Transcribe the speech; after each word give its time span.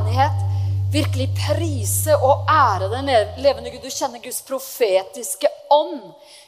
menighet 0.00 0.32
virkelig 0.92 1.28
prise 1.36 2.14
og 2.16 2.46
ære 2.48 2.88
den 2.90 3.08
levende 3.42 3.70
Gud. 3.70 3.82
Du 3.82 3.90
kjenner 3.92 4.22
Guds 4.22 4.40
profetiske 4.42 5.48
ånd 5.70 6.00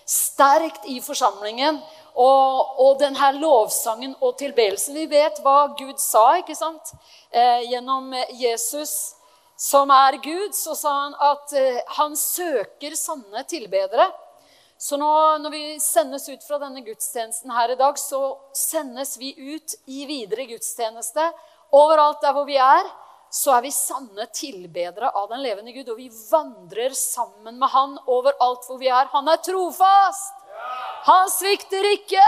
sterkt 0.09 0.87
i 0.89 1.01
forsamlingen. 1.05 1.81
Og, 2.13 2.73
og 2.85 2.99
denne 3.01 3.31
lovsangen 3.41 4.13
og 4.21 4.35
tilbedelsen. 4.37 4.97
Vi 4.97 5.07
vet 5.09 5.39
hva 5.41 5.71
Gud 5.79 5.97
sa 6.01 6.37
ikke 6.43 6.57
sant? 6.57 6.91
Eh, 7.33 7.63
gjennom 7.71 8.11
Jesus, 8.37 9.15
som 9.57 9.89
er 9.97 10.19
Gud, 10.21 10.53
så 10.53 10.77
sa 10.77 10.93
han 11.07 11.17
at 11.17 11.55
eh, 11.57 11.81
han 11.97 12.13
søker 12.17 12.99
sanne 13.01 13.47
tilbedere. 13.49 14.11
Så 14.77 14.99
nå, 15.01 15.09
når 15.41 15.57
vi 15.57 15.65
sendes 15.81 16.29
ut 16.29 16.45
fra 16.45 16.61
denne 16.61 16.85
gudstjenesten 16.85 17.57
her 17.57 17.73
i 17.73 17.81
dag, 17.81 17.97
så 17.97 18.35
sendes 18.53 19.17
vi 19.17 19.33
ut 19.55 19.79
i 19.89 20.05
videre 20.05 20.45
gudstjeneste. 20.53 21.31
Overalt 21.73 22.21
der 22.21 22.37
hvor 22.37 22.45
vi 22.45 22.61
er, 22.61 22.93
så 23.33 23.55
er 23.57 23.65
vi 23.65 23.73
sanne 23.73 24.27
tilbedere 24.35 25.09
av 25.17 25.31
den 25.31 25.41
levende 25.45 25.73
Gud. 25.73 25.89
Og 25.89 25.97
vi 25.97 26.11
vandrer 26.29 26.93
sammen 26.97 27.57
med 27.59 27.73
Han 27.73 27.97
overalt 28.05 28.69
hvor 28.69 28.81
vi 28.81 28.91
er. 28.93 29.09
Han 29.15 29.31
er 29.33 29.41
trofast! 29.41 30.39
Han 31.09 31.31
svikter 31.33 31.89
ikke! 31.95 32.27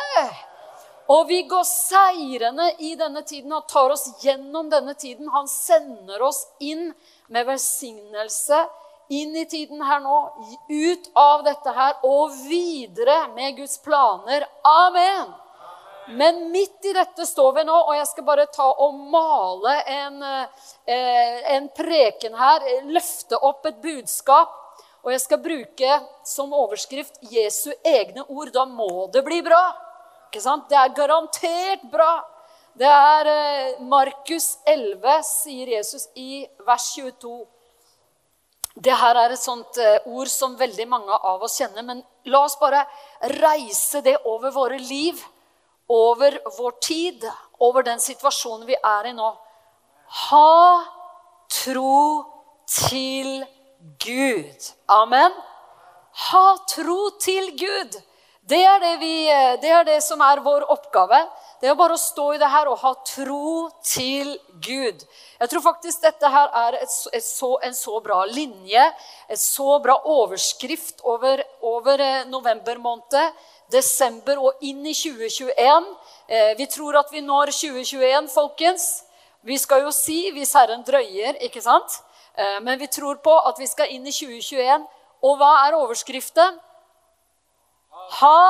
Og 1.12 1.26
vi 1.28 1.42
går 1.44 1.66
seirende 1.68 2.70
i 2.80 2.94
denne 2.96 3.20
tiden. 3.22 3.52
Han 3.52 3.66
tar 3.68 3.92
oss 3.92 4.06
gjennom 4.24 4.70
denne 4.72 4.94
tiden. 4.96 5.28
Han 5.28 5.50
sender 5.50 6.24
oss 6.24 6.46
inn 6.64 6.88
med 7.28 7.46
velsignelse 7.52 8.64
inn 9.08 9.36
i 9.36 9.44
tiden 9.44 9.82
her 9.84 10.00
nå, 10.00 10.18
ut 10.68 11.10
av 11.14 11.44
dette 11.44 11.72
her 11.76 12.00
og 12.08 12.32
videre 12.48 13.26
med 13.34 13.58
Guds 13.58 13.76
planer. 13.84 14.46
Amen. 14.64 15.34
Men 16.08 16.50
midt 16.52 16.84
i 16.84 16.92
dette 16.92 17.26
står 17.26 17.52
vi 17.58 17.64
nå, 17.64 17.74
og 17.74 17.94
jeg 17.96 18.06
skal 18.10 18.26
bare 18.26 18.50
ta 18.52 18.66
og 18.84 18.98
male 19.12 19.78
en, 19.88 20.22
eh, 20.86 21.38
en 21.56 21.70
preken 21.76 22.36
her. 22.36 22.68
Løfte 22.92 23.40
opp 23.40 23.66
et 23.66 23.80
budskap 23.82 24.60
og 25.04 25.12
jeg 25.12 25.20
skal 25.20 25.40
bruke 25.44 25.96
som 26.24 26.52
overskrift 26.56 27.18
Jesu 27.28 27.68
egne 27.84 28.24
ord. 28.24 28.50
Da 28.54 28.64
må 28.64 29.06
det 29.12 29.20
bli 29.26 29.42
bra. 29.44 29.62
Ikke 30.30 30.40
sant? 30.40 30.70
Det 30.70 30.78
er 30.80 30.94
garantert 30.96 31.84
bra. 31.92 32.12
Det 32.74 32.88
er 32.88 33.28
eh, 33.30 33.82
Markus 33.86 34.56
11, 34.66 35.18
sier 35.28 35.74
Jesus 35.76 36.08
i 36.18 36.46
vers 36.66 36.88
22. 36.96 37.34
Det 38.74 38.96
her 38.98 39.20
er 39.20 39.36
et 39.36 39.42
sånt 39.42 39.76
eh, 39.78 40.08
ord 40.08 40.32
som 40.32 40.56
veldig 40.58 40.88
mange 40.90 41.20
av 41.20 41.44
oss 41.44 41.60
kjenner. 41.60 41.84
Men 41.86 42.00
la 42.32 42.40
oss 42.48 42.56
bare 42.58 42.82
reise 43.36 44.00
det 44.02 44.16
over 44.24 44.56
våre 44.56 44.80
liv, 44.80 45.20
over 45.88 46.38
vår 46.58 46.70
tid, 46.80 47.26
over 47.60 47.82
den 47.82 48.00
situasjonen 48.00 48.66
vi 48.66 48.76
er 48.76 49.10
i 49.10 49.16
nå. 49.16 49.30
Ha 50.28 50.84
tro 51.50 52.24
til 52.70 53.44
Gud. 54.04 54.72
Amen. 54.88 55.32
Ha 56.30 56.46
tro 56.70 57.10
til 57.20 57.50
Gud. 57.58 58.00
Det 58.44 58.60
er 58.60 58.80
det, 58.80 58.96
vi, 59.00 59.14
det 59.62 59.70
er 59.72 59.86
det, 59.88 60.00
som 60.04 60.20
er 60.20 60.42
vår 60.44 60.66
oppgave. 60.68 61.16
Det 61.62 61.70
er 61.70 61.76
bare 61.78 61.96
å 61.96 62.00
stå 62.00 62.26
i 62.34 62.40
det 62.40 62.50
her 62.52 62.68
og 62.68 62.76
ha 62.82 62.90
tro 63.08 63.70
til 63.88 64.34
Gud. 64.60 65.00
Jeg 65.40 65.48
tror 65.48 65.62
faktisk 65.64 66.02
dette 66.04 66.28
her 66.28 66.50
er 66.60 66.76
et, 66.82 66.96
et 67.16 67.24
så, 67.24 67.54
en 67.64 67.72
så 67.72 68.02
bra 68.04 68.18
linje, 68.28 68.84
et 69.32 69.40
så 69.40 69.78
bra 69.80 69.96
overskrift 70.12 71.00
over, 71.08 71.40
over 71.64 72.04
eh, 72.04 72.26
november 72.28 72.82
måned, 72.84 73.40
desember 73.72 74.40
og 74.40 74.64
inn 74.64 74.84
i 74.86 74.94
2021. 74.94 75.88
Eh, 76.28 76.52
vi 76.58 76.66
tror 76.66 76.98
at 77.00 77.12
vi 77.12 77.22
når 77.24 77.52
2021, 77.52 78.28
folkens. 78.34 79.04
Vi 79.44 79.58
skal 79.60 79.84
jo 79.84 79.92
si, 79.92 80.30
hvis 80.32 80.54
Herren 80.56 80.84
drøyer, 80.86 81.40
ikke 81.44 81.62
sant? 81.64 82.00
Eh, 82.36 82.60
men 82.64 82.78
vi 82.80 82.86
tror 82.86 83.20
på 83.24 83.34
at 83.48 83.58
vi 83.58 83.66
skal 83.66 83.92
inn 83.92 84.06
i 84.06 84.14
2021. 84.14 84.86
Og 85.24 85.36
hva 85.40 85.52
er 85.66 85.76
overskriften? 85.78 86.58
Ha 88.20 88.40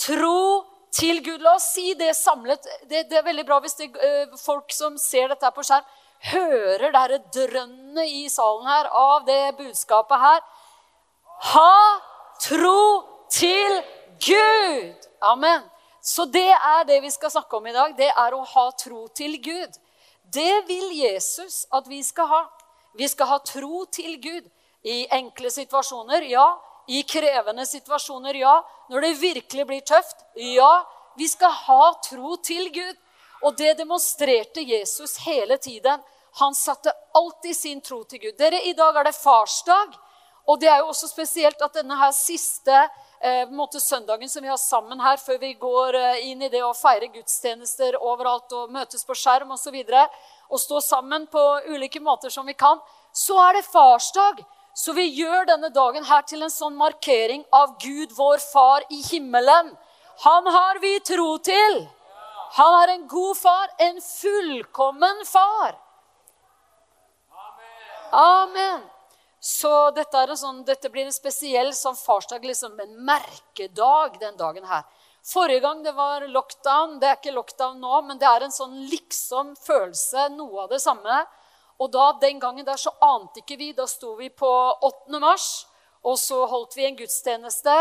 tro 0.00 0.64
til 0.94 1.20
Gud. 1.24 1.42
La 1.42 1.56
oss 1.58 1.70
si 1.74 1.94
det 1.98 2.14
samlet. 2.18 2.66
Det, 2.88 3.04
det 3.10 3.18
er 3.18 3.26
veldig 3.26 3.46
bra 3.46 3.60
hvis 3.62 3.76
det, 3.78 3.90
uh, 3.94 4.34
folk 4.38 4.74
som 4.74 4.98
ser 5.00 5.30
dette 5.32 5.50
på 5.54 5.64
skjerm, 5.66 5.86
hører 6.24 6.94
det 7.12 7.20
drønnet 7.34 8.08
i 8.08 8.24
salen 8.32 8.66
her 8.66 8.88
av 8.88 9.26
det 9.26 9.56
budskapet 9.58 10.22
her. 10.22 10.40
Ha 11.52 11.74
tro 12.40 12.80
til 13.30 13.82
Gud! 14.20 15.08
Amen. 15.20 15.62
Så 16.00 16.24
det 16.24 16.50
er 16.52 16.84
det 16.84 17.00
vi 17.00 17.10
skal 17.10 17.30
snakke 17.32 17.56
om 17.56 17.66
i 17.66 17.72
dag. 17.72 17.94
Det 17.96 18.10
er 18.10 18.34
å 18.36 18.42
ha 18.44 18.64
tro 18.78 19.06
til 19.16 19.38
Gud. 19.42 19.78
Det 20.34 20.64
vil 20.68 20.90
Jesus 20.98 21.64
at 21.72 21.88
vi 21.88 22.02
skal 22.04 22.28
ha. 22.28 22.42
Vi 22.94 23.08
skal 23.08 23.30
ha 23.30 23.38
tro 23.44 23.84
til 23.90 24.18
Gud 24.20 24.50
i 24.84 25.06
enkle 25.16 25.50
situasjoner, 25.50 26.26
ja. 26.28 26.46
I 26.86 27.00
krevende 27.08 27.64
situasjoner, 27.66 28.36
ja. 28.36 28.58
Når 28.92 29.06
det 29.06 29.12
virkelig 29.22 29.66
blir 29.66 29.80
tøft, 29.80 30.26
ja. 30.36 30.84
Vi 31.16 31.28
skal 31.28 31.50
ha 31.64 31.94
tro 32.04 32.36
til 32.36 32.68
Gud. 32.74 33.00
Og 33.44 33.56
det 33.56 33.78
demonstrerte 33.78 34.62
Jesus 34.64 35.16
hele 35.24 35.56
tiden. 35.56 36.02
Han 36.40 36.54
satte 36.54 36.92
alltid 37.14 37.56
sin 37.56 37.80
tro 37.80 38.02
til 38.04 38.20
Gud. 38.26 38.36
Dere, 38.38 38.60
I 38.60 38.72
dag 38.76 38.96
er 38.96 39.08
det 39.08 39.16
farsdag. 39.16 39.96
Og 40.46 40.60
det 40.60 40.68
er 40.68 40.82
jo 40.82 40.92
også 40.92 41.08
spesielt 41.08 41.62
at 41.62 41.76
denne 41.80 41.96
her 41.96 42.12
siste 42.12 42.84
eh, 43.24 43.48
måte, 43.50 43.80
søndagen 43.80 44.28
som 44.28 44.42
vi 44.42 44.50
har 44.52 44.60
sammen 44.60 45.00
her, 45.00 45.16
før 45.16 45.38
vi 45.40 45.54
går 45.60 45.96
eh, 45.98 46.26
inn 46.30 46.42
i 46.44 46.50
det 46.52 46.62
å 46.64 46.74
feire 46.76 47.08
gudstjenester 47.14 47.96
overalt 48.00 48.52
og 48.52 48.72
møtes 48.74 49.04
på 49.06 49.16
skjerm 49.18 49.54
osv., 49.56 49.80
og 50.52 50.60
stå 50.60 50.80
sammen 50.84 51.26
på 51.32 51.42
ulike 51.72 52.02
måter 52.04 52.30
som 52.30 52.46
vi 52.46 52.54
kan, 52.54 52.82
så 53.12 53.38
er 53.48 53.58
det 53.58 53.64
farsdag. 53.70 54.44
Så 54.74 54.92
vi 54.92 55.06
gjør 55.06 55.46
denne 55.48 55.70
dagen 55.70 56.04
her 56.04 56.22
til 56.26 56.42
en 56.42 56.52
sånn 56.52 56.74
markering 56.76 57.44
av 57.54 57.76
Gud, 57.82 58.12
vår 58.16 58.42
far 58.42 58.84
i 58.90 59.00
himmelen. 59.06 59.70
Han 60.26 60.50
har 60.50 60.80
vi 60.82 60.96
tro 61.06 61.36
til. 61.38 61.84
Han 62.58 62.80
er 62.82 62.94
en 62.94 63.06
god 63.10 63.38
far, 63.38 63.70
en 63.78 64.00
fullkommen 64.02 65.22
far. 65.26 65.78
Amen. 68.14 68.82
Så 69.44 69.70
dette, 69.92 70.24
sånn, 70.40 70.62
dette 70.64 70.88
blir 70.88 71.04
en 71.04 71.12
spesiell 71.12 71.74
sånn 71.76 71.98
farsdag, 71.98 72.46
liksom 72.48 72.78
en 72.80 72.94
merkedag 73.04 74.16
den 74.22 74.38
dagen 74.40 74.64
her. 74.64 74.86
Forrige 75.24 75.60
gang 75.60 75.82
det 75.84 75.92
var 75.96 76.24
lockdown, 76.28 76.98
det 77.00 77.10
er 77.10 77.18
ikke 77.18 77.34
lockdown 77.36 77.76
nå, 77.80 78.00
men 78.08 78.20
det 78.20 78.28
er 78.28 78.46
en 78.46 78.54
sånn 78.54 78.78
liksom 78.88 79.52
følelse, 79.60 80.30
noe 80.32 80.64
av 80.64 80.72
det 80.72 80.80
samme. 80.80 81.20
Og 81.76 81.92
da, 81.92 82.10
den 82.22 82.40
gangen 82.40 82.64
der 82.64 82.80
så 82.80 82.92
ante 83.04 83.42
ikke 83.42 83.58
vi. 83.60 83.70
Da 83.76 83.84
sto 83.90 84.14
vi 84.16 84.30
på 84.32 84.48
8. 84.48 85.20
mars, 85.20 85.48
og 86.04 86.16
så 86.20 86.44
holdt 86.48 86.76
vi 86.78 86.88
en 86.88 86.96
gudstjeneste. 86.96 87.74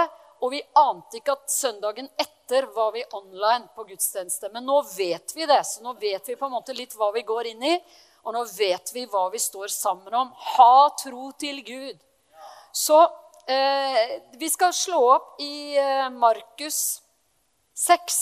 Og 0.44 0.52
vi 0.52 0.64
ante 0.76 1.22
ikke 1.22 1.38
at 1.38 1.52
søndagen 1.52 2.10
etter 2.20 2.68
var 2.76 2.92
vi 2.96 3.06
online 3.16 3.70
på 3.76 3.86
gudstjeneste. 3.88 4.50
Men 4.52 4.68
nå 4.68 4.82
vet 4.98 5.32
vi 5.36 5.48
det, 5.48 5.62
så 5.64 5.84
nå 5.86 5.96
vet 6.02 6.28
vi 6.28 6.36
på 6.36 6.50
en 6.50 6.58
måte 6.58 6.76
litt 6.76 6.96
hva 7.00 7.14
vi 7.16 7.24
går 7.28 7.54
inn 7.54 7.64
i. 7.72 7.78
Og 8.24 8.36
nå 8.36 8.44
vet 8.56 8.94
vi 8.96 9.06
hva 9.12 9.28
vi 9.34 9.42
står 9.42 9.72
sammen 9.74 10.14
om. 10.16 10.32
Ha 10.56 10.90
tro 11.00 11.32
til 11.40 11.60
Gud. 11.66 11.98
Så 12.74 13.00
eh, 13.48 14.20
vi 14.40 14.50
skal 14.50 14.74
slå 14.74 15.02
opp 15.16 15.42
i 15.44 15.76
eh, 15.78 16.08
Markus 16.10 17.02
6. 17.76 18.22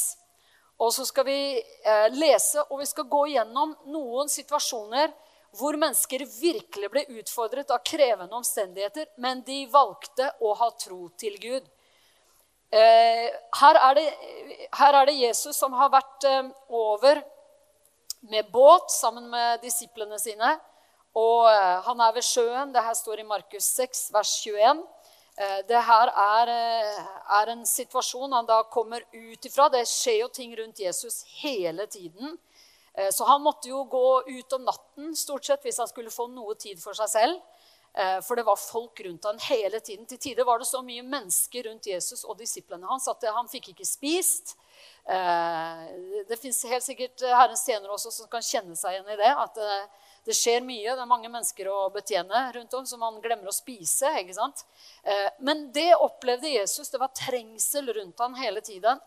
Og 0.81 0.93
så 0.93 1.05
skal 1.05 1.27
vi 1.27 1.41
eh, 1.61 2.07
lese, 2.15 2.63
og 2.69 2.81
vi 2.81 2.89
skal 2.89 3.09
gå 3.09 3.27
gjennom 3.35 3.75
noen 3.93 4.31
situasjoner 4.31 5.13
hvor 5.59 5.75
mennesker 5.75 6.23
virkelig 6.39 6.89
ble 6.91 7.03
utfordret 7.19 7.71
av 7.75 7.83
krevende 7.85 8.37
omstendigheter, 8.37 9.09
men 9.19 9.43
de 9.45 9.65
valgte 9.71 10.29
å 10.41 10.53
ha 10.57 10.69
tro 10.79 11.09
til 11.19 11.35
Gud. 11.43 11.67
Eh, 12.71 13.27
her, 13.59 13.79
er 13.83 13.97
det, 13.99 14.05
her, 14.79 14.95
er 14.95 15.09
det, 15.09 15.17
Jesus 15.19 15.57
som 15.59 15.75
har 15.75 15.91
vært 15.91 16.27
eh, 16.29 16.51
over 16.71 17.19
med 18.21 18.51
båt 18.51 18.91
sammen 18.91 19.29
med 19.29 19.61
disiplene 19.61 20.19
sine. 20.19 20.55
Og 21.17 21.49
eh, 21.51 21.77
han 21.85 22.01
er 22.01 22.13
ved 22.15 22.25
sjøen. 22.25 22.71
Det 22.73 22.83
her 22.85 22.95
står 22.95 23.21
i 23.21 23.27
Markus 23.27 23.67
6, 23.75 24.07
vers 24.15 24.31
21. 24.45 24.83
Eh, 25.35 25.57
det 25.67 25.81
her 25.87 26.11
er, 26.11 26.51
eh, 26.53 27.01
er, 27.39 27.51
en 27.51 27.65
situasjon 27.67 28.31
han 28.31 28.47
da 28.47 28.61
kommer 28.71 29.03
ut 29.11 29.47
ifra. 29.47 29.67
Det 29.73 29.83
skjer 29.89 30.21
jo 30.21 30.29
ting 30.31 30.55
rundt 30.59 30.79
Jesus 30.79 31.23
hele 31.41 31.87
tiden. 31.87 32.37
Så 33.15 33.23
han 33.23 33.39
måtte 33.39 33.69
jo 33.69 33.85
gå 33.87 34.07
ut 34.27 34.53
om 34.53 34.65
natten 34.67 35.13
stort 35.15 35.45
sett 35.47 35.61
hvis 35.63 35.77
han 35.79 35.87
skulle 35.87 36.11
få 36.11 36.25
noe 36.27 36.57
tid 36.59 36.75
for 36.81 36.91
seg 36.91 37.07
selv. 37.07 37.37
For 38.27 38.35
det 38.35 38.43
var 38.43 38.59
folk 38.59 38.99
rundt 39.05 39.29
han 39.29 39.39
hele 39.45 39.79
tiden. 39.79 40.03
Til 40.09 40.19
tider 40.19 40.43
var 40.43 40.59
det 40.59 40.67
så 40.67 40.81
mye 40.83 41.05
mennesker 41.07 41.69
rundt 41.69 41.87
Jesus 41.87 42.25
og 42.27 42.35
disiplene 42.41 42.89
hans 42.91 43.07
at 43.07 43.23
han 43.31 43.47
fikk 43.47 43.69
ikke 43.71 43.87
spist. 43.87 44.57
Det 45.01 46.37
fins 46.39 46.59
helt 46.69 46.85
sikkert 46.85 47.23
Herrens 47.25 47.63
tjenere 47.65 47.95
også 47.95 48.11
som 48.13 48.27
kan 48.31 48.43
kjenne 48.45 48.75
seg 48.77 48.93
igjen 48.95 49.09
i 49.11 49.17
det. 49.19 49.31
At 49.33 49.57
det 50.25 50.35
skjer 50.37 50.61
mye. 50.65 50.93
Det 50.93 51.01
er 51.01 51.09
mange 51.09 51.29
mennesker 51.31 51.69
å 51.71 51.89
betjene 51.93 52.43
rundt 52.55 52.73
om, 52.77 52.85
så 52.85 52.99
man 53.01 53.17
glemmer 53.23 53.49
å 53.49 53.55
spise. 53.55 54.11
ikke 54.21 54.37
sant? 54.37 54.65
Eh, 55.03 55.29
men 55.41 55.69
det 55.73 55.89
opplevde 55.97 56.51
Jesus. 56.51 56.91
Det 56.93 57.01
var 57.01 57.13
trengsel 57.17 57.89
rundt 57.95 58.21
han 58.21 58.37
hele 58.37 58.61
tiden. 58.61 59.01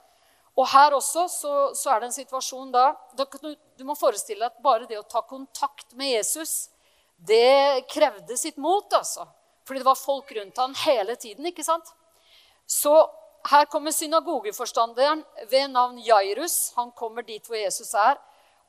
Og 0.55 0.69
her 0.70 0.94
også 0.94 1.26
så, 1.31 1.55
så 1.75 1.91
er 1.91 2.02
det 2.02 2.11
en 2.11 2.19
situasjon 2.19 2.70
da, 2.75 2.93
du, 3.19 3.82
må 3.87 3.96
forestille 3.99 4.44
deg 4.44 4.52
at 4.52 4.62
bare 4.62 4.87
det 4.91 5.00
å 5.00 5.06
ta 5.06 5.25
kontakt 5.26 5.96
med 5.99 6.12
Jesus, 6.12 6.69
det 7.19 7.87
krevde 7.91 8.37
sitt 8.38 8.58
mot, 8.62 8.87
altså. 8.94 9.26
Fordi 9.67 9.81
det 9.81 9.88
var 9.88 9.99
folk 9.99 10.31
rundt 10.37 10.61
han 10.61 10.76
hele 10.85 11.17
tiden. 11.19 11.46
ikke 11.50 11.67
sant? 11.67 11.91
Så 12.67 12.94
her 13.50 13.64
kommer 13.69 13.93
synagogeforstanderen 13.93 15.25
ved 15.50 15.70
navn 15.70 15.99
Jairus. 15.99 16.73
Han 16.76 16.93
kommer 16.96 17.23
dit 17.23 17.46
hvor 17.46 17.58
Jesus 17.58 17.94
er. 17.94 18.17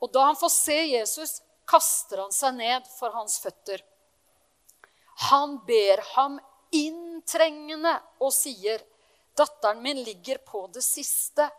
Og 0.04 0.12
da 0.12 0.26
han 0.28 0.36
får 0.36 0.52
se 0.52 0.80
Jesus, 0.92 1.40
kaster 1.68 2.22
han 2.22 2.34
seg 2.36 2.58
ned 2.58 2.90
for 2.98 3.16
hans 3.16 3.40
føtter. 3.44 3.80
Han 5.30 5.58
ber 5.68 6.04
ham 6.16 6.40
inntrengende 6.76 7.96
og 8.20 8.34
sier, 8.36 8.84
'Datteren 9.36 9.82
min 9.84 10.04
ligger 10.04 10.38
på 10.38 10.68
det 10.74 10.84
siste.' 10.84 11.50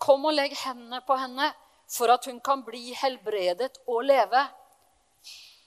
Kom 0.00 0.24
og 0.24 0.32
legg 0.32 0.54
hendene 0.56 1.02
på 1.04 1.16
henne, 1.20 1.50
for 1.90 2.08
at 2.08 2.24
hun 2.24 2.38
kan 2.40 2.62
bli 2.64 2.94
helbredet 2.96 3.82
og 3.86 4.06
leve. 4.08 4.46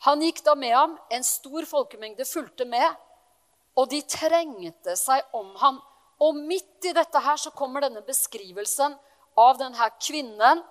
Han 0.07 0.23
gikk 0.25 0.41
da 0.43 0.55
med 0.55 0.73
ham. 0.73 0.95
En 1.11 1.23
stor 1.23 1.67
folkemengde 1.69 2.25
fulgte 2.25 2.65
med, 2.65 2.87
og 3.77 3.91
de 3.91 4.01
trengte 4.01 4.95
seg 4.97 5.21
om 5.37 5.53
ham. 5.61 5.77
Og 6.21 6.37
midt 6.37 6.85
i 6.85 6.93
dette 6.95 7.19
her 7.23 7.39
så 7.39 7.51
kommer 7.55 7.83
denne 7.85 8.03
beskrivelsen 8.05 8.95
av 9.39 9.57
denne 9.57 9.89
kvinnen 9.97 10.61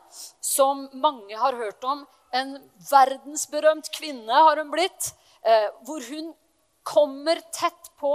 som 0.41 0.87
mange 0.95 1.37
har 1.39 1.57
hørt 1.59 1.83
om. 1.85 2.05
En 2.33 2.55
verdensberømt 2.91 3.91
kvinne 3.95 4.45
har 4.47 4.63
hun 4.63 4.71
blitt. 4.73 5.13
Eh, 5.43 5.69
hvor 5.87 6.05
hun 6.07 6.31
kommer 6.87 7.41
tett 7.53 7.91
på 7.99 8.15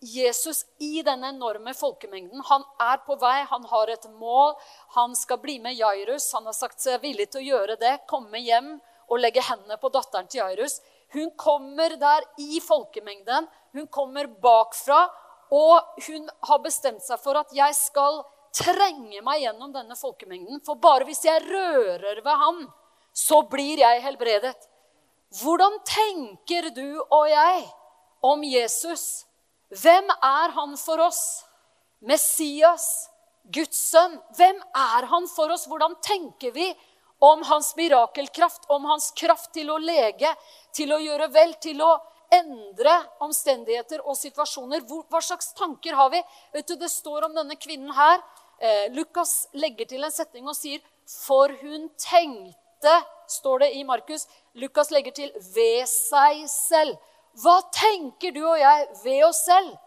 Jesus 0.00 0.64
i 0.80 1.02
denne 1.04 1.28
enorme 1.28 1.74
folkemengden. 1.76 2.40
Han 2.48 2.64
er 2.80 3.02
på 3.04 3.16
vei, 3.20 3.42
han 3.50 3.64
har 3.68 3.92
et 3.92 4.06
mål. 4.16 4.54
Han 4.96 5.14
skal 5.16 5.40
bli 5.42 5.58
med 5.60 5.76
Jairus. 5.76 6.32
Han 6.32 6.48
har 6.48 6.56
sagt 6.56 6.80
seg 6.80 7.02
villig 7.04 7.28
til 7.30 7.42
å 7.42 7.48
gjøre 7.50 7.76
det. 7.80 7.98
Komme 8.08 8.40
hjem 8.40 8.78
og 9.10 9.20
legge 9.20 9.44
hendene 9.44 9.76
på 9.80 9.90
datteren 9.92 10.30
til 10.30 10.40
Jairus. 10.40 10.80
Hun 11.12 11.30
kommer 11.36 11.96
der 12.00 12.24
i 12.38 12.60
folkemengden. 12.64 13.48
Hun 13.74 13.86
kommer 13.92 14.30
bakfra. 14.40 15.04
Og 15.50 16.02
hun 16.06 16.28
har 16.46 16.62
bestemt 16.62 17.02
seg 17.02 17.20
for 17.22 17.38
at 17.40 17.50
jeg 17.54 17.74
skal 17.78 18.22
trenge 18.54 19.22
meg 19.26 19.44
gjennom 19.44 19.72
denne 19.74 19.96
folkemengden. 19.98 20.62
For 20.66 20.78
bare 20.78 21.06
hvis 21.08 21.24
jeg 21.26 21.42
rører 21.46 22.22
ved 22.22 22.42
ham, 22.44 22.64
så 23.14 23.42
blir 23.50 23.82
jeg 23.82 24.02
helbredet. 24.04 24.56
Hvordan 25.40 25.78
tenker 25.86 26.70
du 26.74 27.02
og 27.02 27.28
jeg 27.30 27.64
om 28.26 28.42
Jesus? 28.46 29.24
Hvem 29.70 30.10
er 30.10 30.54
han 30.56 30.74
for 30.78 31.02
oss? 31.04 31.20
Messias, 32.00 32.86
Guds 33.52 33.78
sønn. 33.90 34.16
Hvem 34.38 34.58
er 34.74 35.06
han 35.10 35.28
for 35.30 35.52
oss? 35.54 35.68
Hvordan 35.70 35.94
tenker 36.02 36.54
vi 36.54 36.70
om 37.20 37.42
hans 37.44 37.74
mirakelkraft, 37.76 38.64
om 38.72 38.86
hans 38.88 39.10
kraft 39.16 39.52
til 39.54 39.70
å 39.70 39.78
lege, 39.78 40.30
til 40.74 40.94
å 40.94 41.00
gjøre 41.02 41.28
vel, 41.34 41.52
til 41.60 41.82
å 41.84 41.92
endre 42.32 42.94
omstendigheter 43.20 44.02
og 44.06 44.16
situasjoner? 44.18 44.84
Hva 44.86 45.20
slags 45.22 45.52
tanker 45.58 45.96
har 45.98 46.10
vi? 46.10 46.22
Vet 46.52 46.68
du, 46.68 46.76
Det 46.76 46.90
står 46.90 47.24
om 47.28 47.34
denne 47.34 47.56
kvinnen 47.56 47.92
her. 47.94 48.22
Eh, 48.60 48.92
Lukas 48.92 49.48
legger 49.52 49.86
til 49.86 50.04
en 50.04 50.12
setning 50.12 50.48
og 50.48 50.54
sier 50.54 50.80
'for 51.06 51.48
hun 51.62 51.90
tenkte', 51.96 53.04
står 53.26 53.58
det 53.58 53.76
i 53.76 53.82
Markus. 53.82 54.26
Lukas 54.54 54.90
legger 54.90 55.12
til 55.12 55.32
'ved 55.32 55.86
seg 55.86 56.44
selv'. 56.46 56.98
Hva 57.42 57.62
tenker 57.72 58.32
du 58.32 58.44
og 58.46 58.58
jeg 58.58 58.88
ved 59.04 59.24
oss 59.24 59.44
selv 59.44 59.78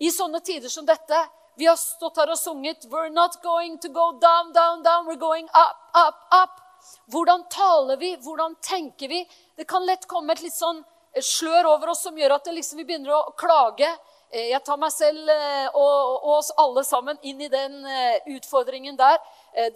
i 0.00 0.10
sånne 0.10 0.40
tider 0.40 0.68
som 0.68 0.86
dette? 0.86 1.28
Vi 1.56 1.66
har 1.66 1.76
stått 1.76 2.16
her 2.16 2.30
og 2.30 2.38
sunget 2.38 2.86
We're 2.90 3.12
not 3.12 3.42
going 3.42 3.78
to 3.78 3.88
go 3.88 4.12
down, 4.12 4.52
down, 4.52 4.82
down. 4.82 5.06
We're 5.06 5.20
going 5.20 5.48
up, 5.54 5.76
up, 5.94 6.16
up. 6.32 6.60
Hvordan 7.08 7.44
taler 7.48 7.96
vi? 7.96 8.16
Hvordan 8.16 8.56
tenker 8.60 9.08
vi? 9.08 9.28
Det 9.56 9.68
kan 9.68 9.86
lett 9.86 10.08
komme 10.08 10.32
et 10.32 10.42
litt 10.42 10.56
sånn 10.56 10.84
slør 11.20 11.66
over 11.74 11.92
oss 11.92 12.02
som 12.06 12.16
gjør 12.18 12.38
at 12.38 12.48
liksom 12.52 12.80
vi 12.80 12.86
begynner 12.88 13.12
å 13.16 13.34
klage. 13.36 13.90
Eh, 14.32 14.48
jeg 14.48 14.64
tar 14.64 14.80
meg 14.80 14.92
selv 14.94 15.28
eh, 15.28 15.68
og, 15.76 16.24
og, 16.24 16.28
oss 16.38 16.50
alle 16.56 16.84
sammen 16.88 17.18
inn 17.22 17.40
i 17.44 17.50
den 17.52 17.82
eh, 17.84 18.34
utfordringen 18.36 18.96
der. 18.96 19.18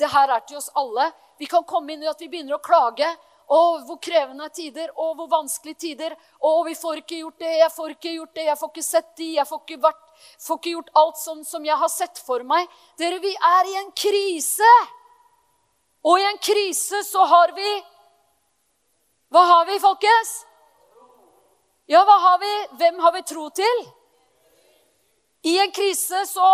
Det 0.00 0.08
her 0.08 0.30
er 0.32 0.44
til 0.48 0.56
oss 0.56 0.70
alle. 0.72 1.10
Vi 1.36 1.48
kan 1.50 1.64
komme 1.68 1.92
inn 1.92 2.04
i 2.06 2.08
at 2.08 2.20
vi 2.22 2.30
begynner 2.32 2.56
å 2.56 2.64
klage. 2.64 3.10
Å, 3.46 3.58
hvor 3.86 4.00
krevende 4.02 4.48
tider, 4.50 4.88
å, 4.98 5.12
hvor 5.14 5.28
vanskelige 5.30 5.78
tider. 5.84 6.16
Å, 6.40 6.54
vi 6.66 6.72
får 6.74 7.02
ikke 7.02 7.20
gjort 7.20 7.44
det, 7.44 7.52
jeg 7.60 7.74
får 7.76 7.92
ikke 7.92 8.14
gjort 8.16 8.32
det, 8.34 8.46
jeg 8.48 8.58
får 8.58 8.72
ikke 8.72 8.86
sett 8.86 9.12
de, 9.20 9.28
jeg 9.36 9.46
får 9.46 9.60
ikke, 9.60 9.78
vært, 9.84 10.00
får 10.42 10.58
ikke 10.58 10.72
gjort 10.72 10.90
alt 11.02 11.20
sånn 11.20 11.44
som 11.46 11.68
jeg 11.68 11.78
har 11.84 11.92
sett 11.92 12.18
for 12.26 12.42
meg. 12.48 12.72
Dere, 12.98 13.20
vi 13.22 13.30
er 13.36 13.70
i 13.70 13.76
en 13.84 13.92
krise. 13.94 14.72
Og 16.08 16.18
i 16.18 16.26
en 16.26 16.42
krise 16.42 17.04
så 17.06 17.28
har 17.28 17.54
vi 17.54 17.70
Hva 19.34 19.42
har 19.52 19.64
vi, 19.68 19.78
folkens? 19.82 20.45
Ja, 21.86 22.00
hva 22.02 22.16
har 22.18 22.38
vi? 22.42 22.54
Hvem 22.78 22.98
har 22.98 23.12
vi 23.14 23.22
tro 23.22 23.48
til? 23.54 23.82
I 25.46 25.58
en 25.62 25.70
krise 25.70 26.24
så 26.26 26.48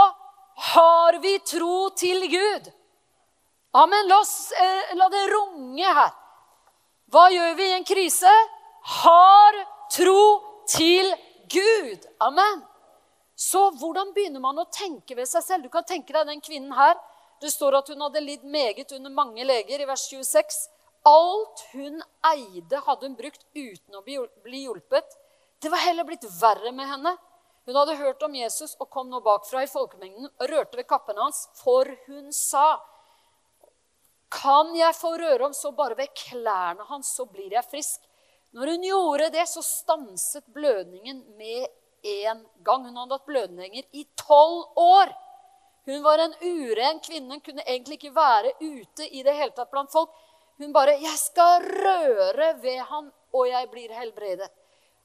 har 0.72 1.16
vi 1.22 1.38
tro 1.38 1.88
til 1.96 2.26
Gud. 2.28 2.68
Amen. 3.72 4.08
La, 4.08 4.18
oss, 4.20 4.52
eh, 4.52 4.92
la 4.94 5.08
det 5.08 5.22
runge 5.32 5.94
her. 6.00 6.10
Hva 7.08 7.30
gjør 7.32 7.54
vi 7.56 7.68
i 7.70 7.76
en 7.78 7.88
krise? 7.88 8.32
Har 8.98 9.56
tro 9.92 10.20
til 10.68 11.08
Gud. 11.48 12.04
Amen. 12.20 12.60
Så 13.36 13.70
hvordan 13.80 14.12
begynner 14.12 14.44
man 14.44 14.60
å 14.60 14.68
tenke 14.68 15.16
ved 15.16 15.30
seg 15.30 15.46
selv? 15.46 15.64
Du 15.64 15.72
kan 15.72 15.88
tenke 15.88 16.12
deg 16.12 16.28
den 16.28 16.44
kvinnen 16.44 16.76
her. 16.76 17.00
Det 17.40 17.50
står 17.50 17.80
at 17.80 17.88
hun 17.88 18.04
hadde 18.04 18.20
lidd 18.20 18.44
meget 18.44 18.92
under 18.92 19.10
mange 19.10 19.48
leger 19.48 19.80
i 19.80 19.88
vers 19.88 20.04
26. 20.12 20.68
Alt 21.08 21.64
hun 21.72 22.02
eide, 22.28 22.84
hadde 22.84 23.08
hun 23.08 23.16
brukt 23.16 23.42
uten 23.56 23.96
å 23.96 24.04
bli 24.04 24.66
hjulpet. 24.66 25.21
Det 25.62 25.70
var 25.70 25.78
heller 25.78 26.04
blitt 26.04 26.24
verre 26.40 26.72
med 26.74 26.88
henne. 26.90 27.16
Hun 27.66 27.76
hadde 27.76 27.94
hørt 28.00 28.22
om 28.26 28.34
Jesus 28.34 28.74
og 28.82 28.88
kom 28.90 29.10
nå 29.10 29.20
bakfra 29.22 29.62
i 29.62 29.70
folkemengden 29.70 30.26
og 30.26 30.48
rørte 30.50 30.80
ved 30.80 30.88
kappene 30.90 31.22
hans, 31.22 31.44
for 31.60 31.86
hun 32.08 32.32
sa 32.34 32.80
kan 34.32 34.72
jeg 34.74 34.96
få 34.96 35.12
røre 35.20 35.44
om 35.46 35.54
så 35.54 35.70
bare 35.76 35.94
ved 35.94 36.10
klærne 36.16 36.86
hans, 36.88 37.12
så 37.14 37.26
blir 37.28 37.52
jeg 37.52 37.68
frisk. 37.68 38.00
Når 38.56 38.72
hun 38.72 38.86
gjorde 38.88 39.28
det, 39.36 39.44
så 39.48 39.62
stanset 39.62 40.48
blødningen 40.54 41.20
med 41.36 41.68
en 42.02 42.40
gang. 42.64 42.88
Hun 42.88 42.96
hadde 42.96 43.18
hatt 43.18 43.28
blødninger 43.28 43.84
i 43.92 44.06
tolv 44.18 44.80
år. 44.80 45.12
Hun 45.86 46.02
var 46.02 46.24
en 46.24 46.34
uren 46.40 47.00
kvinne. 47.04 47.36
Hun 47.36 47.44
kunne 47.44 47.64
egentlig 47.66 48.00
ikke 48.00 48.14
være 48.16 48.54
ute 48.60 49.06
i 49.08 49.22
det 49.22 49.36
hele 49.36 49.54
tatt 49.54 49.70
blant 49.70 49.92
folk. 49.92 50.10
Hun 50.58 50.72
bare 50.72 50.98
'Jeg 51.00 51.18
skal 51.18 51.62
røre 51.62 52.62
ved 52.62 52.78
ham, 52.78 53.12
og 53.32 53.48
jeg 53.48 53.70
blir 53.70 53.88
helbredet'. 54.00 54.50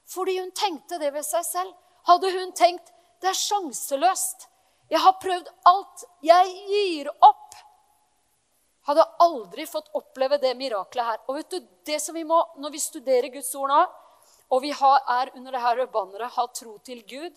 Fordi 0.08 0.40
hun 0.40 0.52
tenkte 0.52 1.00
det 1.02 1.12
ved 1.14 1.26
seg 1.26 1.46
selv. 1.46 1.74
Hadde 2.08 2.32
hun 2.32 2.52
tenkt 2.52 2.94
'Det 3.22 3.30
er 3.30 3.34
sjanseløst'. 3.34 4.48
Jeg 4.90 5.00
har 5.00 5.20
prøvd 5.22 5.48
alt. 5.66 6.04
Jeg 6.22 6.46
gir 6.70 7.10
opp 7.22 7.48
hadde 8.88 9.04
aldri 9.20 9.66
fått 9.68 9.90
oppleve 10.00 10.40
det 10.40 10.54
miraklet 10.56 11.06
her. 11.06 11.20
Og 11.28 11.38
vet 11.38 11.52
du, 11.52 11.60
det 11.86 12.00
som 12.02 12.16
vi 12.16 12.24
må, 12.24 12.40
Når 12.58 12.72
vi 12.72 12.80
studerer 12.80 13.30
Guds 13.34 13.54
ord 13.56 13.70
nå, 13.70 13.82
og 14.50 14.62
vi 14.64 14.72
har, 14.72 15.02
er 15.20 15.32
under 15.36 15.52
det 15.52 15.62
her 15.62 15.86
banneret 15.92 16.32
'ha 16.32 16.48
tro 16.48 16.78
til 16.78 17.04
Gud', 17.04 17.36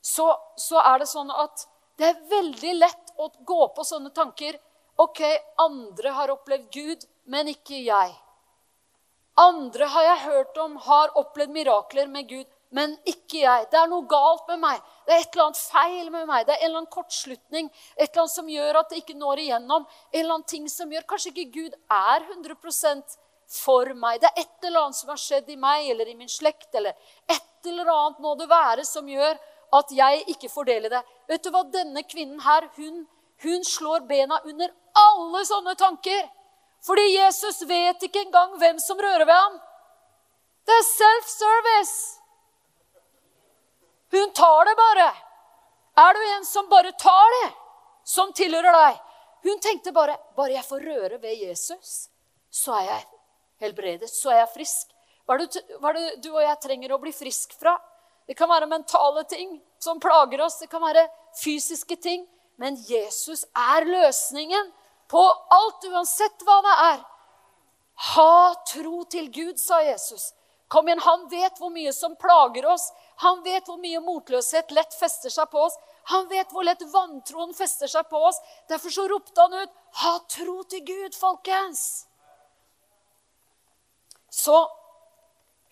så, 0.00 0.28
så, 0.56 0.80
er 0.80 0.98
det 0.98 1.08
sånn 1.08 1.30
at 1.30 1.66
det 1.98 2.06
er 2.08 2.22
veldig 2.30 2.74
lett 2.74 3.12
å 3.18 3.28
gå 3.28 3.68
på 3.74 3.84
sånne 3.84 4.10
tanker. 4.14 4.58
OK, 4.96 5.20
andre 5.58 6.10
har 6.10 6.30
opplevd 6.30 6.70
Gud, 6.72 7.04
men 7.26 7.48
ikke 7.48 7.82
jeg. 7.84 8.14
Andre 9.36 9.84
har 9.92 10.04
jeg 10.04 10.20
hørt 10.24 10.58
om 10.62 10.76
har 10.80 11.12
opplevd 11.20 11.52
mirakler 11.52 12.08
med 12.08 12.28
Gud, 12.28 12.46
men 12.72 12.94
ikke 13.04 13.42
jeg. 13.42 13.66
Det 13.70 13.78
er 13.78 13.90
noe 13.90 14.06
galt 14.08 14.48
med 14.48 14.62
meg. 14.62 14.80
Det 15.04 15.12
er 15.12 15.20
et 15.22 15.34
eller 15.34 15.44
annet 15.44 15.60
feil 15.60 16.08
med 16.14 16.24
meg. 16.28 16.46
Det 16.46 16.54
er 16.54 16.62
en 16.62 16.68
eller 16.70 16.80
annen 16.80 16.94
kortslutning. 16.94 17.68
Et 17.96 18.08
eller 18.08 18.22
annet 18.24 18.34
som 18.34 18.48
gjør 18.50 18.80
at 18.80 18.90
det 18.90 19.02
ikke 19.02 19.18
når 19.20 19.42
igjennom. 19.44 19.84
En 20.12 20.18
eller 20.20 20.38
annen 20.38 20.48
ting 20.48 20.66
som 20.72 20.92
gjør 20.92 21.06
Kanskje 21.12 21.32
ikke 21.34 21.52
Gud 21.58 21.76
er 21.92 22.24
100% 22.32 23.18
for 23.52 23.92
meg. 23.94 24.22
Det 24.22 24.30
er 24.32 24.40
et 24.42 24.68
eller 24.68 24.86
annet 24.86 24.98
som 24.98 25.12
har 25.12 25.20
skjedd 25.20 25.52
i 25.52 25.58
meg 25.60 25.90
eller 25.92 26.08
i 26.10 26.16
min 26.18 26.32
slekt. 26.32 26.70
Eller 26.74 26.96
et 27.28 27.68
eller 27.68 27.92
annet 27.92 28.24
må 28.24 28.34
det 28.40 28.48
være 28.50 28.88
som 28.88 29.08
gjør 29.08 29.36
at 29.76 29.92
jeg 29.92 30.24
ikke 30.32 30.50
får 30.50 30.70
del 30.70 30.88
i 30.88 30.94
det. 30.96 31.02
Vet 31.28 31.44
du 31.44 31.52
hva? 31.52 31.62
Denne 31.76 32.02
kvinnen 32.08 32.40
her, 32.40 32.70
hun, 32.80 33.04
hun 33.44 33.68
slår 33.68 34.08
bena 34.08 34.40
under 34.48 34.72
alle 34.96 35.44
sånne 35.44 35.76
tanker. 35.78 36.24
Fordi 36.86 37.06
Jesus 37.16 37.62
vet 37.66 38.02
ikke 38.06 38.22
engang 38.26 38.54
hvem 38.60 38.78
som 38.82 39.00
rører 39.00 39.26
ved 39.26 39.34
ham. 39.34 39.56
Det 40.66 40.74
er 40.74 40.86
self-service. 40.86 41.96
Hun 44.14 44.30
tar 44.34 44.68
det 44.68 44.76
bare. 44.78 45.08
Er 45.96 46.14
du 46.14 46.22
en 46.36 46.44
som 46.44 46.68
bare 46.68 46.92
tar 46.92 47.34
det, 47.40 47.50
som 48.04 48.32
tilhører 48.36 48.74
deg? 48.76 49.00
Hun 49.46 49.60
tenkte 49.62 49.92
bare 49.94 50.16
bare 50.36 50.56
jeg 50.56 50.66
får 50.66 50.84
røre 50.84 51.18
ved 51.22 51.34
Jesus, 51.38 52.08
så 52.50 52.74
er 52.80 52.86
jeg 52.90 53.04
helbredet, 53.64 54.10
så 54.10 54.32
er 54.32 54.42
jeg 54.42 54.52
frisk. 54.54 54.94
Hva 55.26 55.36
er, 55.36 55.44
det, 55.46 56.06
du 56.22 56.30
og 56.32 56.42
jeg 56.42 56.58
trenger 56.62 56.94
å 56.94 57.00
bli 57.02 57.12
frisk 57.14 57.54
fra? 57.58 57.74
Det 58.26 58.34
kan 58.38 58.50
være 58.50 58.68
mentale 58.70 59.24
ting 59.30 59.56
som 59.82 60.00
plager 60.02 60.42
oss. 60.44 60.58
Det 60.60 60.68
kan 60.70 60.82
være 60.82 61.06
fysiske 61.40 61.96
ting. 62.02 62.26
Men 62.58 62.78
Jesus 62.88 63.44
er 63.54 63.86
løsningen 63.86 64.70
på 65.08 65.22
alt, 65.58 65.84
uansett 65.90 66.42
hva 66.46 66.60
det 66.66 66.74
er. 66.86 67.04
Ha 68.12 68.54
tro 68.72 69.04
til 69.10 69.30
Gud, 69.32 69.60
sa 69.60 69.80
Jesus. 69.82 70.32
Kom 70.68 70.88
igjen, 70.88 71.00
Han 71.00 71.28
vet 71.30 71.58
hvor 71.58 71.70
mye 71.70 71.92
som 71.94 72.16
plager 72.18 72.66
oss. 72.66 72.90
Han 73.22 73.42
vet 73.44 73.68
hvor 73.68 73.78
mye 73.78 74.00
motløshet 74.02 74.72
lett 74.74 74.94
fester 74.98 75.30
seg 75.30 75.50
på 75.50 75.62
oss. 75.68 75.76
Han 76.10 76.26
vet 76.28 76.50
hvor 76.52 76.66
lett 76.66 76.82
vantroen 76.92 77.54
fester 77.54 77.90
seg 77.90 78.08
på 78.10 78.18
oss. 78.28 78.40
Derfor 78.68 78.94
så 78.94 79.06
ropte 79.08 79.40
han 79.40 79.54
ut, 79.54 79.70
'Ha 79.92 80.18
tro 80.28 80.62
til 80.62 80.84
Gud, 80.84 81.14
folkens'. 81.14 82.06
Så 84.30 84.68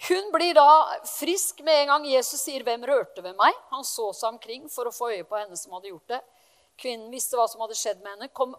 hun 0.08 0.32
blir 0.32 0.54
da 0.54 0.98
frisk 1.04 1.60
med 1.60 1.82
en 1.82 1.86
gang 1.88 2.06
Jesus 2.06 2.40
sier, 2.40 2.62
'Hvem 2.62 2.86
rørte 2.86 3.22
ved 3.22 3.36
meg?' 3.36 3.60
Han 3.70 3.84
så 3.84 4.12
seg 4.12 4.28
omkring 4.28 4.68
for 4.68 4.86
å 4.86 4.94
få 4.94 5.10
øye 5.10 5.24
på 5.24 5.36
henne 5.36 5.56
som 5.56 5.72
hadde 5.72 5.88
gjort 5.88 6.08
det. 6.08 6.22
Kvinnen 6.76 7.10
visste 7.10 7.38
hva 7.38 7.46
som 7.48 7.62
hadde 7.62 7.76
skjedd 7.78 8.00
med 8.02 8.16
henne, 8.16 8.30
kom 8.34 8.54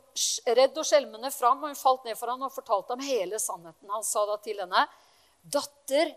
redd 0.47 0.77
og 0.79 0.87
skjelmende 0.87 1.31
fram, 1.35 1.63
og 1.63 1.73
hun 1.73 1.79
falt 1.79 2.05
ned 2.07 2.15
for 2.19 2.31
ham 2.31 2.45
og 2.47 2.53
fortalte 2.55 2.95
ham 2.95 3.03
hele 3.03 3.39
sannheten. 3.43 3.91
Han 3.91 4.05
sa 4.07 4.23
da 4.29 4.37
til 4.43 4.61
henne, 4.63 4.85
'Datter, 5.43 6.15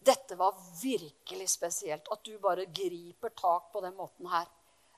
dette 0.00 0.36
var 0.36 0.54
virkelig 0.82 1.48
spesielt. 1.50 2.08
At 2.12 2.24
du 2.24 2.38
bare 2.38 2.66
griper 2.66 3.32
tak 3.36 3.72
på 3.72 3.80
den 3.80 3.96
måten 3.96 4.26
her. 4.26 4.46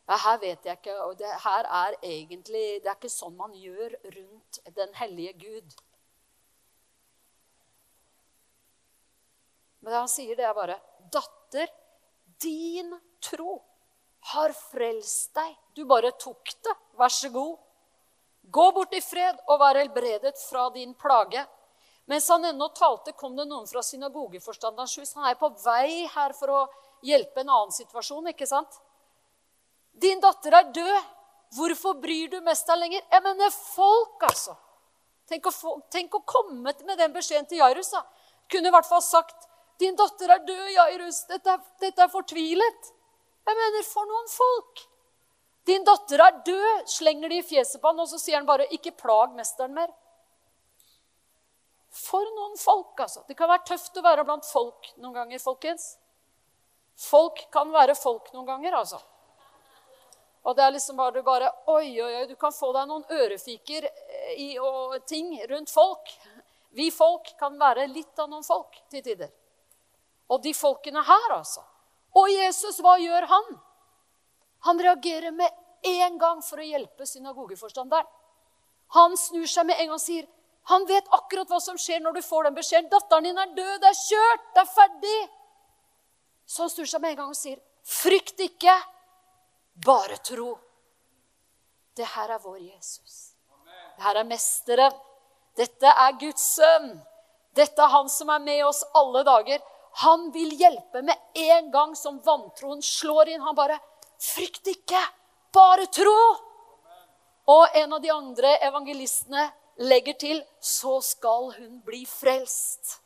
Ja, 0.09 0.17
her 0.19 0.39
vet 0.39 0.67
jeg 0.67 0.79
ikke, 0.79 0.99
og 1.03 1.17
det 1.19 1.31
her 1.45 1.65
er 1.65 1.95
egentlig 2.03 2.83
Det 2.83 2.91
er 2.91 2.99
ikke 2.99 3.09
sånn 3.09 3.37
man 3.39 3.55
gjør 3.55 3.95
rundt 4.05 4.59
den 4.77 4.95
hellige 4.99 5.33
Gud. 5.33 5.75
Men 9.81 9.93
det 9.93 9.99
han 9.99 10.11
sier, 10.11 10.37
det 10.37 10.45
er 10.45 10.55
bare 10.55 10.81
'Datter, 11.11 11.69
din 12.43 12.99
tro 13.21 13.63
har 14.31 14.52
frelst 14.71 15.35
deg. 15.35 15.57
Du 15.75 15.85
bare 15.88 16.12
tok 16.21 16.55
det. 16.62 16.75
Vær 16.99 17.12
så 17.12 17.31
god. 17.33 17.57
Gå 18.52 18.69
bort 18.75 18.95
i 18.95 19.00
fred 19.02 19.38
og 19.49 19.61
vær 19.62 19.79
helbredet 19.81 20.37
fra 20.49 20.69
din 20.75 20.95
plage. 20.99 21.45
Mens 22.11 22.29
han 22.29 22.45
ennå 22.45 22.69
talte, 22.75 23.14
kom 23.14 23.37
det 23.38 23.47
noen 23.49 23.69
fra 23.71 23.83
synagogeforstanderens 23.87 24.97
hus. 24.99 25.14
Han 25.14 25.29
er 25.31 25.38
på 25.38 25.52
vei 25.62 26.09
her 26.11 26.35
for 26.37 26.50
å 26.50 26.62
hjelpe 27.07 27.43
en 27.43 27.52
annen 27.52 27.75
situasjon, 27.75 28.33
ikke 28.33 28.49
sant? 28.50 28.81
Din 29.93 30.21
datter 30.23 30.59
er 30.59 30.73
død. 30.75 31.11
Hvorfor 31.52 31.99
bryr 32.00 32.31
du 32.33 32.38
mest 32.41 32.67
deg 32.67 32.81
lenger? 32.81 33.02
Jeg 33.12 33.23
mener 33.26 33.52
folk, 33.52 34.23
altså. 34.25 34.57
Tenk 35.29 35.47
å, 35.47 35.52
få, 35.55 35.75
tenk 35.93 36.14
å 36.17 36.23
komme 36.26 36.73
med 36.73 36.99
den 36.99 37.12
beskjeden 37.14 37.47
til 37.49 37.61
Jairus. 37.61 37.93
da. 37.93 38.02
Kunne 38.50 38.71
i 38.71 38.75
hvert 38.75 38.88
fall 38.88 39.02
sagt 39.05 39.47
din 39.81 39.97
datter 39.99 40.31
er 40.33 40.43
død, 40.47 40.67
Jairus. 40.75 41.23
Dette, 41.29 41.59
dette 41.83 42.05
er 42.05 42.11
fortvilet. 42.12 42.91
Jeg 43.47 43.59
mener, 43.59 43.87
for 43.87 44.09
noen 44.09 44.29
folk. 44.31 44.85
Din 45.67 45.85
datter 45.87 46.23
er 46.23 46.39
død, 46.47 46.87
slenger 46.91 47.31
de 47.31 47.39
i 47.39 47.47
fjeset 47.47 47.81
på 47.83 47.91
han, 47.91 48.01
og 48.03 48.09
så 48.11 48.19
sier 48.19 48.39
han 48.39 48.47
bare 48.47 48.67
'ikke 48.71 48.97
plag 48.99 49.35
mesteren 49.39 49.75
mer'. 49.75 49.95
For 51.93 52.25
noen 52.37 52.57
folk, 52.57 53.01
altså. 53.01 53.23
Det 53.29 53.37
kan 53.37 53.49
være 53.49 53.67
tøft 53.69 53.97
å 53.97 54.03
være 54.03 54.25
blant 54.25 54.47
folk 54.49 54.93
noen 54.97 55.15
ganger, 55.15 55.39
folkens. 55.39 55.99
Folk 56.97 57.51
kan 57.53 57.73
være 57.73 57.95
folk 57.95 58.33
noen 58.33 58.47
ganger, 58.47 58.77
altså. 58.79 59.01
Og 60.43 60.57
det 60.57 60.65
er 60.65 60.73
liksom 60.75 60.97
bare, 60.97 61.23
bare 61.23 61.51
Oi, 61.71 62.01
oi, 62.03 62.15
oi, 62.21 62.27
du 62.27 62.35
kan 62.37 62.53
få 62.53 62.73
deg 62.75 62.89
noen 62.89 63.05
ørefiker 63.11 63.85
eh, 63.85 64.33
i, 64.37 64.49
og 64.59 64.97
ting 65.07 65.35
rundt 65.51 65.71
folk. 65.71 66.11
Vi 66.71 66.91
folk 66.91 67.35
kan 67.39 67.59
være 67.61 67.87
litt 67.87 68.19
av 68.19 68.31
noen 68.31 68.45
folk 68.47 68.81
til 68.91 69.05
tider. 69.05 69.31
Og 70.33 70.43
de 70.43 70.55
folkene 70.57 71.05
her, 71.05 71.37
altså. 71.37 71.63
Og 72.19 72.28
Jesus, 72.31 72.81
hva 72.85 72.99
gjør 73.00 73.26
han? 73.31 73.52
Han 74.69 74.81
reagerer 74.81 75.33
med 75.35 75.49
en 75.83 76.19
gang 76.19 76.42
for 76.45 76.61
å 76.62 76.66
hjelpe 76.66 77.07
synagogeforstanderen. 77.09 78.07
Han 78.92 79.16
snur 79.16 79.49
seg 79.49 79.66
med 79.66 79.81
en 79.81 79.88
gang 79.88 79.97
og 79.97 80.04
sier 80.04 80.28
han 80.71 80.85
vet 80.87 81.09
akkurat 81.11 81.50
hva 81.50 81.59
som 81.61 81.78
skjer 81.81 82.02
når 82.02 82.19
du 82.19 82.23
får 82.23 82.47
den 82.47 82.54
beskjeden. 82.54 82.90
'Datteren 82.90 83.25
din 83.26 83.38
er 83.38 83.54
død. 83.57 83.81
Det 83.83 83.88
er 83.88 83.99
kjørt. 83.99 84.45
Det 84.54 84.61
er 84.61 84.75
ferdig.' 84.75 85.31
Så 86.47 86.62
han 86.62 86.71
snur 86.71 86.90
seg 86.90 87.00
med 87.02 87.11
en 87.11 87.16
gang 87.16 87.33
og 87.33 87.38
sier, 87.38 87.59
'Frykt 87.83 88.38
ikke. 88.40 88.76
Bare 89.87 90.16
tro.' 90.23 90.59
Det 91.97 92.07
her 92.07 92.31
er 92.31 92.38
vår 92.38 92.59
Jesus. 92.59 93.35
Det 93.97 94.04
her 94.04 94.16
er 94.16 94.25
Mesteren. 94.25 94.95
Dette 95.57 95.87
er 95.87 96.12
Guds 96.21 96.45
sønn. 96.54 97.02
Dette 97.54 97.83
er 97.83 97.92
han 97.92 98.09
som 98.09 98.31
er 98.31 98.38
med 98.38 98.62
oss 98.64 98.85
alle 98.95 99.25
dager. 99.25 99.61
Han 99.93 100.31
vil 100.33 100.55
hjelpe 100.57 101.03
med 101.03 101.19
en 101.35 101.71
gang 101.71 101.97
som 101.97 102.21
vantroen 102.25 102.83
slår 102.83 103.29
inn. 103.29 103.41
Han 103.41 103.55
bare 103.55 103.79
'Frykt 104.23 104.67
ikke, 104.67 105.01
bare 105.53 105.87
tro'. 105.87 106.39
Og 107.47 107.77
en 107.77 107.93
av 107.93 108.01
de 108.01 108.11
andre 108.11 108.59
evangelistene 108.63 109.51
legger 109.79 110.15
til 110.15 110.45
'Så 110.61 111.01
skal 111.03 111.51
hun 111.59 111.81
bli 111.81 112.07
frelst'. 112.07 113.01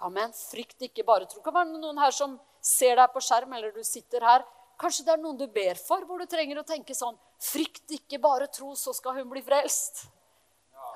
Amen. 0.00 0.32
Frykt 0.32 0.82
ikke, 0.82 1.04
bare 1.04 1.26
tro. 1.26 1.40
Kan 1.42 1.54
være 1.54 1.78
noen 1.78 1.98
her 1.98 2.10
som 2.10 2.40
ser 2.60 2.96
deg 2.96 3.12
på 3.12 3.20
skjerm, 3.20 3.52
eller 3.52 3.72
du 3.72 3.84
sitter 3.84 4.20
her. 4.20 4.44
Kanskje 4.78 5.04
det 5.04 5.12
er 5.12 5.22
noen 5.22 5.36
du 5.36 5.46
ber 5.46 5.74
for, 5.74 6.00
hvor 6.06 6.18
du 6.18 6.26
trenger 6.26 6.58
å 6.58 6.66
tenke 6.66 6.94
sånn 6.94 7.18
'Frykt 7.38 7.90
ikke, 7.90 8.18
bare 8.18 8.46
tro, 8.46 8.74
så 8.74 8.94
skal 8.94 9.14
hun 9.14 9.28
bli 9.28 9.42
frelst'. 9.42 10.06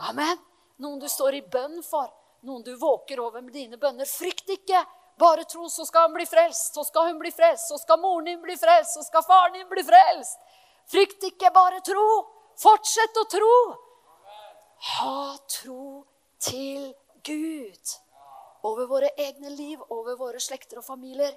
Amen. 0.00 0.38
Noen 0.78 0.98
du 0.98 1.08
står 1.08 1.34
i 1.34 1.40
bønn 1.42 1.82
for 1.82 2.10
noen 2.46 2.64
du 2.66 2.74
våker 2.76 3.20
over 3.20 3.42
med 3.42 3.54
dine 3.54 3.78
bønner. 3.80 4.08
Frykt 4.08 4.48
ikke! 4.50 4.82
Bare 5.20 5.44
tro, 5.44 5.68
så 5.68 5.84
skal 5.86 6.08
han 6.08 6.14
bli 6.16 6.26
frelst. 6.26 6.74
Så 6.74 6.84
skal 6.88 7.10
hun 7.10 7.18
bli 7.20 7.30
frelst. 7.30 7.68
Så 7.68 7.78
skal 7.78 8.00
moren 8.00 8.24
din 8.30 8.40
bli 8.42 8.56
frelst. 8.56 8.96
Så 8.96 9.04
skal 9.06 9.24
faren 9.26 9.58
din 9.58 9.68
bli 9.68 9.84
frelst. 9.84 10.40
Frykt 10.90 11.26
ikke, 11.28 11.50
bare 11.54 11.80
tro. 11.84 12.06
Fortsett 12.58 13.20
å 13.20 13.26
tro. 13.30 13.56
Ha 14.92 15.36
tro 15.60 16.04
til 16.42 16.88
Gud. 17.22 17.92
Over 18.66 18.88
våre 18.90 19.10
egne 19.18 19.50
liv, 19.50 19.82
over 19.90 20.16
våre 20.18 20.40
slekter 20.42 20.80
og 20.80 20.86
familier, 20.86 21.34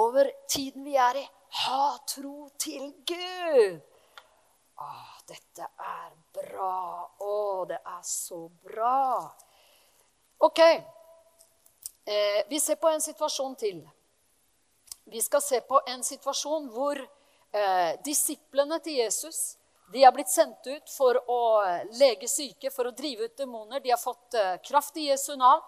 over 0.00 0.28
tiden 0.48 0.84
vi 0.84 0.96
er 1.00 1.20
i. 1.20 1.26
Ha 1.64 1.96
tro 2.08 2.48
til 2.60 2.90
Gud. 3.08 3.82
Å, 4.76 4.88
dette 5.28 5.68
er 5.80 6.10
bra. 6.36 7.04
Å, 7.20 7.36
det 7.68 7.80
er 7.80 8.02
så 8.04 8.42
bra. 8.64 9.24
Ok. 10.38 10.58
Eh, 10.58 12.42
vi 12.48 12.60
ser 12.60 12.76
på 12.76 12.88
en 12.88 13.00
situasjon 13.00 13.54
til. 13.56 13.80
Vi 15.04 15.22
skal 15.22 15.42
se 15.42 15.60
på 15.60 15.80
en 15.86 16.02
situasjon 16.04 16.68
hvor 16.74 16.98
eh, 17.00 17.92
disiplene 18.04 18.78
til 18.84 19.00
Jesus 19.00 19.56
de 19.92 20.02
har 20.02 20.12
blitt 20.12 20.30
sendt 20.30 20.66
ut 20.66 20.90
for 20.90 21.18
å 21.30 21.40
lege 21.94 22.28
syke, 22.28 22.72
for 22.74 22.88
å 22.88 22.94
drive 22.94 23.28
ut 23.28 23.36
demoner. 23.38 23.80
De 23.80 23.92
har 23.92 24.00
fått 24.02 24.34
eh, 24.34 24.56
kraft 24.66 24.96
i 24.98 25.06
Jesu 25.06 25.36
navn. 25.38 25.62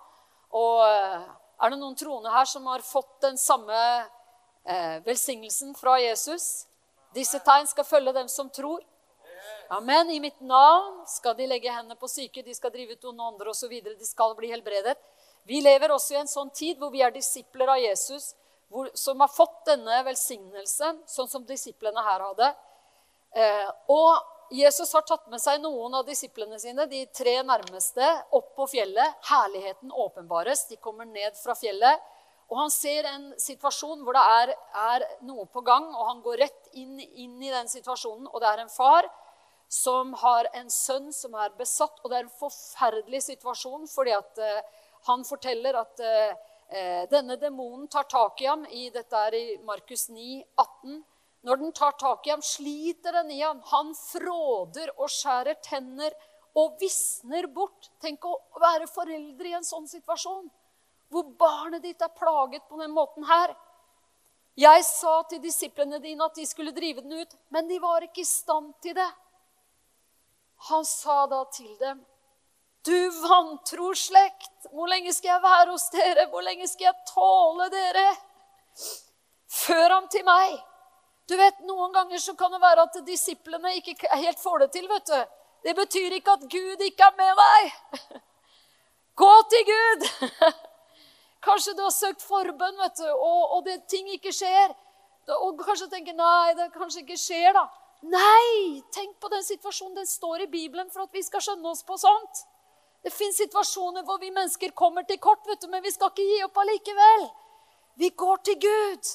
Og 0.58 0.82
eh, 0.88 1.28
er 1.62 1.70
det 1.70 1.78
noen 1.78 1.96
troende 1.98 2.32
her 2.34 2.48
som 2.48 2.66
har 2.66 2.82
fått 2.82 3.20
den 3.22 3.38
samme 3.38 3.78
eh, 4.64 4.98
velsignelsen 5.06 5.74
fra 5.78 5.98
Jesus? 6.02 6.66
Disse 7.14 7.38
tegn 7.46 7.70
skal 7.70 7.86
følge 7.86 8.16
dem 8.16 8.30
som 8.32 8.50
tror. 8.50 8.82
Amen. 9.70 10.10
I 10.10 10.20
mitt 10.20 10.40
navn 10.40 11.02
skal 11.06 11.34
de 11.36 11.46
legge 11.46 11.68
hendene 11.68 11.96
på 12.00 12.08
syke, 12.08 12.42
de 12.42 12.54
skal 12.56 12.72
drive 12.72 12.96
ut 12.96 13.04
onde 13.10 13.24
ånder 13.24 13.50
osv. 13.52 13.72
De 13.84 14.06
skal 14.06 14.32
bli 14.36 14.48
helbredet. 14.48 14.96
Vi 15.44 15.60
lever 15.60 15.92
også 15.92 16.14
i 16.14 16.20
en 16.22 16.30
sånn 16.30 16.48
tid 16.56 16.80
hvor 16.80 16.92
vi 16.92 17.02
er 17.04 17.12
disipler 17.12 17.68
av 17.74 17.80
Jesus, 17.80 18.30
hvor, 18.72 18.88
som 18.96 19.20
har 19.20 19.28
fått 19.32 19.66
denne 19.68 20.00
velsignelsen, 20.06 21.02
sånn 21.08 21.28
som 21.28 21.44
disiplene 21.44 22.04
her 22.04 22.24
hadde. 22.30 22.48
Eh, 23.36 23.68
og 23.92 24.56
Jesus 24.56 24.92
har 24.96 25.04
tatt 25.04 25.28
med 25.28 25.40
seg 25.44 25.60
noen 25.60 26.00
av 26.00 26.08
disiplene 26.08 26.56
sine, 26.60 26.88
de 26.88 27.04
tre 27.12 27.36
nærmeste, 27.44 28.08
opp 28.32 28.54
på 28.56 28.70
fjellet. 28.72 29.20
Herligheten 29.28 29.92
åpenbares. 29.92 30.64
De 30.72 30.80
kommer 30.80 31.08
ned 31.08 31.36
fra 31.36 31.56
fjellet. 31.56 32.08
Og 32.48 32.56
han 32.56 32.72
ser 32.72 33.04
en 33.04 33.30
situasjon 33.36 34.00
hvor 34.00 34.16
det 34.16 34.26
er, 34.40 34.56
er 34.88 35.08
noe 35.28 35.44
på 35.52 35.60
gang, 35.60 35.92
og 35.92 36.12
han 36.14 36.24
går 36.24 36.44
rett 36.46 36.76
inn, 36.80 36.96
inn 36.96 37.36
i 37.44 37.52
den 37.52 37.68
situasjonen. 37.68 38.30
Og 38.32 38.40
det 38.40 38.48
er 38.48 38.64
en 38.64 38.72
far 38.72 39.12
som 39.68 40.14
har 40.16 40.48
en 40.56 40.70
sønn 40.72 41.12
som 41.12 41.34
er 41.36 41.52
besatt. 41.58 42.00
Og 42.02 42.10
det 42.10 42.18
er 42.18 42.26
en 42.26 42.38
forferdelig 42.40 43.22
situasjon, 43.28 43.86
fordi 43.92 44.14
at 44.16 44.40
uh, 44.40 44.86
han 45.10 45.24
forteller 45.28 45.78
at 45.80 46.02
uh, 46.02 46.48
denne 47.12 47.36
demonen 47.40 47.86
tar 47.88 48.08
tak 48.08 48.40
i 48.42 48.48
ham. 48.48 48.64
I, 48.68 48.88
dette 48.94 49.24
er 49.28 49.36
i 49.36 49.44
Markus 49.64 50.08
9, 50.08 50.42
18. 50.56 50.98
Når 51.48 51.60
den 51.60 51.72
tar 51.72 51.94
tak 52.00 52.26
i 52.26 52.32
ham, 52.34 52.42
sliter 52.42 53.20
den 53.20 53.30
i 53.36 53.40
ham. 53.40 53.60
Han 53.70 53.94
fråder 53.96 54.90
og 54.96 55.08
skjærer 55.12 55.60
tenner 55.64 56.16
og 56.58 56.78
visner 56.80 57.46
bort. 57.52 57.90
Tenk 58.02 58.24
å 58.26 58.34
være 58.60 58.88
foreldre 58.90 59.50
i 59.50 59.56
en 59.58 59.66
sånn 59.66 59.86
situasjon, 59.88 60.48
hvor 61.12 61.30
barnet 61.40 61.84
ditt 61.84 62.02
er 62.02 62.12
plaget 62.16 62.66
på 62.68 62.80
den 62.80 62.92
måten 62.96 63.26
her. 63.28 63.54
Jeg 64.58 64.82
sa 64.82 65.20
til 65.30 65.38
disiplene 65.42 66.00
dine 66.02 66.26
at 66.26 66.34
de 66.34 66.44
skulle 66.48 66.74
drive 66.74 67.04
den 67.04 67.20
ut, 67.20 67.36
men 67.54 67.68
de 67.70 67.78
var 67.78 68.02
ikke 68.02 68.24
i 68.24 68.28
stand 68.28 68.72
til 68.82 68.96
det. 68.98 69.08
Han 70.58 70.84
sa 70.84 71.26
da 71.26 71.44
til 71.54 71.78
dem, 71.78 72.04
'Du 72.84 73.10
vantro 73.22 73.94
slekt, 73.94 74.66
hvor 74.72 74.88
lenge 74.88 75.12
skal 75.12 75.28
jeg 75.28 75.42
være 75.42 75.70
hos 75.70 75.88
dere? 75.92 76.26
Hvor 76.30 76.40
lenge 76.40 76.68
skal 76.68 76.84
jeg 76.84 76.94
tåle 77.14 77.70
dere?' 77.70 78.16
Før 79.48 79.90
ham 79.90 80.08
til 80.08 80.24
meg. 80.24 80.58
Du 81.28 81.36
vet, 81.36 81.60
Noen 81.60 81.92
ganger 81.92 82.18
så 82.18 82.34
kan 82.36 82.52
det 82.52 82.60
være 82.60 82.82
at 82.82 82.96
disiplene 83.06 83.74
ikke 83.76 84.08
helt 84.12 84.40
får 84.40 84.58
det 84.58 84.70
til. 84.72 84.88
vet 84.88 85.06
du. 85.06 85.24
Det 85.62 85.74
betyr 85.76 86.12
ikke 86.12 86.32
at 86.32 86.40
Gud 86.50 86.84
ikke 86.84 87.04
er 87.04 87.16
med 87.16 87.34
deg. 87.42 88.20
Gå 89.22 89.32
til 89.50 89.64
Gud! 89.72 90.06
Kanskje 91.48 91.74
du 91.74 91.82
har 91.82 91.94
søkt 91.94 92.22
forbønn, 92.22 92.78
vet 92.82 92.96
du, 92.98 93.08
og, 93.08 93.56
og 93.56 93.64
det, 93.66 93.82
ting 93.90 94.08
ikke 94.10 94.32
skjer. 94.34 94.74
Og 95.28 95.60
kanskje 95.60 95.90
tenker 95.92 96.16
nei, 96.16 96.54
det 96.56 96.70
kanskje 96.74 97.04
ikke 97.04 97.18
skjer, 97.20 97.52
da. 97.54 97.66
Nei! 98.02 98.82
Tenk 98.94 99.18
på 99.20 99.28
den 99.32 99.42
situasjonen. 99.44 99.96
Den 99.98 100.06
står 100.06 100.44
i 100.44 100.50
Bibelen 100.52 100.90
for 100.90 101.06
at 101.06 101.14
vi 101.14 101.22
skal 101.26 101.42
skjønne 101.42 101.72
oss 101.72 101.82
på 101.86 101.98
sånt. 101.98 102.44
Det 103.02 103.12
fins 103.14 103.38
situasjoner 103.38 104.04
hvor 104.06 104.18
vi 104.22 104.30
mennesker 104.34 104.74
kommer 104.76 105.06
til 105.06 105.20
kort, 105.22 105.44
vet 105.46 105.62
du, 105.62 105.68
men 105.70 105.82
vi 105.82 105.92
skal 105.94 106.10
ikke 106.10 106.26
gi 106.26 106.38
opp 106.46 106.58
allikevel. 106.62 107.26
Vi 107.98 108.10
går 108.10 108.42
til 108.46 108.58
Gud. 108.62 109.12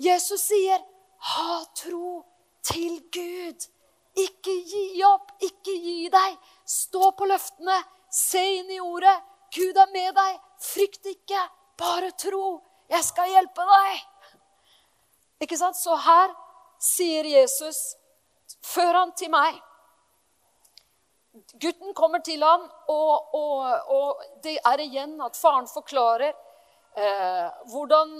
Jesus 0.00 0.40
sier, 0.40 0.80
'Ha 1.20 1.64
tro 1.74 2.24
til 2.62 3.00
Gud'. 3.12 3.68
Ikke 4.16 4.54
gi 4.66 5.02
opp, 5.04 5.32
ikke 5.40 5.72
gi 5.72 6.08
deg. 6.08 6.38
Stå 6.66 7.10
på 7.16 7.26
løftene. 7.30 7.76
Se 8.10 8.42
inn 8.58 8.70
i 8.70 8.80
ordet. 8.80 9.16
Gud 9.54 9.76
er 9.76 9.90
med 9.92 10.14
deg. 10.14 10.38
Frykt 10.58 11.06
ikke. 11.06 11.42
Bare 11.78 12.10
tro. 12.10 12.60
Jeg 12.90 13.04
skal 13.04 13.30
hjelpe 13.30 13.66
deg. 13.70 14.00
Ikke 15.40 15.56
sant? 15.56 15.76
Så 15.76 15.94
her 15.96 16.34
sier 16.80 17.24
Jesus, 17.24 17.96
'Før 18.60 18.94
han 18.94 19.12
til 19.12 19.30
meg'. 19.30 19.60
Gutten 21.62 21.94
kommer 21.94 22.18
til 22.18 22.42
ham, 22.42 22.64
og, 22.88 23.34
og, 23.34 23.90
og 23.94 24.22
det 24.42 24.56
er 24.66 24.80
igjen 24.82 25.14
at 25.22 25.38
faren 25.38 25.68
forklarer 25.70 26.32
eh, 26.96 27.46
hvordan 27.70 28.16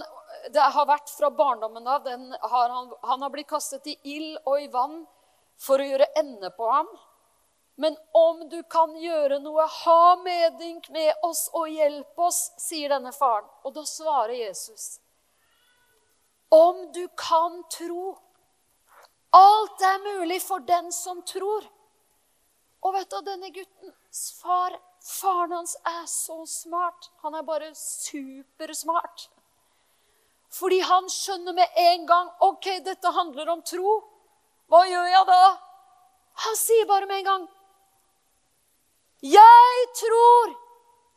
det 0.54 0.66
har 0.76 0.86
vært 0.86 1.10
fra 1.10 1.30
barndommen 1.34 1.88
av. 1.90 2.06
Har 2.06 2.70
han, 2.70 2.92
han, 3.02 3.22
har 3.22 3.32
blitt 3.34 3.50
kastet 3.50 3.86
i 3.90 3.96
ild 4.14 4.38
og 4.44 4.62
i 4.62 4.68
vann 4.70 5.02
for 5.60 5.82
å 5.82 5.88
gjøre 5.90 6.12
ende 6.22 6.52
på 6.54 6.70
ham. 6.70 6.88
Men 7.80 7.96
om 8.12 8.42
du 8.52 8.60
kan 8.68 8.92
gjøre 9.00 9.38
noe, 9.40 9.64
ha 9.64 10.16
medynk 10.20 10.90
med 10.92 11.12
oss 11.24 11.46
og 11.56 11.70
hjelp 11.72 12.18
oss, 12.20 12.40
sier 12.60 12.92
denne 12.92 13.12
faren. 13.16 13.48
Og 13.64 13.74
da 13.74 13.86
svarer 13.88 14.36
Jesus. 14.36 14.98
Om 16.52 16.90
du 16.92 17.06
kan 17.16 17.62
tro. 17.72 18.18
Alt 19.36 19.82
er 19.86 19.98
mulig 20.02 20.40
for 20.42 20.62
den 20.66 20.90
som 20.92 21.22
tror. 21.22 21.66
Og 22.82 22.94
vet 22.96 23.10
du, 23.10 23.20
denne 23.22 23.50
guttens 23.54 24.22
far, 24.40 24.74
faren 25.04 25.52
hans 25.54 25.76
er 25.86 26.06
så 26.10 26.40
smart. 26.48 27.10
Han 27.22 27.36
er 27.38 27.46
bare 27.46 27.70
supersmart. 27.76 29.28
Fordi 30.50 30.80
han 30.82 31.06
skjønner 31.12 31.54
med 31.54 31.78
en 31.78 32.06
gang 32.08 32.30
ok, 32.42 32.80
dette 32.84 33.12
handler 33.14 33.52
om 33.52 33.62
tro. 33.62 34.00
Hva 34.70 34.82
gjør 34.88 35.06
jeg 35.12 35.26
da? 35.28 35.42
Han 36.46 36.56
sier 36.58 36.88
bare 36.88 37.06
med 37.06 37.20
en 37.20 37.30
gang 37.30 37.48
'Jeg 39.20 39.80
tror! 40.00 40.54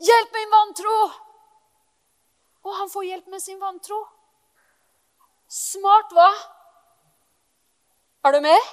Hjelp 0.04 0.34
min 0.34 0.50
vantro!' 0.52 1.12
Og 2.64 2.74
han 2.76 2.90
får 2.90 3.04
hjelp 3.04 3.28
med 3.28 3.42
sin 3.42 3.60
vantro. 3.60 4.00
Smart, 5.48 6.12
hva? 6.12 6.28
Er 8.24 8.32
du 8.32 8.42
med? 8.42 8.70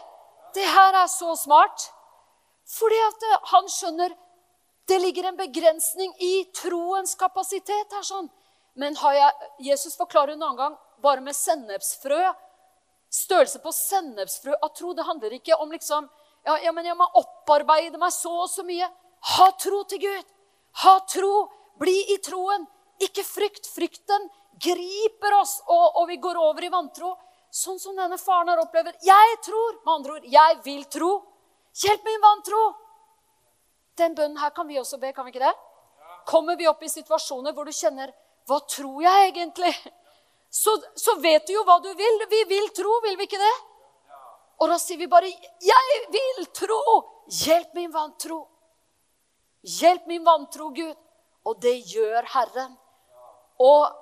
Det 0.54 0.66
her 0.66 0.94
er 1.02 1.08
så 1.10 1.34
smart. 1.36 1.86
Fordi 2.70 2.98
at 3.06 3.24
eh, 3.30 3.40
han 3.52 3.70
skjønner 3.70 4.14
det 4.90 4.98
ligger 4.98 5.28
en 5.28 5.36
begrensning 5.38 6.10
i 6.18 6.44
troens 6.54 7.14
kapasitet 7.14 7.92
her. 7.94 8.02
sånn. 8.02 8.26
Men 8.74 8.96
har 8.98 9.14
jeg, 9.14 9.50
Jesus 9.70 9.94
forklarer 9.98 10.34
en 10.34 10.42
annen 10.42 10.58
gang 10.58 10.78
bare 11.02 11.22
med 11.22 11.36
sennepsfrø. 11.38 12.18
Størrelse 13.10 13.60
på 13.62 13.70
sennepsfrø 13.74 14.56
av 14.58 14.72
tro. 14.74 14.90
Det 14.94 15.06
handler 15.06 15.36
ikke 15.38 15.58
om 15.62 15.70
liksom 15.70 16.08
ja, 16.46 16.56
ja, 16.64 16.72
men 16.72 16.86
jeg 16.88 16.96
må 16.96 17.06
opparbeide 17.20 18.00
meg 18.00 18.12
så 18.16 18.32
og 18.46 18.50
så 18.50 18.64
mye. 18.66 18.88
Ha 19.36 19.50
tro 19.62 19.82
til 19.90 20.02
Gud. 20.02 20.34
Ha 20.82 20.98
tro. 21.10 21.34
Bli 21.78 21.96
i 22.14 22.18
troen. 22.24 22.66
Ikke 22.98 23.22
frykt. 23.26 23.70
Frykten 23.70 24.26
griper 24.60 25.38
oss, 25.38 25.60
og, 25.68 26.00
og 26.02 26.08
vi 26.10 26.18
går 26.20 26.38
over 26.40 26.66
i 26.66 26.72
vantro. 26.72 27.14
Sånn 27.50 27.80
som 27.82 27.96
denne 27.98 28.18
faren 28.18 28.48
har 28.52 28.60
opplevd. 28.62 29.00
Jeg 29.02 29.38
tror, 29.42 29.80
med 29.84 29.94
andre 29.94 30.16
ord, 30.18 30.26
jeg 30.30 30.58
vil 30.64 30.84
tro. 30.92 31.10
Hjelp 31.82 32.06
min 32.06 32.22
vantro! 32.22 32.62
Den 33.98 34.14
bønnen 34.14 34.38
her 34.40 34.52
kan 34.54 34.68
vi 34.68 34.78
også 34.80 34.98
be, 35.02 35.12
kan 35.12 35.26
vi 35.26 35.34
ikke 35.34 35.44
det? 35.44 35.56
Kommer 36.30 36.56
vi 36.56 36.68
opp 36.70 36.82
i 36.82 36.90
situasjoner 36.90 37.54
hvor 37.56 37.66
du 37.66 37.74
kjenner 37.74 38.12
Hva 38.48 38.60
tror 38.70 39.02
jeg 39.02 39.30
egentlig? 39.30 39.72
Så, 40.50 40.72
så 40.98 41.14
vet 41.22 41.46
du 41.46 41.52
jo 41.54 41.64
hva 41.66 41.76
du 41.82 41.90
vil. 41.94 42.22
Vi 42.30 42.40
vil 42.50 42.70
tro, 42.74 42.96
vil 43.04 43.18
vi 43.18 43.26
ikke 43.28 43.38
det? 43.38 43.56
Og 44.60 44.68
da 44.68 44.76
sier 44.82 44.98
vi 44.98 45.06
bare 45.08 45.28
'Jeg 45.30 46.00
vil 46.12 46.46
tro'. 46.52 47.04
Hjelp 47.30 47.74
min 47.74 47.92
vantro. 47.92 48.48
Hjelp 49.62 50.06
min 50.06 50.24
vantro, 50.24 50.70
Gud. 50.74 50.96
Og 51.44 51.60
det 51.62 51.76
gjør 51.86 52.26
Herren. 52.34 52.76
Og, 53.60 53.92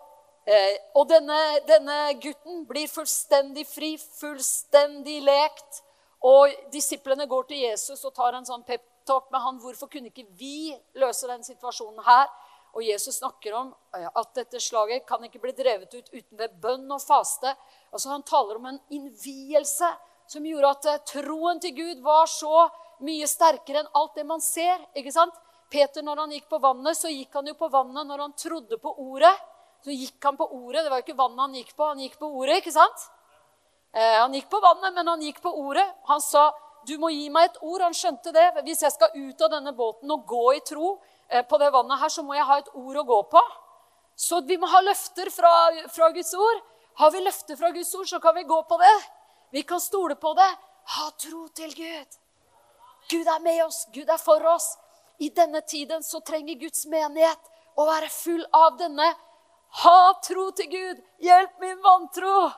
og 0.96 1.08
denne, 1.10 1.38
denne 1.68 1.96
gutten 2.22 2.62
blir 2.68 2.88
fullstendig 2.88 3.66
fri, 3.68 3.96
fullstendig 3.98 5.18
lekt. 5.26 5.82
Og 6.24 6.54
disiplene 6.72 7.28
går 7.30 7.48
til 7.50 7.64
Jesus 7.66 8.04
og 8.04 8.14
tar 8.16 8.34
en 8.34 8.46
sånn 8.48 8.64
peptalk 8.66 9.28
med 9.30 9.42
han. 9.44 9.58
Hvorfor 9.62 9.90
kunne 9.92 10.10
ikke 10.10 10.26
vi 10.38 10.72
løse 10.98 11.28
den 11.30 11.44
situasjonen 11.46 12.00
her? 12.06 12.30
Og 12.76 12.84
Jesus 12.84 13.20
snakker 13.20 13.54
om 13.56 13.70
eh, 13.96 14.08
at 14.08 14.34
dette 14.36 14.60
slaget 14.60 15.06
kan 15.08 15.22
ikke 15.24 15.40
bli 15.42 15.54
drevet 15.56 15.94
ut 15.94 16.10
uten 16.12 16.38
ved 16.38 16.56
bønn 16.62 16.90
og 16.92 17.02
faste. 17.02 17.54
Altså 17.92 18.12
Han 18.12 18.26
taler 18.26 18.58
om 18.58 18.68
en 18.70 18.80
innvielse 18.94 19.88
som 20.28 20.44
gjorde 20.46 20.72
at 20.76 20.88
eh, 20.92 21.02
troen 21.12 21.62
til 21.62 21.76
Gud 21.78 22.02
var 22.04 22.26
så 22.30 22.66
mye 23.04 23.28
sterkere 23.30 23.84
enn 23.84 23.94
alt 23.96 24.18
det 24.18 24.26
man 24.26 24.42
ser. 24.44 24.82
ikke 24.94 25.14
sant? 25.14 25.36
Peter, 25.70 26.02
når 26.02 26.24
han 26.24 26.32
gikk 26.32 26.48
på 26.48 26.60
vannet, 26.62 26.96
så 26.96 27.10
gikk 27.12 27.34
han 27.36 27.48
jo 27.50 27.56
på 27.58 27.68
vannet 27.72 28.08
når 28.08 28.24
han 28.24 28.36
trodde 28.36 28.78
på 28.80 28.94
ordet. 29.04 29.34
Så 29.84 29.94
gikk 29.94 30.24
han 30.24 30.36
på 30.36 30.46
ordet. 30.52 30.84
Det 30.84 30.90
var 30.90 31.00
jo 31.00 31.06
ikke 31.06 31.18
vannet 31.18 31.44
han 31.44 31.54
gikk 31.54 31.74
på, 31.76 31.86
han 31.86 32.00
gikk 32.02 32.18
på 32.18 32.30
ordet. 32.40 32.56
ikke 32.60 32.74
sant? 32.74 33.04
Eh, 33.92 34.16
han 34.20 34.34
gikk 34.34 34.48
på 34.50 34.60
vannet, 34.60 34.94
men 34.94 35.06
han 35.06 35.22
gikk 35.22 35.40
på 35.42 35.52
ordet. 35.52 35.86
Han 36.10 36.20
sa, 36.20 36.52
'Du 36.84 36.98
må 36.98 37.08
gi 37.10 37.28
meg 37.28 37.50
et 37.50 37.58
ord.' 37.62 37.82
Han 37.82 37.94
skjønte 37.94 38.32
det. 38.32 38.62
Hvis 38.64 38.82
jeg 38.82 38.92
skal 38.92 39.14
ut 39.14 39.40
av 39.42 39.50
denne 39.50 39.72
båten 39.72 40.10
og 40.10 40.26
gå 40.26 40.56
i 40.56 40.60
tro 40.60 40.98
eh, 41.28 41.42
på 41.42 41.58
det 41.58 41.72
vannet 41.72 41.98
her, 41.98 42.08
så 42.08 42.22
må 42.22 42.34
jeg 42.34 42.44
ha 42.44 42.58
et 42.58 42.70
ord 42.74 42.96
å 42.96 43.04
gå 43.04 43.22
på. 43.30 43.42
Så 44.16 44.40
vi 44.40 44.56
må 44.56 44.66
ha 44.66 44.80
løfter 44.80 45.30
fra, 45.30 45.70
fra 45.88 46.10
Guds 46.10 46.34
ord. 46.34 46.62
Har 46.98 47.10
vi 47.10 47.20
løfter 47.20 47.56
fra 47.56 47.70
Guds 47.70 47.94
ord, 47.94 48.08
så 48.08 48.18
kan 48.20 48.34
vi 48.34 48.42
gå 48.42 48.62
på 48.62 48.76
det. 48.78 48.96
Vi 49.50 49.62
kan 49.62 49.80
stole 49.80 50.14
på 50.14 50.34
det. 50.34 50.48
Ha 50.96 51.10
tro 51.10 51.46
til 51.48 51.74
Gud. 51.74 52.18
Gud 53.08 53.26
er 53.26 53.38
med 53.40 53.64
oss. 53.64 53.86
Gud 53.92 54.08
er 54.08 54.18
for 54.18 54.42
oss. 54.46 54.76
I 55.18 55.28
denne 55.28 55.60
tiden 55.60 56.02
så 56.02 56.20
trenger 56.20 56.58
Guds 56.58 56.86
menighet 56.86 57.50
å 57.78 57.86
være 57.86 58.10
full 58.10 58.44
av 58.52 58.76
denne. 58.78 59.06
Ha 59.70 60.12
tro 60.24 60.50
til 60.50 60.70
Gud. 60.70 61.00
Hjelp 61.22 61.60
min 61.60 61.82
vantro. 61.82 62.50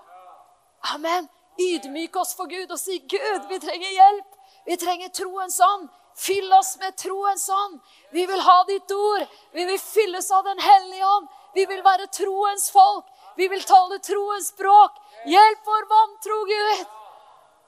Amen. 0.95 1.29
Ydmyk 1.61 2.17
oss 2.17 2.35
for 2.37 2.49
Gud 2.49 2.71
og 2.71 2.79
si, 2.79 2.99
'Gud, 2.99 3.49
vi 3.49 3.59
trenger 3.59 3.91
hjelp. 3.91 4.37
Vi 4.67 4.77
trenger 4.77 5.09
troens 5.09 5.61
ånd.' 5.61 5.89
Fyll 6.17 6.53
oss 6.53 6.77
med 6.79 6.97
troens 6.97 7.49
ånd. 7.49 7.81
Vi 8.11 8.27
vil 8.27 8.41
ha 8.41 8.65
ditt 8.65 8.91
ord. 8.93 9.27
Vi 9.53 9.65
vil 9.65 9.79
fylles 9.79 10.31
av 10.31 10.45
Den 10.45 10.59
hellige 10.59 11.07
ånd. 11.07 11.29
Vi 11.55 11.67
vil 11.67 11.83
være 11.83 12.07
troens 12.07 12.71
folk. 12.71 13.07
Vi 13.37 13.49
vil 13.49 13.63
tale 13.63 13.99
troens 13.99 14.49
språk. 14.49 14.99
Hjelp 15.25 15.67
vår 15.67 15.87
vantro, 15.95 16.45
Gud. 16.51 16.85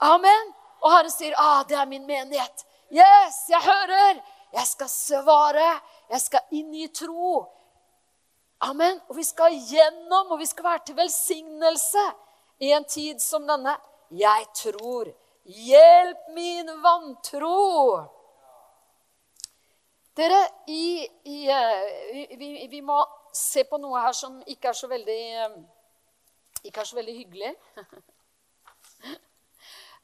Amen. 0.00 0.52
Og 0.83 0.92
Herre 0.92 1.11
sier, 1.11 1.35
ah, 1.38 1.62
'Det 1.64 1.78
er 1.78 1.87
min 1.87 2.07
menighet'. 2.07 2.64
Yes, 2.92 3.48
jeg 3.48 3.61
hører. 3.61 4.20
Jeg 4.52 4.66
skal 4.66 4.88
svare. 4.88 5.81
Jeg 6.11 6.20
skal 6.20 6.40
inn 6.50 6.74
i 6.74 6.88
tro. 6.88 7.48
Amen. 8.62 9.01
Og 9.11 9.16
vi 9.16 9.25
skal 9.27 9.57
gjennom, 9.66 10.31
og 10.31 10.38
vi 10.38 10.46
skal 10.46 10.64
være 10.64 10.85
til 10.87 10.96
velsignelse 10.96 12.05
i 12.62 12.70
en 12.70 12.85
tid 12.87 13.18
som 13.22 13.46
denne. 13.48 13.75
Jeg 14.14 14.46
tror. 14.55 15.11
Hjelp 15.42 16.29
min 16.37 16.70
vantro. 16.85 18.03
Dere, 20.14 20.38
i, 20.68 21.09
i, 21.25 21.38
eh, 21.48 22.38
vi, 22.38 22.51
vi, 22.70 22.81
må 22.85 23.01
se 23.35 23.64
på 23.64 23.81
noe 23.81 24.01
her 24.05 24.14
som 24.14 24.37
ikke 24.46 24.68
er 24.70 24.77
så 24.77 24.90
veldig, 24.90 25.20
eh, 25.42 25.55
ikke 26.68 26.85
er 26.85 26.90
så 26.92 27.01
veldig 27.01 27.18
hyggelig. 27.18 27.55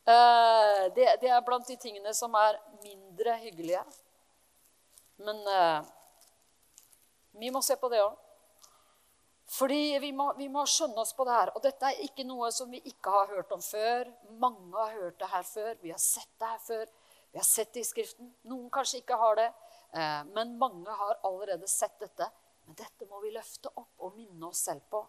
Eh, 0.09 0.85
det, 0.97 1.05
det, 1.21 1.29
er 1.29 1.43
blant 1.45 1.67
de 1.69 1.75
tingene 1.77 2.15
som 2.17 2.33
er 2.41 2.55
mindre 2.81 3.35
hyggelige. 3.43 3.83
Men 5.21 5.43
vi 7.37 7.51
må 7.53 7.61
se 7.61 7.77
på 7.77 7.91
det 7.93 8.01
òg. 8.01 8.15
Fordi 9.49 9.99
vi 10.03 10.11
må, 10.13 10.29
vi 10.37 10.49
må, 10.53 10.67
skjønne 10.69 11.01
oss 11.01 11.15
på 11.17 11.25
det 11.25 11.37
her. 11.37 11.53
Og 11.57 11.63
dette 11.65 11.89
er 11.89 12.03
ikke 12.05 12.27
noe 12.29 12.51
som 12.53 12.69
vi 12.71 12.83
ikke 12.91 13.13
har 13.15 13.31
hørt 13.33 13.53
om 13.57 13.63
før. 13.65 14.11
Mange 14.41 14.77
har 14.77 14.97
hørt 14.99 15.19
det 15.21 15.31
her 15.33 15.47
før. 15.49 15.71
Vi 15.81 15.93
har 15.95 16.03
sett 16.03 16.31
det 16.37 16.51
her 16.51 16.61
før. 16.67 16.85
Vi 17.33 17.41
har 17.41 17.49
sett 17.49 17.73
det 17.73 17.85
i 17.85 17.89
Skriften. 17.89 18.29
Noen 18.51 18.69
kanskje 18.73 19.01
ikke 19.01 19.17
har 19.17 19.39
det. 19.41 19.49
Eh, 19.97 20.23
men 20.37 20.57
mange 20.61 20.99
har 21.01 21.21
allerede 21.25 21.69
sett 21.71 21.97
dette. 22.01 22.29
Men 22.67 22.77
dette 22.77 23.09
må 23.09 23.23
vi 23.25 23.33
løfte 23.33 23.73
opp 23.73 24.05
og 24.05 24.19
minne 24.19 24.51
oss 24.51 24.67
selv 24.69 24.85
på. 24.93 25.01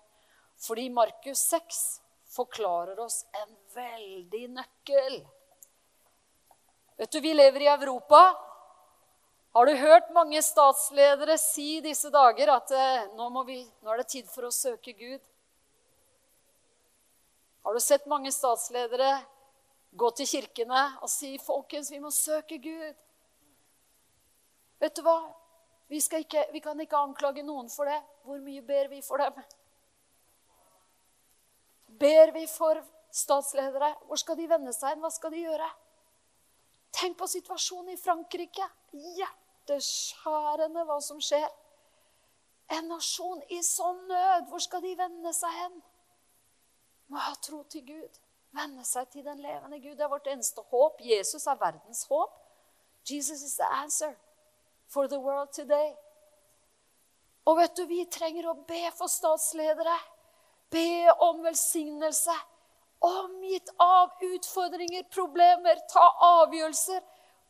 Fordi 0.60 0.88
Markus 0.91 1.43
6, 1.52 1.84
forklarer 2.30 2.99
oss 2.99 3.25
en 3.34 3.56
veldig 3.75 4.45
nøkkel. 4.56 5.19
Vet 6.99 7.12
du, 7.12 7.19
Vi 7.19 7.34
lever 7.34 7.62
i 7.62 7.73
Europa. 7.73 8.48
Har 9.51 9.65
du 9.65 9.73
hørt 9.75 10.12
mange 10.13 10.41
statsledere 10.45 11.38
si 11.41 11.79
disse 11.81 12.12
dager 12.13 12.51
at 12.53 12.69
eh, 12.69 13.07
nå, 13.17 13.29
vi, 13.47 13.63
nå 13.81 13.91
er 13.91 14.03
det 14.03 14.12
tid 14.12 14.27
for 14.29 14.45
å 14.45 14.53
søke 14.53 14.93
Gud? 14.93 15.23
Har 17.65 17.73
du 17.73 17.81
sett 17.81 18.05
mange 18.09 18.29
statsledere 18.31 19.09
gå 19.97 20.09
til 20.19 20.29
kirkene 20.29 20.83
og 21.01 21.09
si 21.09 21.33
folkens, 21.41 21.89
vi 21.89 22.01
må 22.01 22.13
søke 22.13 22.59
Gud? 22.62 22.93
Vet 24.79 24.95
du 24.95 25.01
hva? 25.07 25.17
Vi, 25.89 25.97
ikke, 25.97 26.45
vi 26.53 26.62
kan 26.62 26.77
ikke 26.79 27.01
anklage 27.01 27.41
noen 27.41 27.71
for 27.73 27.89
det. 27.89 27.97
Hvor 28.21 28.38
mye 28.45 28.62
ber 28.62 28.91
vi 28.93 29.01
for 29.01 29.17
dem? 29.17 29.39
Ber 31.99 32.35
vi 32.38 32.45
for 32.47 32.77
statsledere? 33.09 33.95
Hvor 34.05 34.21
skal 34.21 34.38
de 34.38 34.45
vende 34.51 34.75
seg 34.77 34.93
hen? 34.93 35.01
Hva 35.01 35.09
skal 35.12 35.33
de 35.33 35.41
gjøre? 35.41 35.71
Tenk 36.93 37.17
på 37.17 37.27
situasjonen 37.33 37.97
i 37.97 37.99
Frankrike. 37.99 38.69
Hjerteskjærende 38.93 40.86
hva 40.88 40.99
som 41.04 41.21
skjer. 41.21 41.49
En 42.69 42.89
nasjon 42.89 43.41
i 43.49 43.62
sånn 43.65 44.02
nød. 44.10 44.49
Hvor 44.49 44.62
skal 44.63 44.84
de 44.86 44.95
vende 44.97 45.34
seg 45.34 45.54
hen? 45.62 45.78
Må 47.10 47.21
ha 47.21 47.34
tro 47.41 47.63
til 47.69 47.86
Gud. 47.88 48.19
Vende 48.56 48.86
seg 48.86 49.10
til 49.13 49.25
den 49.25 49.41
levende 49.41 49.80
Gud. 49.82 49.95
Det 49.97 50.06
er 50.06 50.12
vårt 50.12 50.30
eneste 50.30 50.62
håp. 50.71 51.02
Jesus 51.02 51.47
er 51.47 51.58
verdens 51.62 52.04
håp. 52.10 52.36
Jesus 53.10 53.41
is 53.41 53.56
the 53.58 53.65
answer 53.82 54.15
for 54.88 55.08
the 55.08 55.19
world 55.19 55.54
today. 55.54 55.93
Og 57.45 57.58
vet 57.58 57.78
du, 57.78 57.86
vi 57.89 58.04
trenger 58.06 58.49
å 58.49 58.58
be 58.69 58.84
for 58.97 59.10
statsledere. 59.10 59.95
Be 60.69 61.10
om 61.25 61.41
velsignelse. 61.45 62.36
Omgitt 63.06 63.69
av 63.80 64.12
utfordringer, 64.28 65.06
problemer, 65.13 65.80
ta 65.89 66.04
avgjørelser. 66.43 67.02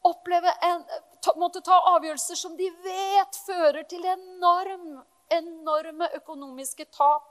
Oppleve 0.08 0.54
en, 0.64 0.86
ta, 1.22 1.34
måtte 1.40 1.62
ta 1.66 1.78
avgjørelser 1.96 2.38
som 2.40 2.56
de 2.58 2.70
vet 2.84 3.40
fører 3.46 3.84
til 3.90 4.06
enorm, 4.06 5.00
enorme 5.32 6.10
økonomiske 6.20 6.88
tap 6.96 7.28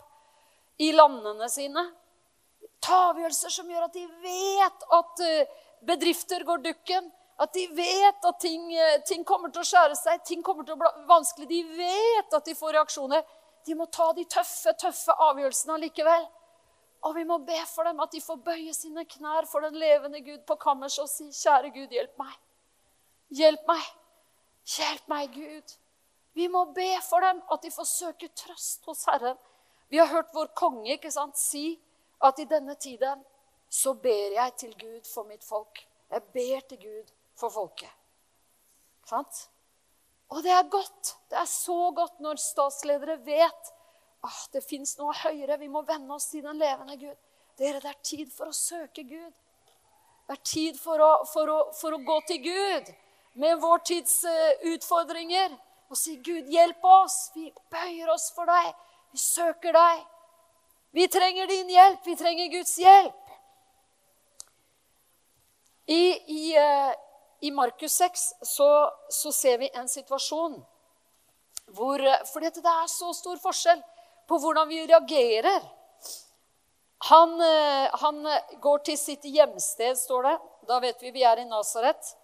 i 0.79 0.93
landene 0.93 1.49
sine. 1.51 1.85
Ta 2.85 3.09
avgjørelser 3.11 3.53
som 3.53 3.71
gjør 3.71 3.89
at 3.89 3.97
de 3.97 4.05
vet 4.23 4.85
at 4.99 5.25
eh, 5.27 5.57
bedrifter 5.89 6.45
går 6.47 6.63
dukken. 6.69 7.11
At 7.39 7.53
de 7.55 7.69
vet 7.71 8.25
at 8.27 8.41
ting, 8.43 8.73
eh, 8.75 9.01
ting, 9.07 9.25
kommer 9.27 9.53
til 9.55 9.63
å 9.63 9.69
skjære 9.69 9.99
seg, 9.99 10.23
ting 10.27 10.43
kommer 10.47 10.67
til 10.67 10.75
å 10.75 10.81
bli 10.81 11.07
vanskelig. 11.11 11.49
De 11.51 11.63
vet 11.79 12.35
at 12.35 12.47
de 12.47 12.57
får 12.59 12.75
reaksjoner. 12.79 13.23
De 13.67 13.77
må 13.79 13.87
ta 13.93 14.11
de 14.17 14.25
tøffe, 14.31 14.75
tøffe 14.81 15.15
avgjørelsene 15.29 15.77
allikevel. 15.77 16.27
Og 17.07 17.15
vi 17.15 17.25
må 17.27 17.39
be 17.47 17.59
for 17.71 17.87
dem 17.87 18.01
at 18.03 18.11
de 18.11 18.21
får 18.23 18.41
bøye 18.43 18.75
sine 18.75 19.05
knær 19.07 19.47
for 19.47 19.63
den 19.63 19.79
levende 19.79 20.23
Gud 20.27 20.43
på 20.47 20.57
kammerset 20.59 21.05
og 21.05 21.11
si, 21.11 21.29
'Kjære 21.31 21.71
Gud, 21.75 21.95
hjelp 21.95 22.19
meg. 22.19 22.35
Hjelp 23.29 23.67
meg. 23.69 23.85
Hjelp 24.77 25.09
meg, 25.09 25.35
Gud.' 25.35 25.77
Vi 26.39 26.47
må 26.49 26.65
be 26.71 26.93
for 27.03 27.25
dem 27.25 27.41
at 27.51 27.63
de 27.65 27.71
får 27.75 27.87
søke 27.91 28.29
trøst 28.37 28.85
hos 28.87 29.01
Herren. 29.11 29.37
Vi 29.91 29.99
har 29.99 30.07
hørt 30.07 30.35
vår 30.35 30.53
konge 30.55 30.93
ikke 30.95 31.11
sant, 31.11 31.35
si 31.41 31.81
at 32.23 32.39
i 32.39 32.47
denne 32.47 32.77
tiden 32.79 33.25
så 33.69 33.95
ber 33.99 34.37
jeg 34.37 34.55
til 34.61 34.75
Gud 34.79 35.09
for 35.09 35.27
mitt 35.27 35.43
folk. 35.45 35.81
Jeg 36.11 36.23
ber 36.35 36.61
til 36.69 36.79
Gud 36.85 37.11
for 37.35 37.51
folket. 37.51 37.91
Sant? 39.09 39.49
Og 40.29 40.45
det 40.45 40.53
er 40.53 40.71
godt. 40.71 41.17
Det 41.31 41.41
er 41.41 41.51
så 41.51 41.91
godt 41.97 42.21
når 42.21 42.39
statsledere 42.39 43.19
vet 43.27 43.75
at 44.29 44.55
det 44.55 44.63
fins 44.63 44.95
noe 45.01 45.17
høyere. 45.25 45.59
Vi 45.59 45.73
må 45.73 45.83
venne 45.89 46.15
oss 46.15 46.29
til 46.31 46.45
den 46.47 46.61
levende 46.61 46.97
Gud. 47.01 47.19
Dere, 47.59 47.83
det 47.83 47.91
er 47.91 48.01
tid 48.05 48.31
for 48.31 48.53
å 48.53 48.55
søke 48.55 49.03
Gud. 49.09 49.35
Det 50.29 50.37
er 50.37 50.45
tid 50.45 50.79
for 50.79 51.03
å, 51.03 51.13
for 51.27 51.51
å, 51.51 51.61
for 51.75 51.97
å 51.97 52.03
gå 52.05 52.21
til 52.29 52.43
Gud 52.47 52.95
med 53.33 53.61
vår 53.61 53.79
tids 53.79 54.25
uh, 54.25 54.71
utfordringer 54.73 55.53
og 55.89 55.97
si, 55.97 56.17
'Gud, 56.17 56.49
hjelp 56.53 56.85
oss. 56.85 57.31
Vi 57.35 57.49
bøyer 57.71 58.11
oss 58.13 58.31
for 58.37 58.49
deg. 58.49 58.73
Vi 59.13 59.19
søker 59.19 59.73
deg. 59.73 60.05
Vi 60.93 61.07
trenger 61.09 61.49
din 61.49 61.71
hjelp. 61.73 62.07
Vi 62.07 62.17
trenger 62.17 62.53
Guds 62.53 62.77
hjelp.' 62.77 63.25
I, 65.89 66.03
i, 66.29 66.59
uh, 66.59 66.93
i 67.41 67.51
Markus 67.51 67.93
6 67.93 68.33
så, 68.43 68.69
så, 69.09 69.33
ser 69.33 69.59
vi 69.59 69.71
en 69.73 69.89
situasjon 69.89 70.59
hvor 71.73 72.03
For 72.29 72.45
det 72.45 72.61
er 72.65 72.87
så 72.93 73.13
stor 73.17 73.41
forskjell 73.41 73.81
på 74.29 74.37
hvordan 74.41 74.69
vi 74.69 74.87
reagerer. 74.87 75.65
Han, 76.99 77.41
eh, 77.41 77.91
han, 77.93 78.29
går 78.61 78.79
til 78.79 78.99
sitt 78.99 79.25
hjemsted, 79.25 79.97
står 79.99 80.23
det. 80.23 80.37
Da 80.69 80.81
vet 80.83 81.03
vi 81.03 81.13
vi 81.15 81.23
er 81.25 81.41
i 81.41 81.47
Nasaret. 81.49 82.15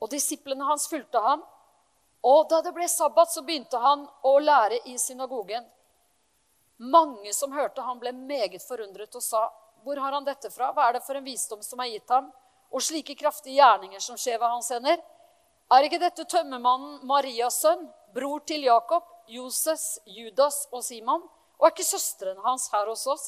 Og 0.00 0.10
disiplene 0.10 0.64
hans 0.64 0.88
fulgte 0.88 1.20
ham. 1.20 1.42
Og 2.24 2.48
da 2.50 2.60
det 2.64 2.72
ble 2.76 2.88
sabbat, 2.88 3.32
så 3.32 3.42
begynte 3.44 3.78
han 3.80 4.06
å 4.24 4.38
lære 4.40 4.82
i 4.88 4.96
synagogen. 5.00 5.64
Mange 6.80 7.32
som 7.36 7.52
hørte 7.52 7.84
ham, 7.84 7.98
ble 8.00 8.12
meget 8.12 8.62
forundret 8.64 9.14
og 9.14 9.22
sa, 9.22 9.48
'Hvor 9.82 9.96
har 10.00 10.12
han 10.12 10.24
dette 10.24 10.50
fra? 10.50 10.72
Hva 10.72 10.88
er 10.88 10.92
det 10.92 11.04
for 11.04 11.14
en 11.14 11.24
visdom 11.24 11.62
som 11.62 11.80
er 11.80 11.92
gitt 11.92 12.08
ham?' 12.08 12.32
og 12.70 12.82
slike 12.82 13.16
kraftige 13.18 13.58
gjerninger 13.58 14.00
som 14.00 14.16
skjer 14.16 14.38
ved 14.38 14.48
hans 14.48 14.68
hender? 14.68 15.00
Er 15.70 15.86
ikke 15.86 16.00
dette 16.02 16.24
tømmermannen 16.24 17.06
Marias 17.06 17.60
sønn, 17.60 17.88
bror 18.14 18.40
til 18.46 18.62
Jakob, 18.62 19.04
Joses, 19.28 19.98
Judas 20.06 20.66
og 20.72 20.84
Simon? 20.84 21.22
Og 21.58 21.66
er 21.66 21.74
ikke 21.74 21.84
søstrene 21.84 22.42
hans 22.42 22.68
her 22.72 22.86
hos 22.86 23.06
oss? 23.06 23.26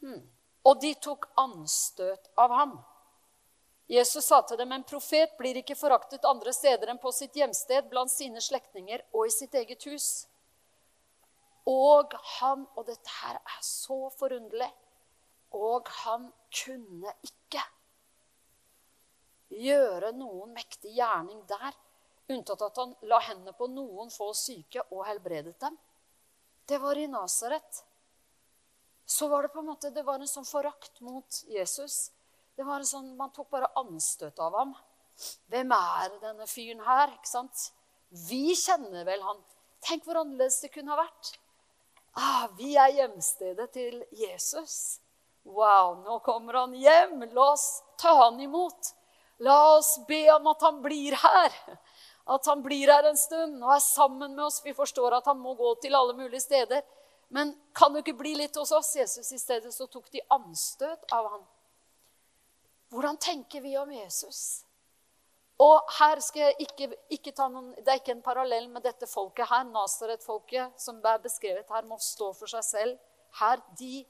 Hmm. 0.00 0.22
Og 0.64 0.80
de 0.80 0.94
tok 0.94 1.28
anstøt 1.38 2.30
av 2.36 2.50
ham. 2.50 2.78
Jesus 3.90 4.24
sa 4.24 4.38
til 4.46 4.58
dem, 4.60 4.70
en 4.70 4.86
profet 4.86 5.32
blir 5.38 5.56
ikke 5.58 5.74
foraktet 5.74 6.26
andre 6.28 6.52
steder 6.54 6.92
enn 6.92 7.00
på 7.02 7.10
sitt 7.10 7.34
hjemsted, 7.34 7.88
blant 7.90 8.12
sine 8.12 8.38
slektninger 8.38 9.02
og 9.10 9.26
i 9.26 9.32
sitt 9.34 9.56
eget 9.58 9.82
hus. 9.90 10.10
Og 11.66 12.14
han 12.38 12.66
Og 12.76 12.86
dette 12.86 13.10
her 13.20 13.40
er 13.40 13.60
så 13.66 14.08
forunderlig. 14.14 14.70
Og 15.58 15.88
han 16.04 16.28
kunne 16.54 17.10
ikke 17.26 17.62
gjøre 19.50 20.12
noen 20.14 20.54
mektig 20.54 20.94
gjerning 20.94 21.42
der, 21.50 21.74
unntatt 22.30 22.62
at 22.62 22.78
han 22.78 22.94
la 23.10 23.18
hendene 23.26 23.56
på 23.58 23.66
noen 23.66 24.14
få 24.14 24.30
syke 24.38 24.84
og 24.94 25.02
helbredet 25.08 25.56
dem. 25.58 25.74
Det 26.70 26.78
var 26.78 26.94
i 26.94 27.08
Nasaret. 27.10 27.82
Så 29.02 29.26
var 29.28 29.42
det 29.42 29.50
på 29.50 29.58
en 29.58 29.72
måte, 29.72 29.90
det 29.90 30.06
var 30.06 30.22
en 30.22 30.30
sånn 30.30 30.46
forakt 30.46 31.02
mot 31.02 31.42
Jesus. 31.50 32.12
Det 32.60 32.66
var 32.68 32.82
sånn, 32.84 33.14
Man 33.16 33.30
tok 33.32 33.46
bare 33.54 33.70
anstøt 33.80 34.36
av 34.44 34.52
ham. 34.58 34.74
Hvem 35.48 35.70
er 35.72 36.16
denne 36.20 36.44
fyren 36.44 36.82
her? 36.84 37.14
ikke 37.14 37.30
sant? 37.30 37.62
Vi 38.28 38.52
kjenner 38.52 39.06
vel 39.08 39.22
han. 39.24 39.38
Tenk 39.80 40.04
hvor 40.04 40.18
annerledes 40.20 40.58
det 40.60 40.68
kunne 40.74 40.92
ha 40.92 40.98
vært. 40.98 41.30
Ah, 42.20 42.50
vi 42.58 42.74
er 42.76 42.90
hjemstedet 42.98 43.64
til 43.72 44.02
Jesus. 44.12 44.74
Wow, 45.48 46.02
nå 46.04 46.18
kommer 46.26 46.58
han 46.60 46.74
hjem. 46.76 47.22
La 47.32 47.46
oss 47.54 47.64
ta 47.96 48.12
han 48.26 48.36
imot. 48.44 48.90
La 49.40 49.56
oss 49.78 49.94
be 50.10 50.26
om 50.34 50.50
at 50.52 50.66
han 50.66 50.82
blir 50.84 51.16
her. 51.22 51.56
At 52.28 52.44
han 52.50 52.60
blir 52.60 52.92
her 52.92 53.08
en 53.08 53.16
stund 53.16 53.56
og 53.62 53.72
er 53.72 53.80
sammen 53.86 54.34
med 54.34 54.44
oss. 54.50 54.60
Vi 54.66 54.76
forstår 54.76 55.16
at 55.16 55.32
han 55.32 55.40
må 55.40 55.54
gå 55.56 55.70
til 55.80 55.96
alle 55.96 56.12
mulige 56.18 56.44
steder. 56.44 56.84
Men 57.32 57.54
kan 57.72 57.96
du 57.96 58.02
ikke 58.02 58.18
bli 58.20 58.34
litt 58.42 58.60
hos 58.60 58.74
oss? 58.76 58.92
Jesus 59.00 59.32
I 59.32 59.40
stedet 59.40 59.72
så 59.72 59.88
tok 59.88 60.12
de 60.12 60.20
anstøt 60.28 61.08
av 61.08 61.30
ham. 61.38 61.48
Hvordan 62.90 63.16
tenker 63.22 63.62
vi 63.62 63.76
om 63.78 63.92
Jesus? 63.92 64.64
Og 65.60 65.92
her 65.98 66.20
skal 66.24 66.48
jeg 66.48 66.66
ikke, 66.66 66.88
ikke 67.12 67.32
ta 67.36 67.46
noen, 67.52 67.74
Det 67.76 67.88
er 67.88 68.00
ikke 68.00 68.16
en 68.16 68.24
parallell 68.24 68.68
med 68.68 68.82
dette 68.82 69.06
folket 69.06 69.46
her. 69.50 69.64
Nasaret-folket 69.68 70.80
som 70.80 70.98
er 71.04 71.20
beskrevet 71.22 71.68
her, 71.68 71.84
må 71.84 71.98
stå 72.00 72.32
for 72.32 72.50
seg 72.50 72.64
selv. 72.64 72.98
Her, 73.38 73.60
De 73.78 74.04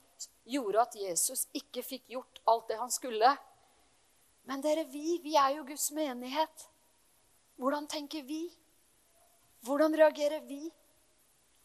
gjorde 0.46 0.80
at 0.80 0.96
Jesus 0.96 1.46
ikke 1.54 1.82
fikk 1.82 2.06
gjort 2.08 2.40
alt 2.48 2.68
det 2.68 2.78
han 2.78 2.90
skulle. 2.90 3.36
Men 4.48 4.62
dere, 4.62 4.86
vi, 4.88 5.18
vi 5.22 5.36
er 5.36 5.56
jo 5.58 5.66
Guds 5.66 5.90
menighet. 5.92 6.68
Hvordan 7.60 7.86
tenker 7.86 8.22
vi? 8.24 8.46
Hvordan 9.66 9.94
reagerer 9.94 10.40
vi? 10.46 10.70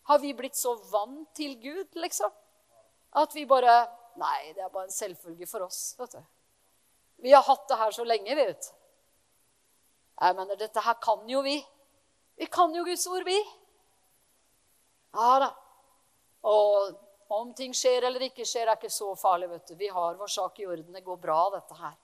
Har 0.09 0.19
vi 0.19 0.33
blitt 0.33 0.57
så 0.57 0.75
vant 0.91 1.29
til 1.37 1.55
Gud, 1.61 1.95
liksom? 1.95 2.33
At 3.15 3.35
vi 3.35 3.45
bare 3.45 3.85
Nei, 4.15 4.53
det 4.55 4.63
er 4.63 4.69
bare 4.71 4.87
en 4.87 4.93
selvfølge 4.95 5.43
for 5.47 5.65
oss. 5.65 5.95
vet 5.99 6.13
du. 6.13 6.34
Vi 7.25 7.31
har 7.33 7.41
hatt 7.41 7.67
det 7.67 7.75
her 7.79 7.91
så 7.91 8.03
lenge, 8.05 8.35
vi, 8.37 8.43
vet. 8.45 8.67
Jeg 10.21 10.35
mener, 10.37 10.57
dette 10.59 10.81
her 10.85 10.97
kan 11.01 11.23
jo 11.25 11.39
vi. 11.41 11.55
Vi 12.37 12.45
kan 12.53 12.75
jo 12.75 12.83
Guds 12.85 13.07
ord, 13.09 13.25
vi. 13.25 13.39
Ja 15.15 15.31
da. 15.41 15.47
Og 16.45 17.33
om 17.33 17.49
ting 17.57 17.73
skjer 17.73 18.05
eller 18.05 18.27
ikke 18.27 18.45
skjer, 18.45 18.69
er 18.69 18.77
ikke 18.77 18.93
så 18.93 19.09
farlig. 19.17 19.49
vet 19.49 19.71
du. 19.71 19.73
Vi 19.79 19.89
har 19.89 20.19
vår 20.21 20.29
sak 20.35 20.61
i 20.61 20.67
orden. 20.69 20.93
Det 20.93 21.01
går 21.03 21.17
bra, 21.23 21.39
dette 21.55 21.79
her. 21.79 21.97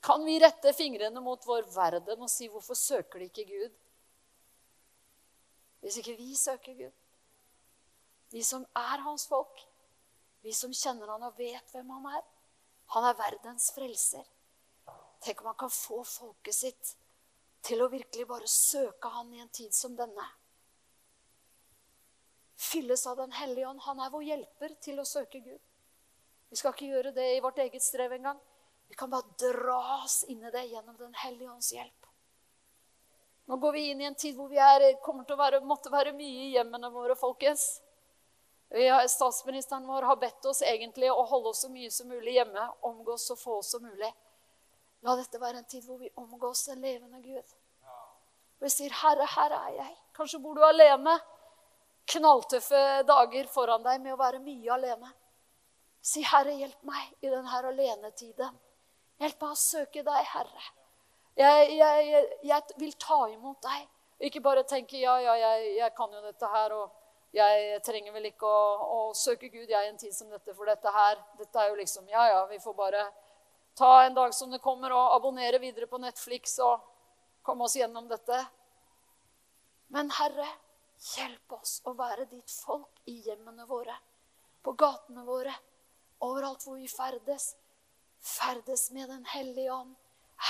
Kan 0.00 0.24
vi 0.24 0.40
rette 0.40 0.72
fingrene 0.72 1.20
mot 1.20 1.44
vår 1.46 1.68
verden 1.74 2.22
og 2.22 2.30
si 2.30 2.48
'Hvorfor 2.48 2.74
søker 2.74 3.18
de 3.18 3.28
ikke 3.28 3.44
Gud?' 3.44 3.76
Hvis 5.80 5.96
ikke 6.00 6.16
vi 6.16 6.34
søker 6.34 6.74
Gud. 6.74 6.92
Vi 8.30 8.42
som 8.42 8.64
er 8.76 9.04
hans 9.04 9.28
folk. 9.28 9.69
Vi 10.42 10.52
som 10.56 10.72
kjenner 10.72 11.12
han 11.12 11.24
og 11.26 11.38
vet 11.38 11.74
hvem 11.74 11.90
han 11.96 12.10
er. 12.16 12.24
Han 12.94 13.06
er 13.06 13.18
verdens 13.18 13.70
frelser. 13.76 14.26
Tenk 15.20 15.42
om 15.42 15.50
han 15.52 15.58
kan 15.60 15.72
få 15.72 16.00
folket 16.06 16.56
sitt 16.56 16.94
til 17.66 17.82
å 17.84 17.90
virkelig 17.92 18.24
bare 18.28 18.48
søke 18.48 19.10
han 19.12 19.32
i 19.34 19.42
en 19.42 19.52
tid 19.52 19.74
som 19.76 19.96
denne. 19.96 20.24
Fylles 22.60 23.06
av 23.06 23.16
Den 23.20 23.32
hellige 23.32 23.68
ånd. 23.68 23.80
Han 23.84 24.00
er 24.00 24.12
vår 24.12 24.22
hjelper 24.22 24.76
til 24.80 25.00
å 25.00 25.08
søke 25.08 25.40
Gud. 25.44 25.60
Vi 26.50 26.56
skal 26.56 26.74
ikke 26.74 26.88
gjøre 26.88 27.12
det 27.16 27.26
i 27.36 27.42
vårt 27.44 27.60
eget 27.62 27.84
strev 27.84 28.12
engang. 28.16 28.40
Vi 28.88 28.96
kan 28.98 29.10
bare 29.10 29.28
dras 29.38 30.24
inn 30.28 30.42
i 30.44 30.50
det 30.50 30.64
gjennom 30.72 30.96
Den 30.98 31.14
hellige 31.14 31.52
ånds 31.52 31.72
hjelp. 31.72 32.08
Nå 33.46 33.56
går 33.56 33.72
vi 33.72 33.84
inn 33.90 34.00
i 34.00 34.08
en 34.08 34.14
tid 34.18 34.36
hvor 34.38 34.48
vi 34.50 34.58
er, 34.62 34.84
kommer 35.02 35.24
til 35.26 35.34
å 35.34 35.40
være, 35.40 35.60
måtte 35.66 35.92
være 35.92 36.12
mye 36.14 36.48
i 36.48 36.52
hjemmene 36.56 36.90
våre, 36.94 37.16
folkens. 37.18 37.80
Har, 38.70 39.06
statsministeren 39.06 39.86
vår 39.86 40.02
har 40.02 40.16
bedt 40.16 40.44
oss 40.46 40.62
egentlig 40.62 41.10
å 41.10 41.24
holde 41.26 41.50
oss 41.50 41.64
så 41.64 41.70
mye 41.72 41.90
som 41.90 42.08
mulig 42.08 42.36
hjemme. 42.36 42.68
Omgås 42.86 43.26
så 43.26 43.36
få 43.36 43.62
som 43.66 43.82
mulig. 43.82 44.12
La 45.02 45.16
dette 45.18 45.40
være 45.40 45.62
en 45.62 45.68
tid 45.68 45.82
hvor 45.88 45.98
vi 45.98 46.10
omgås 46.20 46.66
den 46.68 46.80
levende 46.84 47.18
Gud. 47.24 47.56
Og 48.60 48.66
vi 48.66 48.70
sier, 48.70 48.92
'Herre, 48.92 49.26
her 49.26 49.52
er 49.56 49.70
jeg'. 49.78 49.96
Kanskje 50.14 50.42
bor 50.42 50.54
du 50.54 50.64
alene. 50.64 51.18
Knalltøffe 52.06 53.02
dager 53.08 53.46
foran 53.48 53.82
deg 53.82 54.00
med 54.00 54.12
å 54.12 54.20
være 54.20 54.38
mye 54.44 54.72
alene. 54.72 55.12
Si, 56.02 56.22
'Herre, 56.22 56.52
hjelp 56.52 56.82
meg 56.82 57.14
i 57.22 57.30
denne 57.30 57.62
alenetiden'. 57.62 58.58
Hjelp 59.18 59.40
meg 59.40 59.50
å 59.50 59.54
søke 59.54 60.02
deg, 60.04 60.24
Herre. 60.34 60.66
Jeg, 61.36 61.70
jeg, 61.78 62.06
jeg, 62.06 62.28
jeg 62.42 62.62
vil 62.76 62.92
ta 62.92 63.26
imot 63.32 63.62
deg. 63.62 63.88
Ikke 64.20 64.40
bare 64.40 64.62
tenke 64.68 65.00
'ja, 65.00 65.16
ja, 65.18 65.34
jeg, 65.34 65.94
kan 65.96 66.12
jo 66.12 66.20
dette 66.20 66.46
her', 66.46 66.72
og 66.72 66.99
jeg 67.34 67.82
trenger 67.86 68.14
vel 68.14 68.26
ikke 68.32 68.46
å, 68.46 68.62
å, 68.82 69.00
søke 69.14 69.48
Gud 69.52 69.70
jeg 69.70 69.88
en 69.88 69.98
tid 69.98 70.14
som 70.14 70.30
dette, 70.32 70.54
for 70.54 70.66
dette 70.66 70.90
her 70.90 71.18
Dette 71.38 71.62
er 71.62 71.68
jo 71.70 71.76
liksom 71.78 72.08
Ja, 72.10 72.26
ja, 72.26 72.40
vi 72.50 72.58
får 72.62 72.74
bare 72.74 73.04
ta 73.78 74.02
en 74.04 74.16
dag 74.16 74.34
som 74.34 74.50
det 74.50 74.58
kommer, 74.60 74.92
og 74.92 75.14
abonnere 75.14 75.60
videre 75.62 75.86
på 75.86 76.00
Netflix 76.02 76.58
og 76.60 76.82
komme 77.46 77.64
oss 77.64 77.76
gjennom 77.78 78.08
dette. 78.10 78.36
Men 79.94 80.10
Herre, 80.18 80.48
hjelp 81.14 81.54
oss 81.54 81.78
å 81.88 81.94
være 81.96 82.26
ditt 82.28 82.50
folk 82.50 82.98
i 83.08 83.14
hjemmene 83.24 83.64
våre, 83.70 83.94
på 84.60 84.74
gatene 84.76 85.24
våre, 85.24 85.54
overalt 86.26 86.66
hvor 86.66 86.76
vi 86.76 86.90
ferdes. 86.90 87.54
Ferdes 88.20 88.90
med 88.92 89.08
Den 89.08 89.24
hellige 89.30 89.72
ånd. 89.72 89.94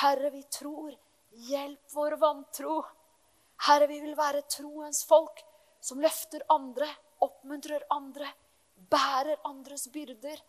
Herre, 0.01 0.33
vi 0.35 0.43
tror. 0.51 0.97
Hjelp 1.31 1.95
vår 1.95 2.17
vantro. 2.19 2.81
Herre, 3.69 3.87
vi 3.87 4.01
vil 4.03 4.17
være 4.19 4.43
troens 4.51 5.05
folk 5.07 5.45
som 5.81 6.01
løfter 6.01 6.45
andre, 6.53 6.89
oppmuntrer 7.25 7.85
andre, 7.91 8.29
bærer 8.91 9.41
andres 9.49 9.89
byrder, 9.93 10.41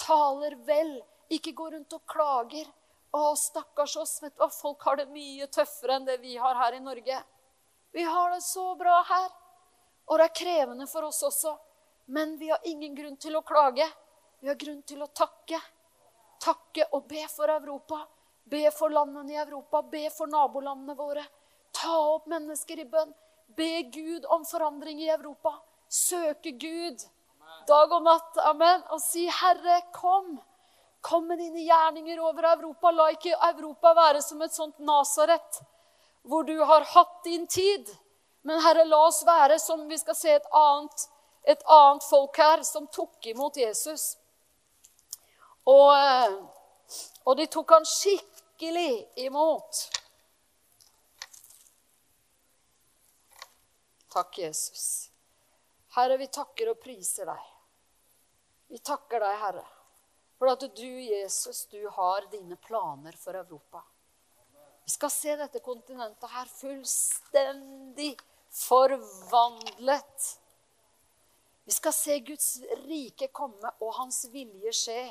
taler 0.00 0.56
vel, 0.66 0.96
ikke 1.30 1.54
går 1.56 1.76
rundt 1.76 1.96
og 1.98 2.04
klager. 2.10 2.68
Å, 3.10 3.34
stakkars 3.34 3.96
oss, 3.98 4.18
vet 4.22 4.36
du 4.36 4.42
hva, 4.44 4.50
folk 4.54 4.82
har 4.86 5.00
det 5.00 5.08
mye 5.10 5.48
tøffere 5.50 5.98
enn 5.98 6.06
det 6.06 6.20
vi 6.22 6.36
har 6.38 6.54
her 6.58 6.76
i 6.78 6.82
Norge. 6.82 7.16
Vi 7.90 8.02
har 8.06 8.30
det 8.30 8.42
så 8.46 8.74
bra 8.78 9.00
her. 9.08 9.30
Og 10.10 10.18
det 10.18 10.26
er 10.26 10.38
krevende 10.40 10.86
for 10.90 11.06
oss 11.06 11.22
også. 11.26 11.56
Men 12.10 12.36
vi 12.38 12.50
har 12.50 12.62
ingen 12.66 12.94
grunn 12.94 13.16
til 13.18 13.36
å 13.38 13.42
klage. 13.46 13.86
Vi 14.40 14.48
har 14.48 14.58
grunn 14.58 14.82
til 14.82 15.02
å 15.02 15.10
takke. 15.14 15.58
Takke 16.42 16.86
og 16.96 17.06
be 17.10 17.26
for 17.30 17.50
Europa. 17.50 18.00
Be 18.50 18.70
for 18.74 18.90
landene 18.90 19.34
i 19.34 19.38
Europa. 19.42 19.82
Be 19.82 20.08
for 20.14 20.30
nabolandene 20.30 20.96
våre. 20.98 21.22
Ta 21.74 21.92
opp 22.14 22.26
mennesker 22.30 22.82
i 22.82 22.88
bønn. 22.90 23.12
Be 23.56 23.82
Gud 23.82 24.24
om 24.24 24.44
forandring 24.44 25.00
i 25.02 25.08
Europa. 25.08 25.54
Søke 25.88 26.52
Gud 26.52 27.06
dag 27.68 27.92
og 27.92 28.04
natt. 28.04 28.38
Amen. 28.50 28.82
Og 28.90 29.00
si, 29.00 29.26
'Herre, 29.26 29.82
kom'. 29.92 30.38
Kom 31.02 31.24
med 31.24 31.38
dine 31.38 31.62
gjerninger 31.64 32.20
over 32.20 32.44
Europa. 32.56 32.90
La 32.90 33.08
ikke 33.10 33.34
Europa 33.54 33.94
være 33.94 34.22
som 34.22 34.42
et 34.42 34.52
sånt 34.52 34.78
Nasaret, 34.78 35.60
hvor 36.22 36.42
du 36.42 36.64
har 36.64 36.84
hatt 36.84 37.24
din 37.24 37.46
tid. 37.46 37.86
Men 38.42 38.60
Herre, 38.60 38.84
la 38.84 39.06
oss 39.06 39.22
være 39.26 39.58
som 39.58 39.88
vi 39.88 39.98
skal 39.98 40.14
se 40.14 40.34
et 40.34 40.46
annet, 40.52 41.08
et 41.44 41.62
annet 41.66 42.04
folk 42.04 42.36
her, 42.36 42.62
som 42.62 42.86
tok 42.86 43.26
imot 43.26 43.56
Jesus. 43.56 44.16
Og, 45.66 45.96
eh, 45.96 46.32
og 47.26 47.36
de 47.36 47.46
tok 47.46 47.70
han 47.70 47.84
skikkelig 47.84 49.06
imot. 49.16 49.99
Takk, 54.10 54.38
Jesus. 54.38 55.10
Herre, 55.94 56.16
vi 56.18 56.26
takker 56.26 56.72
og 56.72 56.80
priser 56.82 57.30
deg. 57.30 57.46
Vi 58.70 58.78
takker 58.78 59.22
deg, 59.22 59.36
Herre, 59.38 59.64
for 60.38 60.50
at 60.52 60.64
du, 60.76 60.90
Jesus, 61.02 61.64
du 61.70 61.80
har 61.94 62.26
dine 62.30 62.58
planer 62.62 63.16
for 63.18 63.38
Europa. 63.38 63.82
Vi 64.84 64.90
skal 64.90 65.10
se 65.14 65.34
dette 65.38 65.62
kontinentet 65.62 66.30
her 66.30 66.50
fullstendig 66.50 68.12
forvandlet. 68.50 70.30
Vi 71.64 71.74
skal 71.74 71.94
se 71.94 72.18
Guds 72.26 72.48
rike 72.86 73.28
komme 73.34 73.70
og 73.78 73.94
hans 74.00 74.24
vilje 74.32 74.74
skje. 74.74 75.04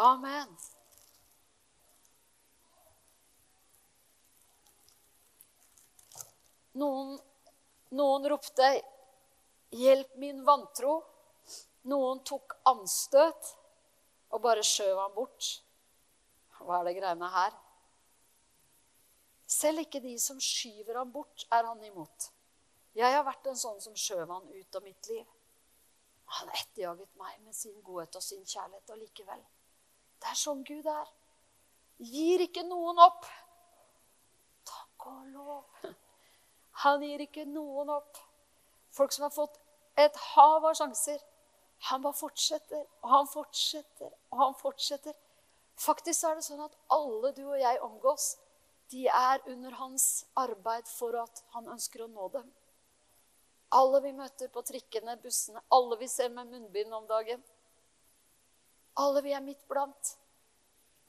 Amen. 0.00 0.56
Noen, 6.76 7.16
noen 7.96 8.28
ropte 8.30 8.70
'Hjelp 9.72 10.16
min 10.22 10.42
vantro'. 10.44 11.02
Noen 11.90 12.20
tok 12.26 12.56
anstøt 12.66 13.52
og 14.34 14.42
bare 14.42 14.64
skjøv 14.66 14.98
han 14.98 15.14
bort. 15.14 15.62
Hva 16.58 16.80
er 16.80 16.88
det 16.88 16.96
greiene 16.98 17.28
her? 17.30 17.54
Selv 19.46 19.84
ikke 19.84 20.02
de 20.02 20.16
som 20.18 20.40
skyver 20.42 20.98
ham 20.98 21.12
bort, 21.14 21.46
er 21.54 21.64
han 21.68 21.82
imot. 21.86 22.30
Jeg 22.96 23.12
har 23.12 23.24
vært 23.26 23.46
en 23.46 23.58
sånn 23.60 23.78
som 23.80 23.94
skjøv 23.94 24.30
han 24.32 24.48
ut 24.50 24.78
av 24.78 24.82
mitt 24.82 25.10
liv. 25.12 25.26
Han 26.40 26.50
etterjaget 26.50 27.12
meg 27.20 27.38
med 27.44 27.54
sin 27.54 27.76
godhet 27.86 28.18
og 28.18 28.24
sin 28.24 28.42
kjærlighet 28.42 28.90
og 28.90 28.98
likevel 28.98 29.42
Det 30.18 30.32
er 30.32 30.38
sånn 30.40 30.64
Gud 30.66 30.88
er. 30.90 31.12
Gir 32.02 32.42
ikke 32.42 32.64
noen 32.66 32.98
opp. 33.04 33.28
Takk 34.66 35.06
og 35.12 35.28
lov. 35.30 35.94
Han 36.82 37.04
gir 37.04 37.22
ikke 37.24 37.46
noen 37.48 37.90
opp. 37.94 38.18
Folk 38.92 39.12
som 39.12 39.26
har 39.26 39.34
fått 39.34 39.56
et 39.96 40.16
hav 40.34 40.64
av 40.64 40.76
sjanser. 40.76 41.20
Han 41.90 42.02
bare 42.02 42.16
fortsetter, 42.16 42.84
og 43.04 43.10
han 43.12 43.28
fortsetter, 43.28 44.12
og 44.32 44.40
han 44.40 44.54
fortsetter. 44.56 45.16
Faktisk 45.76 46.24
er 46.24 46.38
det 46.38 46.46
sånn 46.46 46.64
at 46.64 46.76
alle 46.92 47.32
du 47.36 47.42
og 47.44 47.58
jeg 47.60 47.80
omgås, 47.84 48.36
de 48.92 49.04
er 49.12 49.42
under 49.50 49.74
hans 49.76 50.24
arbeid 50.38 50.88
for 50.88 51.16
at 51.20 51.42
han 51.56 51.68
ønsker 51.74 52.04
å 52.04 52.08
nå 52.08 52.28
dem. 52.32 52.46
Alle 53.76 54.00
vi 54.04 54.12
møter 54.16 54.48
på 54.52 54.62
trikkene, 54.64 55.18
bussene, 55.20 55.60
alle 55.74 55.98
vi 56.00 56.08
ser 56.08 56.30
med 56.32 56.48
munnbind 56.52 56.94
om 56.94 57.06
dagen. 57.10 57.42
Alle 59.02 59.20
vi 59.26 59.34
er 59.36 59.44
midt 59.44 59.66
blant. 59.68 60.14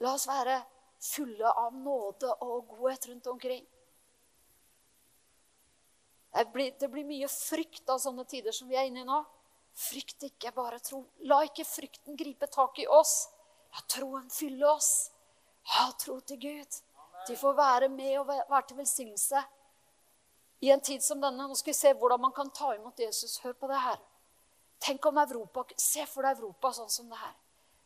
La 0.04 0.16
oss 0.18 0.28
være 0.28 0.58
fulle 1.00 1.48
av 1.48 1.76
nåde 1.78 2.34
og 2.44 2.74
godhet 2.74 3.08
rundt 3.12 3.30
omkring. 3.32 3.64
Blir, 6.54 6.74
det 6.80 6.90
blir 6.92 7.06
mye 7.08 7.28
frykt 7.32 7.90
av 7.90 8.00
sånne 8.04 8.26
tider 8.30 8.54
som 8.54 8.70
vi 8.70 8.78
er 8.78 8.90
inne 8.90 9.02
i 9.02 9.08
nå. 9.08 9.22
Frykt 9.78 10.24
ikke, 10.28 10.52
bare 10.56 10.80
tro. 10.82 11.04
La 11.30 11.44
ikke 11.46 11.66
frykten 11.66 12.18
gripe 12.18 12.50
tak 12.50 12.80
i 12.82 12.88
oss. 12.88 13.30
La 13.74 13.84
troen 13.90 14.30
fylle 14.34 14.66
oss. 14.70 15.12
Ha 15.76 15.92
tro 16.00 16.20
til 16.22 16.40
Gud. 16.42 16.82
De 17.28 17.36
får 17.36 17.56
være 17.58 17.90
med 17.90 18.20
og 18.20 18.28
være 18.30 18.66
til 18.70 18.78
velsignelse 18.78 19.42
i 20.60 20.72
en 20.72 20.82
tid 20.82 21.04
som 21.04 21.22
denne. 21.22 21.48
Nå 21.48 21.56
skal 21.58 21.74
vi 21.74 21.78
se 21.78 21.94
hvordan 21.94 22.22
man 22.22 22.34
kan 22.36 22.50
ta 22.50 22.74
imot 22.76 23.00
Jesus. 23.00 23.38
Hør 23.44 23.54
på 23.54 23.70
det 23.72 23.82
her. 23.82 24.00
Tenk 24.80 25.06
om 25.06 25.18
Europa 25.18 25.66
Se 25.78 26.06
for 26.06 26.26
deg 26.26 26.38
Europa 26.38 26.72
sånn 26.74 26.90
som 26.90 27.10
det 27.10 27.20
her. 27.22 27.36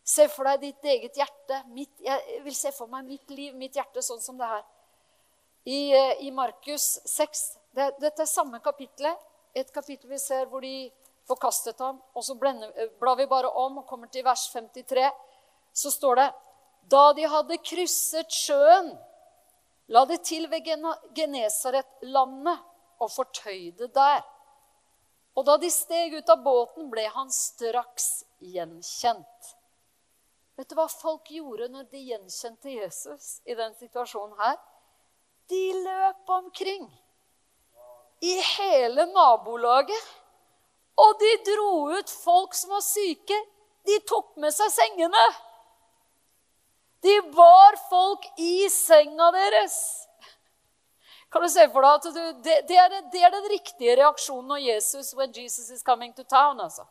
Se 0.04 0.28
for 0.32 0.48
deg 0.50 0.62
ditt 0.66 0.86
eget 0.94 1.18
hjerte. 1.18 1.62
Mitt, 1.72 1.94
jeg 2.04 2.42
vil 2.46 2.56
se 2.56 2.72
for 2.76 2.92
meg 2.92 3.06
mitt 3.08 3.30
liv, 3.32 3.56
mitt 3.56 3.76
hjerte, 3.78 4.04
sånn 4.04 4.22
som 4.22 4.38
det 4.40 4.50
her. 4.50 4.64
I, 5.66 5.94
eh, 5.94 6.24
i 6.26 6.32
Markus 6.34 7.00
6 7.06 7.44
det, 7.76 7.92
dette 8.02 8.24
er 8.24 8.30
samme 8.30 8.60
kapittelet. 8.64 9.18
Et 9.56 9.68
kapittel 9.74 10.10
vi 10.12 10.20
ser 10.20 10.48
hvor 10.48 10.64
de 10.64 10.92
forkastet 11.28 11.80
ham. 11.80 12.00
Og 12.16 12.26
så 12.26 12.36
blender, 12.40 12.72
blar 13.00 13.18
vi 13.20 13.28
bare 13.30 13.52
om 13.64 13.82
og 13.82 13.88
kommer 13.88 14.12
til 14.12 14.26
vers 14.26 14.48
53. 14.54 15.08
Så 15.74 15.92
står 15.92 16.20
det 16.20 16.28
Da 16.92 17.14
de 17.14 17.28
hadde 17.30 17.62
krysset 17.64 18.32
sjøen, 18.34 18.92
la 19.88 20.06
det 20.06 20.22
til 20.28 20.48
ved 20.50 20.66
Genesaret-landet 21.16 22.60
og 23.02 23.12
fortøyde 23.12 23.88
der. 23.94 24.24
Og 25.36 25.46
da 25.48 25.56
de 25.58 25.70
steg 25.72 26.16
ut 26.18 26.30
av 26.30 26.42
båten, 26.44 26.90
ble 26.92 27.06
han 27.08 27.32
straks 27.32 28.26
gjenkjent. 28.44 29.52
Vet 30.60 30.70
du 30.70 30.76
hva 30.76 30.88
folk 30.92 31.32
gjorde 31.32 31.70
når 31.72 31.88
de 31.92 32.02
gjenkjente 32.10 32.74
Jesus 32.74 33.38
i 33.48 33.56
den 33.56 33.74
situasjonen 33.80 34.36
her? 34.42 34.58
De 35.50 35.62
løp 35.86 36.30
omkring 36.36 36.90
i 38.22 38.34
hele 38.46 39.06
nabolaget 39.10 40.10
Og 41.02 41.16
de 41.20 41.32
dro 41.48 41.72
ut 41.98 42.10
folk 42.24 42.54
som 42.54 42.76
var 42.76 42.84
syke. 42.86 43.38
De 43.88 43.96
tok 44.06 44.36
med 44.38 44.54
seg 44.54 44.70
sengene. 44.70 45.24
De 47.02 47.16
bar 47.34 47.78
folk 47.90 48.28
i 48.38 48.70
senga 48.70 49.32
deres. 49.34 49.78
Kan 51.32 51.42
du 51.42 51.50
se 51.50 51.64
for 51.72 51.82
deg 51.82 51.96
at 51.96 52.06
du, 52.14 52.20
det, 52.44 52.58
det, 52.70 52.78
er, 52.78 52.96
det, 53.14 53.22
er, 53.24 53.32
den 53.34 53.48
riktige 53.50 53.96
reaksjonen 53.98 54.52
når 54.52 54.66
Jesus 54.68 55.14
when 55.16 55.32
Jesus 55.34 55.72
is 55.72 55.82
coming 55.82 56.14
to 56.14 56.24
town. 56.24 56.60
altså. 56.60 56.86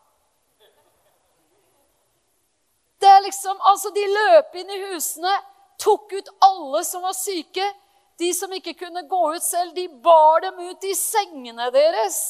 Det 3.00 3.08
er 3.08 3.20
liksom, 3.20 3.60
altså 3.60 3.90
De 3.94 4.06
løp 4.08 4.56
inn 4.56 4.70
i 4.70 4.80
husene, 4.88 5.36
tok 5.78 6.12
ut 6.12 6.34
alle 6.42 6.82
som 6.84 7.04
var 7.04 7.14
syke. 7.16 7.68
De 8.20 8.30
som 8.36 8.52
ikke 8.52 8.76
kunne 8.76 9.06
gå 9.08 9.20
ut 9.34 9.44
selv, 9.44 9.74
de 9.74 9.86
bar 10.04 10.42
dem 10.44 10.58
ut 10.68 10.84
i 10.84 10.94
sengene 10.98 11.70
deres. 11.72 12.20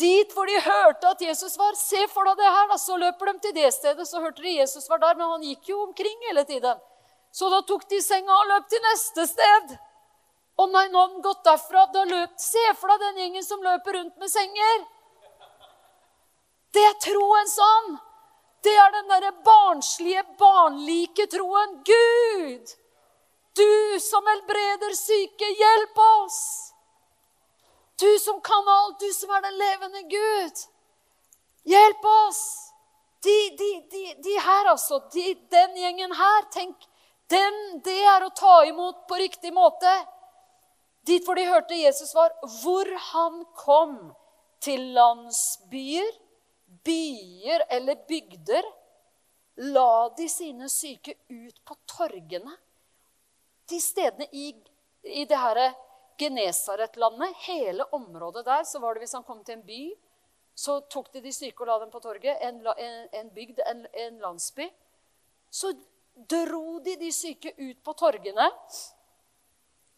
Dit 0.00 0.32
hvor 0.32 0.48
de 0.48 0.60
hørte 0.64 1.08
at 1.08 1.22
Jesus 1.24 1.56
var. 1.60 1.76
Se 1.76 2.06
for 2.12 2.28
deg 2.28 2.40
det 2.40 2.52
her, 2.52 2.68
da. 2.70 2.78
Så 2.80 2.96
løper 3.00 3.32
de 3.32 3.46
til 3.46 3.56
det 3.56 3.72
stedet, 3.76 4.08
så 4.08 4.22
hørte 4.22 4.44
de 4.44 4.56
Jesus 4.58 4.88
var 4.90 5.00
der, 5.02 5.16
men 5.18 5.28
han 5.36 5.44
gikk 5.44 5.72
jo 5.72 5.82
omkring 5.86 6.28
hele 6.28 6.44
tiden. 6.48 6.80
Så 7.32 7.48
da 7.52 7.60
tok 7.66 7.86
de 7.90 8.00
senga 8.02 8.34
og 8.34 8.48
løp 8.50 8.68
til 8.70 8.82
neste 8.84 9.26
sted. 9.30 9.76
Og 10.60 10.68
nei, 10.72 10.86
nå 10.92 11.00
har 11.00 11.12
den 11.12 11.24
gått 11.24 11.44
derfra. 11.46 11.86
Da 11.94 12.04
løp, 12.08 12.36
Se 12.40 12.64
for 12.78 12.92
deg 12.92 13.04
den 13.06 13.22
gjengen 13.22 13.46
som 13.46 13.62
løper 13.64 13.96
rundt 13.96 14.16
med 14.20 14.32
senger. 14.32 14.86
Det 16.74 16.82
er 16.86 16.98
troen 17.02 17.48
sånn. 17.50 17.94
Det 18.60 18.74
er 18.76 18.92
den 18.92 19.08
derre 19.08 19.32
barnslige, 19.46 20.22
barnlike 20.38 21.26
troen. 21.32 21.78
Gud, 21.86 22.74
du 23.56 24.00
som 24.00 24.26
helbreder 24.26 24.94
syke, 24.96 25.48
hjelp 25.62 26.02
oss! 26.24 26.40
Du 28.00 28.18
som 28.18 28.40
kan 28.40 28.68
alt, 28.68 29.00
du 29.00 29.12
som 29.12 29.30
er 29.36 29.42
den 29.44 29.58
levende 29.60 30.02
Gud. 30.08 30.62
Hjelp 31.68 32.04
oss! 32.04 32.42
De, 33.20 33.36
de, 33.58 33.70
de, 33.90 34.14
de 34.24 34.38
her, 34.40 34.70
altså. 34.70 35.02
den 35.12 35.76
gjengen 35.76 36.14
her. 36.16 36.46
Tenk, 36.52 36.86
den, 37.28 37.58
det 37.84 37.98
er 38.14 38.24
å 38.24 38.32
ta 38.32 38.62
imot 38.64 39.04
på 39.08 39.20
riktig 39.20 39.52
måte. 39.52 39.92
Dit 41.06 41.26
hvor 41.26 41.36
de 41.36 41.44
hørte 41.48 41.76
Jesus 41.76 42.14
var, 42.16 42.32
hvor 42.62 42.88
han 43.10 43.42
kom 43.58 43.94
til 44.64 44.90
landsbyer, 44.96 46.10
byer 46.84 47.66
eller 47.76 48.00
bygder, 48.08 48.64
la 49.74 50.08
de 50.16 50.28
sine 50.32 50.68
syke 50.72 51.16
ut 51.28 51.56
på 51.68 51.76
torgene. 51.88 52.56
De 53.70 53.78
stedene 53.80 54.26
i, 54.32 54.50
i 55.02 55.24
det 55.28 55.38
her 55.38 55.62
Genesaret-landet, 56.20 57.36
hele 57.46 57.86
området 57.96 58.44
der, 58.44 58.64
så 58.68 58.80
var 58.82 58.94
det 58.94 59.06
hvis 59.06 59.16
han 59.16 59.24
kom 59.24 59.44
til 59.44 59.56
en 59.56 59.64
by, 59.64 59.82
så 60.54 60.80
tok 60.92 61.08
de 61.14 61.22
de 61.24 61.32
syke 61.32 61.62
og 61.62 61.70
la 61.70 61.78
dem 61.80 61.92
på 61.92 62.02
torget. 62.04 62.42
En, 62.44 62.60
en, 62.60 62.96
en 63.16 63.30
bygd, 63.32 63.62
en, 63.64 63.86
en 64.04 64.18
landsby. 64.20 64.66
Så 65.48 65.72
dro 66.14 66.78
de 66.84 66.96
de 67.00 67.12
syke 67.14 67.54
ut 67.56 67.78
på 67.84 67.94
torgene. 67.96 68.50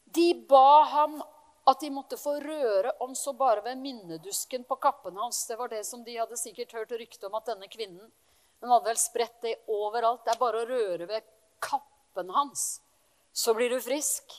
De 0.04 0.28
ba 0.48 0.82
ham 0.92 1.18
at 1.66 1.80
de 1.80 1.90
måtte 1.94 2.18
få 2.18 2.37
røre 2.42 2.92
om 3.02 3.14
så 3.14 3.32
bare 3.38 3.62
ved 3.64 3.78
minnedusken 3.78 4.64
på 4.68 4.76
kappen 4.82 5.16
hans. 5.16 5.44
Det 5.46 5.58
var 5.58 5.70
det 5.72 5.85
som 5.87 6.04
de 6.04 6.18
hadde 6.18 6.38
sikkert 6.38 6.74
hørt 6.78 6.94
rykte 6.98 7.26
om 7.26 7.38
at 7.38 7.50
denne 7.52 7.70
kvinnen 7.70 8.11
Hun 8.62 8.70
hadde 8.70 8.87
vel 8.87 8.98
spredt 8.98 9.40
det 9.42 9.56
overalt. 9.66 10.22
Det 10.22 10.37
er 10.37 10.38
bare 10.38 10.62
å 10.62 10.66
røre 10.68 11.06
ved 11.11 11.24
kappen 11.62 12.28
hans, 12.30 12.78
så 13.33 13.55
blir 13.55 13.71
du 13.71 13.81
frisk. 13.81 14.37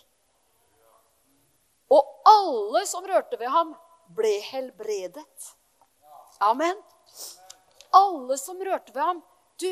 Og 1.94 2.30
alle 2.30 2.86
som 2.90 3.06
rørte 3.06 3.40
ved 3.40 3.52
ham, 3.54 3.76
ble 4.14 4.34
helbredet. 4.52 5.50
Amen. 6.44 6.78
Alle 7.94 8.38
som 8.38 8.62
rørte 8.62 8.94
ved 8.94 9.02
ham. 9.02 9.22
Du, 9.62 9.70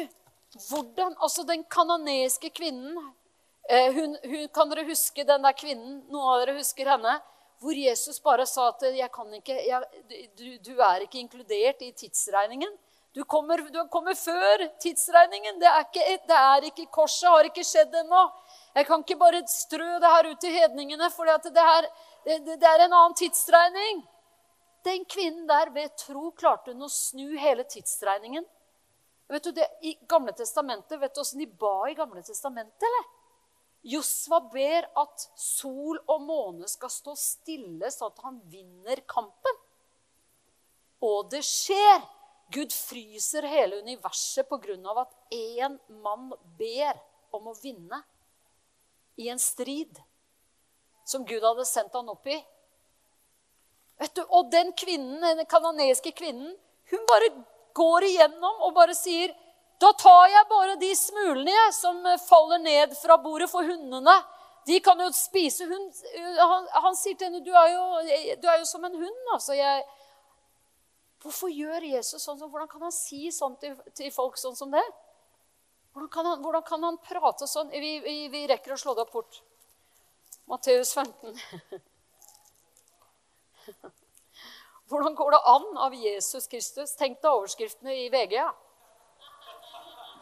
hvordan 0.70 1.16
Altså, 1.22 1.44
den 1.44 1.64
kanoneske 1.64 2.50
kvinnen 2.50 2.98
Eh, 3.70 3.94
hun, 3.94 4.18
hun, 4.24 4.48
kan 4.54 4.70
dere 4.70 4.84
huske 4.88 5.24
den 5.24 5.46
der 5.46 5.56
kvinnen? 5.56 6.02
Noen 6.12 6.30
av 6.34 6.42
dere 6.42 6.58
husker 6.58 6.90
henne? 6.92 7.18
Hvor 7.62 7.78
Jesus 7.78 8.18
bare 8.24 8.44
sa 8.50 8.72
at 8.72 8.84
jeg 8.98 9.08
kan 9.14 9.30
ikke, 9.38 9.56
jeg, 9.64 10.08
du, 10.36 10.48
du, 10.66 10.72
er 10.82 11.06
ikke 11.06 11.22
inkludert 11.22 11.84
i 11.86 11.92
tidsregningen. 11.96 12.74
Du 13.16 13.22
kommer, 13.24 13.62
du 13.70 13.80
kommer 13.92 14.18
før 14.18 14.66
tidsregningen. 14.82 15.60
Det 15.62 15.70
er, 15.70 15.86
ikke, 15.86 16.18
det 16.28 16.40
er 16.40 16.68
ikke 16.72 16.88
korset, 16.92 17.30
har 17.30 17.48
ikke 17.48 17.64
skjedd 17.68 17.96
ennå. 18.02 18.26
Jeg 18.76 18.88
kan 18.88 19.04
ikke 19.04 19.20
bare 19.20 19.42
strø 19.52 19.98
det 20.00 20.12
her 20.14 20.30
ut 20.32 20.40
til 20.40 20.54
hedningene, 20.56 21.10
for 21.12 21.28
det, 21.28 21.52
det, 21.52 22.38
det, 22.48 22.68
er 22.68 22.86
en 22.86 22.94
annen 22.94 23.16
tidsregning. 23.20 24.04
Den 24.88 25.04
kvinnen 25.06 25.48
der 25.50 25.74
ved 25.76 25.92
tro 26.00 26.32
klarte 26.32 26.72
hun 26.72 26.88
å 26.88 26.92
snu 26.92 27.36
hele 27.40 27.66
tidsregningen. 27.68 28.46
Vet 29.32 29.48
du, 29.48 29.52
det, 29.56 29.68
I 29.88 29.96
Gamle 30.08 30.34
testamentet, 30.36 31.00
vet 31.00 31.16
du 31.16 31.22
åssen 31.24 31.44
de 31.44 31.48
ba 31.48 31.90
i 31.90 31.98
Gamle 31.98 32.24
testamentet? 32.24 32.88
eller? 32.88 33.10
Josva 33.92 34.40
ber 34.54 34.86
at 35.02 35.24
sol 35.40 35.98
og 36.06 36.24
måne 36.24 36.68
skal 36.70 36.92
stå 36.94 37.16
stille, 37.18 37.90
sånn 37.92 38.12
at 38.12 38.24
han 38.24 38.40
vinner 38.52 39.02
kampen. 39.10 39.62
Og 41.02 41.32
det 41.34 41.44
skjer. 41.48 42.04
Gud 42.52 42.74
fryser 42.76 43.48
hele 43.48 43.80
universet 43.80 44.50
pga. 44.50 44.76
at 45.02 45.14
én 45.32 45.80
mann 46.04 46.34
ber 46.60 47.00
om 47.32 47.48
å 47.48 47.56
vinne 47.64 48.02
i 49.16 49.30
en 49.30 49.40
strid 49.40 50.00
som 51.06 51.26
Gud 51.26 51.44
hadde 51.44 51.66
sendt 51.68 51.96
han 51.98 52.10
opp 52.12 52.28
i. 52.28 52.38
Vet 54.02 54.16
du, 54.16 54.24
Og 54.30 54.52
den 54.52 54.72
kvinnen, 54.74 55.22
den 55.22 55.46
kanadiske 55.46 56.14
kvinnen 56.16 56.56
hun 56.92 57.08
bare 57.08 57.30
går 57.78 58.04
igjennom 58.10 58.66
og 58.68 58.74
bare 58.76 58.96
sier 58.98 59.32
da 59.82 59.92
tar 59.98 60.28
jeg 60.30 60.48
bare 60.50 60.76
de 60.78 60.92
smulene 60.96 61.72
som 61.74 62.04
faller 62.28 62.60
ned 62.62 62.92
fra 63.00 63.18
bordet 63.18 63.48
for 63.50 63.66
hundene. 63.66 64.14
De 64.70 64.78
kan 64.84 65.00
jo 65.02 65.08
spise 65.16 65.66
hund. 65.66 65.88
Han, 66.38 66.68
han 66.84 66.98
sier 67.00 67.18
til 67.18 67.32
henne, 67.32 67.42
du 67.42 67.50
er, 67.50 67.72
jo, 67.74 67.86
du 68.38 68.46
er 68.46 68.60
jo 68.62 68.68
som 68.70 68.86
en 68.86 68.94
hund. 68.94 69.24
altså. 69.34 69.56
Jeg, 69.58 69.88
Hvorfor 71.22 71.50
gjør 71.54 71.86
Jesus 71.86 72.22
sånn? 72.26 72.40
Hvordan 72.42 72.70
kan 72.70 72.86
han 72.86 72.94
si 72.94 73.30
sånn 73.34 73.58
til, 73.62 73.74
til 73.98 74.14
folk 74.14 74.38
sånn 74.42 74.58
som 74.58 74.72
det? 74.74 74.84
Hvordan 75.92 76.10
kan 76.10 76.26
han, 76.26 76.42
hvordan 76.42 76.64
kan 76.64 76.84
han 76.84 76.98
prate 77.04 77.48
sånn? 77.48 77.70
Vi, 77.72 78.00
vi, 78.04 78.28
vi, 78.32 78.48
rekker 78.48 78.74
å 78.74 78.78
slå 78.80 78.94
det 78.96 79.02
opp 79.04 79.12
fort. 79.12 79.44
Matteus 80.50 80.94
15. 80.96 81.36
Hvordan 84.92 85.16
går 85.16 85.32
det 85.32 85.40
an 85.48 85.78
av 85.86 85.94
Jesus 85.96 86.48
Kristus? 86.52 86.96
Tenk 87.00 87.22
deg 87.24 87.32
overskriftene 87.32 87.94
i 87.96 88.10
VG. 88.12 88.34
ja. 88.36 88.52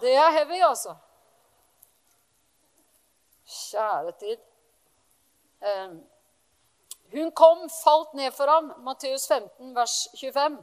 Det 0.02 0.14
er 0.16 0.32
heavy, 0.32 0.62
altså. 0.64 0.94
Kjære 3.50 4.12
tid. 4.22 4.44
Um, 5.60 5.98
hun 7.12 7.32
kom, 7.36 7.66
falt 7.84 8.14
ned 8.14 8.32
for 8.32 8.48
ham, 8.48 8.72
Matteus 8.86 9.28
15, 9.28 9.74
vers 9.76 9.96
25. 10.22 10.56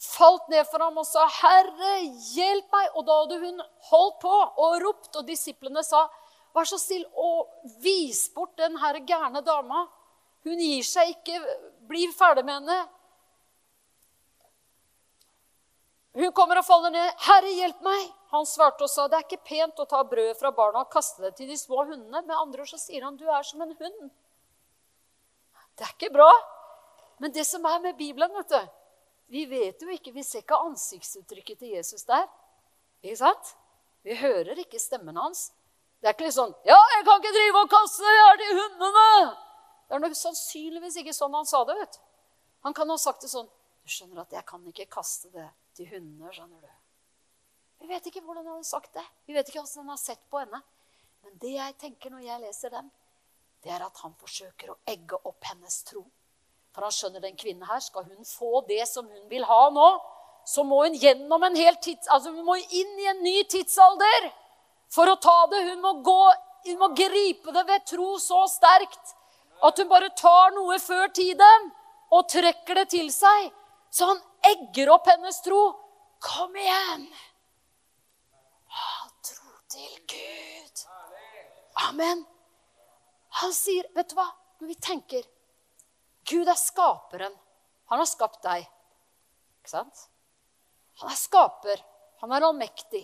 Falt 0.00 0.48
ned 0.48 0.64
for 0.64 0.80
ham 0.80 0.96
og 0.96 1.04
sa, 1.04 1.26
'Herre, 1.28 1.92
hjelp 2.32 2.72
meg!' 2.72 2.94
Og 2.96 3.04
da 3.04 3.16
hadde 3.20 3.40
hun 3.42 3.60
holdt 3.90 4.20
på 4.22 4.32
og 4.32 4.78
ropt, 4.80 5.16
og 5.16 5.26
disiplene 5.28 5.82
sa, 5.84 6.06
'Vær 6.54 6.64
så 6.64 6.78
snill 6.80 7.04
og 7.14 7.50
vis 7.84 8.28
bort 8.34 8.56
den 8.56 8.78
her 8.80 8.96
gærne 9.04 9.44
dama.' 9.44 9.88
Hun 10.44 10.56
gir 10.56 10.82
seg 10.82 11.12
ikke. 11.12 11.36
Bli 11.84 12.06
ferdig 12.16 12.46
med 12.46 12.54
henne. 12.54 12.88
Hun 16.14 16.32
kommer 16.32 16.56
og 16.56 16.64
faller 16.64 16.90
ned. 16.90 17.12
'Herre, 17.20 17.52
hjelp 17.52 17.82
meg!' 17.82 18.10
Han 18.32 18.46
svarte 18.46 18.82
og 18.82 18.88
sa, 18.88 19.06
'Det 19.06 19.18
er 19.18 19.28
ikke 19.28 19.44
pent 19.44 19.80
å 19.80 19.84
ta 19.84 20.02
brødet 20.02 20.40
fra 20.40 20.50
barna 20.50 20.80
og 20.80 20.90
kaste 20.90 21.20
det 21.20 21.36
til 21.36 21.48
de 21.48 21.58
små 21.58 21.84
hundene.' 21.84 22.24
Med 22.24 22.36
andre 22.36 22.60
ord 22.62 22.72
så 22.72 22.78
sier 22.78 23.04
han, 23.04 23.16
'Du 23.16 23.28
er 23.28 23.42
som 23.42 23.60
en 23.60 23.76
hund'. 23.76 24.10
Det 25.76 25.84
er 25.84 25.92
ikke 25.92 26.12
bra. 26.12 26.32
Men 27.18 27.32
det 27.32 27.46
som 27.46 27.64
er 27.66 27.80
med 27.80 27.98
Bibelen, 27.98 28.32
vet 28.32 28.48
du 28.48 28.79
Vi 29.30 29.44
vet 29.46 29.82
jo 29.82 29.88
ikke, 29.94 30.12
vi 30.12 30.24
ser 30.26 30.42
ikke 30.42 30.58
ansiktsuttrykket 30.58 31.60
til 31.62 31.76
Jesus 31.76 32.02
der. 32.08 32.26
Ikke 33.02 33.20
sant? 33.20 33.54
Vi 34.02 34.16
hører 34.18 34.58
ikke 34.58 34.80
stemmen 34.82 35.16
hans. 35.20 35.50
Det 36.00 36.08
er 36.08 36.16
ikke 36.16 36.26
litt 36.26 36.34
sånn 36.34 36.54
'Ja, 36.64 36.78
jeg 36.96 37.04
kan 37.04 37.20
ikke 37.20 37.36
drive 37.36 37.62
og 37.62 37.70
kaste 37.70 38.02
det 38.02 38.16
her 38.18 38.36
til 38.40 38.58
hundene.' 38.58 39.36
Det 39.86 39.94
er 39.94 39.98
nok 39.98 40.14
sannsynligvis 40.16 40.96
ikke 40.96 41.12
sånn 41.12 41.34
han 41.34 41.46
sa 41.46 41.64
det. 41.64 41.76
vet. 41.76 42.00
Han 42.64 42.74
kan 42.74 42.88
ha 42.88 42.96
sagt 42.96 43.20
det 43.22 43.30
sånn 43.30 43.46
'Du 43.46 43.88
skjønner 43.88 44.20
at 44.22 44.32
jeg 44.32 44.46
kan 44.46 44.66
ikke 44.66 44.86
kaste 44.86 45.30
det 45.30 45.50
til 45.74 45.86
hundene.' 45.86 46.32
skjønner 46.32 46.60
du. 46.60 46.70
Vi 47.80 47.86
vet 47.86 48.06
ikke 48.06 48.20
hvordan 48.20 48.46
han 48.46 48.56
har 48.56 48.62
sagt 48.62 48.92
det. 48.94 49.06
Vi 49.26 49.34
vet 49.34 49.48
ikke 49.48 49.60
hvordan 49.60 49.86
han 49.86 49.88
har 49.88 49.96
sett 49.96 50.30
på 50.30 50.38
henne. 50.38 50.62
Men 51.22 51.38
det 51.38 51.52
jeg 51.52 51.78
tenker 51.78 52.10
når 52.10 52.24
jeg 52.24 52.40
leser 52.40 52.70
den, 52.70 52.90
det 53.62 53.72
er 53.72 53.84
at 53.84 53.96
han 53.98 54.14
forsøker 54.14 54.70
å 54.70 54.78
egge 54.88 55.16
opp 55.24 55.44
hennes 55.44 55.82
tro. 55.84 56.04
For 56.74 56.86
han 56.86 56.94
skjønner 56.94 57.22
den 57.24 57.36
kvinnen 57.38 57.66
her, 57.66 57.80
skal 57.82 58.06
hun 58.06 58.26
få 58.26 58.62
det 58.68 58.84
som 58.88 59.08
hun 59.08 59.26
vil 59.30 59.46
ha 59.48 59.62
nå, 59.74 59.88
så 60.46 60.64
må 60.66 60.84
hun 60.84 60.98
gjennom 60.98 61.42
en 61.46 61.58
hel 61.58 61.76
tids... 61.82 62.08
Altså 62.08 62.32
hun 62.34 62.46
må 62.46 62.56
inn 62.58 62.92
i 63.02 63.08
en 63.10 63.22
ny 63.24 63.40
tidsalder 63.50 64.30
for 64.90 65.10
å 65.10 65.18
ta 65.22 65.36
det. 65.52 65.64
Hun 65.70 65.82
må, 65.82 65.92
gå, 66.06 66.20
hun 66.68 66.78
må 66.80 66.90
gripe 66.98 67.54
det 67.54 67.66
ved 67.68 67.86
tro 67.90 68.14
så 68.22 68.44
sterkt 68.50 69.16
at 69.66 69.82
hun 69.82 69.90
bare 69.90 70.10
tar 70.16 70.54
noe 70.56 70.78
før 70.80 71.10
tiden 71.14 71.70
og 72.10 72.28
trekker 72.32 72.80
det 72.80 72.88
til 72.94 73.10
seg. 73.14 73.50
Så 73.90 74.08
han 74.10 74.22
egger 74.54 74.94
opp 74.94 75.10
hennes 75.10 75.42
tro. 75.44 75.60
Kom 76.22 76.54
igjen! 76.56 77.06
Han 78.80 79.10
tro 79.26 79.54
til 79.72 79.94
Gud. 80.10 80.84
Amen. 81.88 82.24
Han 83.40 83.52
sier, 83.56 83.86
'Vet 83.94 84.10
du 84.10 84.18
hva?' 84.18 84.30
Når 84.60 84.68
vi 84.68 84.74
tenker 84.74 85.24
Gud 86.30 86.48
er 86.48 86.58
skaperen. 86.58 87.34
Han 87.90 87.98
har 87.98 88.08
skapt 88.08 88.42
deg. 88.46 88.66
Ikke 89.60 89.72
sant? 89.72 90.04
Han 91.02 91.10
er 91.10 91.18
skaper. 91.18 91.82
Han 92.22 92.32
er 92.36 92.46
allmektig. 92.46 93.02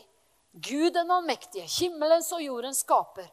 Gud 0.57 0.95
den 0.95 1.11
allmektige, 1.13 1.67
himmelens 1.69 2.31
og 2.33 2.41
jordens 2.41 2.81
skaper. 2.85 3.27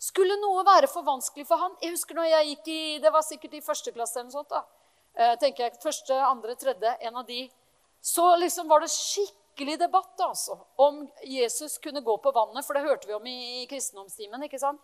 Skulle 0.00 0.38
noe 0.40 0.62
være 0.64 0.88
for 0.88 1.04
vanskelig 1.04 1.44
for 1.48 1.60
han? 1.60 1.74
Jeg 1.82 1.92
husker 1.92 2.16
når 2.16 2.30
jeg 2.30 2.46
gikk 2.50 2.68
i, 2.72 2.98
Det 3.02 3.12
var 3.12 3.24
sikkert 3.26 3.54
i 3.58 3.60
første 3.60 3.92
klasse 3.92 4.16
eller 4.16 4.30
noe 4.30 4.38
sånt. 4.38 4.48
da. 4.48 4.62
Eh, 5.14 5.34
tenker 5.38 5.64
jeg, 5.64 5.80
Første, 5.82 6.14
andre, 6.14 6.54
tredje, 6.56 6.96
en 7.00 7.16
av 7.16 7.26
de. 7.26 7.50
Så 8.00 8.24
liksom 8.36 8.68
var 8.68 8.80
det 8.80 8.88
skikkelig 8.88 9.76
debatt 9.78 10.20
altså, 10.24 10.56
om 10.76 11.02
Jesus 11.24 11.76
kunne 11.78 12.00
gå 12.00 12.16
på 12.16 12.32
vannet. 12.32 12.64
For 12.64 12.74
det 12.74 12.86
hørte 12.86 13.08
vi 13.08 13.14
om 13.14 13.26
i, 13.26 13.66
kristendomstimen. 13.68 14.42
ikke 14.42 14.58
sant? 14.58 14.80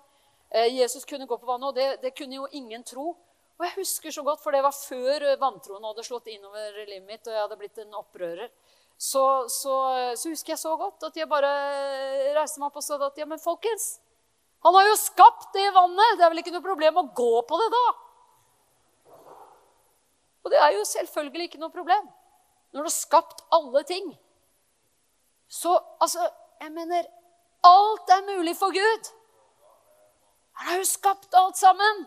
Eh, 0.50 0.68
Jesus 0.76 1.04
kunne 1.04 1.26
gå 1.26 1.38
på 1.38 1.46
vannet, 1.46 1.68
og 1.68 1.74
det, 1.74 2.02
det, 2.02 2.12
kunne 2.16 2.36
jo 2.36 2.48
ingen 2.52 2.84
tro. 2.84 3.14
Og 3.56 3.64
jeg 3.64 3.76
husker 3.78 4.12
så 4.12 4.24
godt, 4.24 4.42
for 4.44 4.52
det 4.52 4.62
var 4.64 4.74
før 4.76 5.24
eh, 5.30 5.38
vantroen 5.40 5.84
hadde 5.88 6.04
slått 6.04 6.28
innover 6.32 6.74
livet 6.82 7.06
mitt, 7.08 7.22
og 7.24 7.32
jeg 7.32 7.40
hadde 7.40 7.60
blitt 7.60 7.78
en 7.80 7.96
opprører. 7.96 8.50
Så, 8.96 9.22
så, 9.52 9.76
så, 10.16 10.32
husker 10.32 10.54
jeg 10.54 10.60
så 10.60 10.72
godt 10.80 11.04
at 11.08 11.16
jeg 11.16 11.28
bare 11.28 11.50
reiste 12.36 12.60
meg 12.60 12.70
opp 12.70 12.78
og 12.80 12.84
sa 12.84 12.96
at 13.04 13.18
ja, 13.20 13.26
men 13.28 13.40
folkens, 13.40 13.98
han 14.64 14.76
har 14.76 14.88
jo 14.88 14.96
skapt 15.00 15.50
det 15.56 15.66
vannet. 15.74 16.16
Det 16.16 16.24
er 16.24 16.32
vel 16.32 16.42
ikke 16.42 16.54
noe 16.54 16.64
problem 16.64 17.00
å 17.00 17.08
gå 17.16 17.32
på 17.48 17.58
det 17.60 17.66
da? 17.74 17.84
Og 20.46 20.52
det 20.52 20.62
er 20.62 20.76
jo 20.76 20.86
selvfølgelig 20.88 21.50
ikke 21.50 21.60
noe 21.60 21.74
problem. 21.74 22.08
Når 22.72 22.80
du 22.82 22.88
har 22.88 22.94
skapt 22.94 23.44
alle 23.56 23.82
ting. 23.88 24.08
Så 25.48 25.72
altså, 26.02 26.24
jeg 26.60 26.72
mener 26.74 27.06
Alt 27.66 28.10
er 28.14 28.36
mulig 28.36 28.52
for 28.56 28.70
Gud. 28.70 29.08
Han 30.56 30.68
har 30.68 30.76
jo 30.78 30.86
skapt 30.86 31.34
alt 31.34 31.58
sammen. 31.58 32.04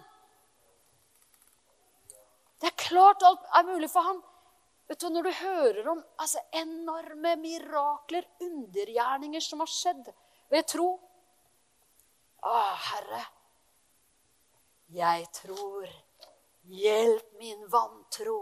Det 2.59 2.67
er 2.67 2.79
klart 2.79 3.23
alt 3.23 3.45
er 3.55 3.67
mulig 3.67 3.89
for 3.91 4.05
ham. 4.05 4.21
Vet 4.89 5.01
du, 5.01 5.09
Når 5.09 5.23
du 5.23 5.31
hører 5.31 5.87
om 5.87 6.03
altså, 6.17 6.39
enorme 6.53 7.35
mirakler, 7.35 8.25
undergjerninger 8.41 9.43
som 9.43 9.61
har 9.63 9.69
skjedd 9.69 10.09
ved 10.49 10.65
tro 10.67 10.89
Å, 12.39 12.59
Herre, 12.89 13.25
jeg 14.95 15.25
tror. 15.35 15.89
Hjelp 16.69 17.33
min 17.39 17.65
vantro. 17.71 18.39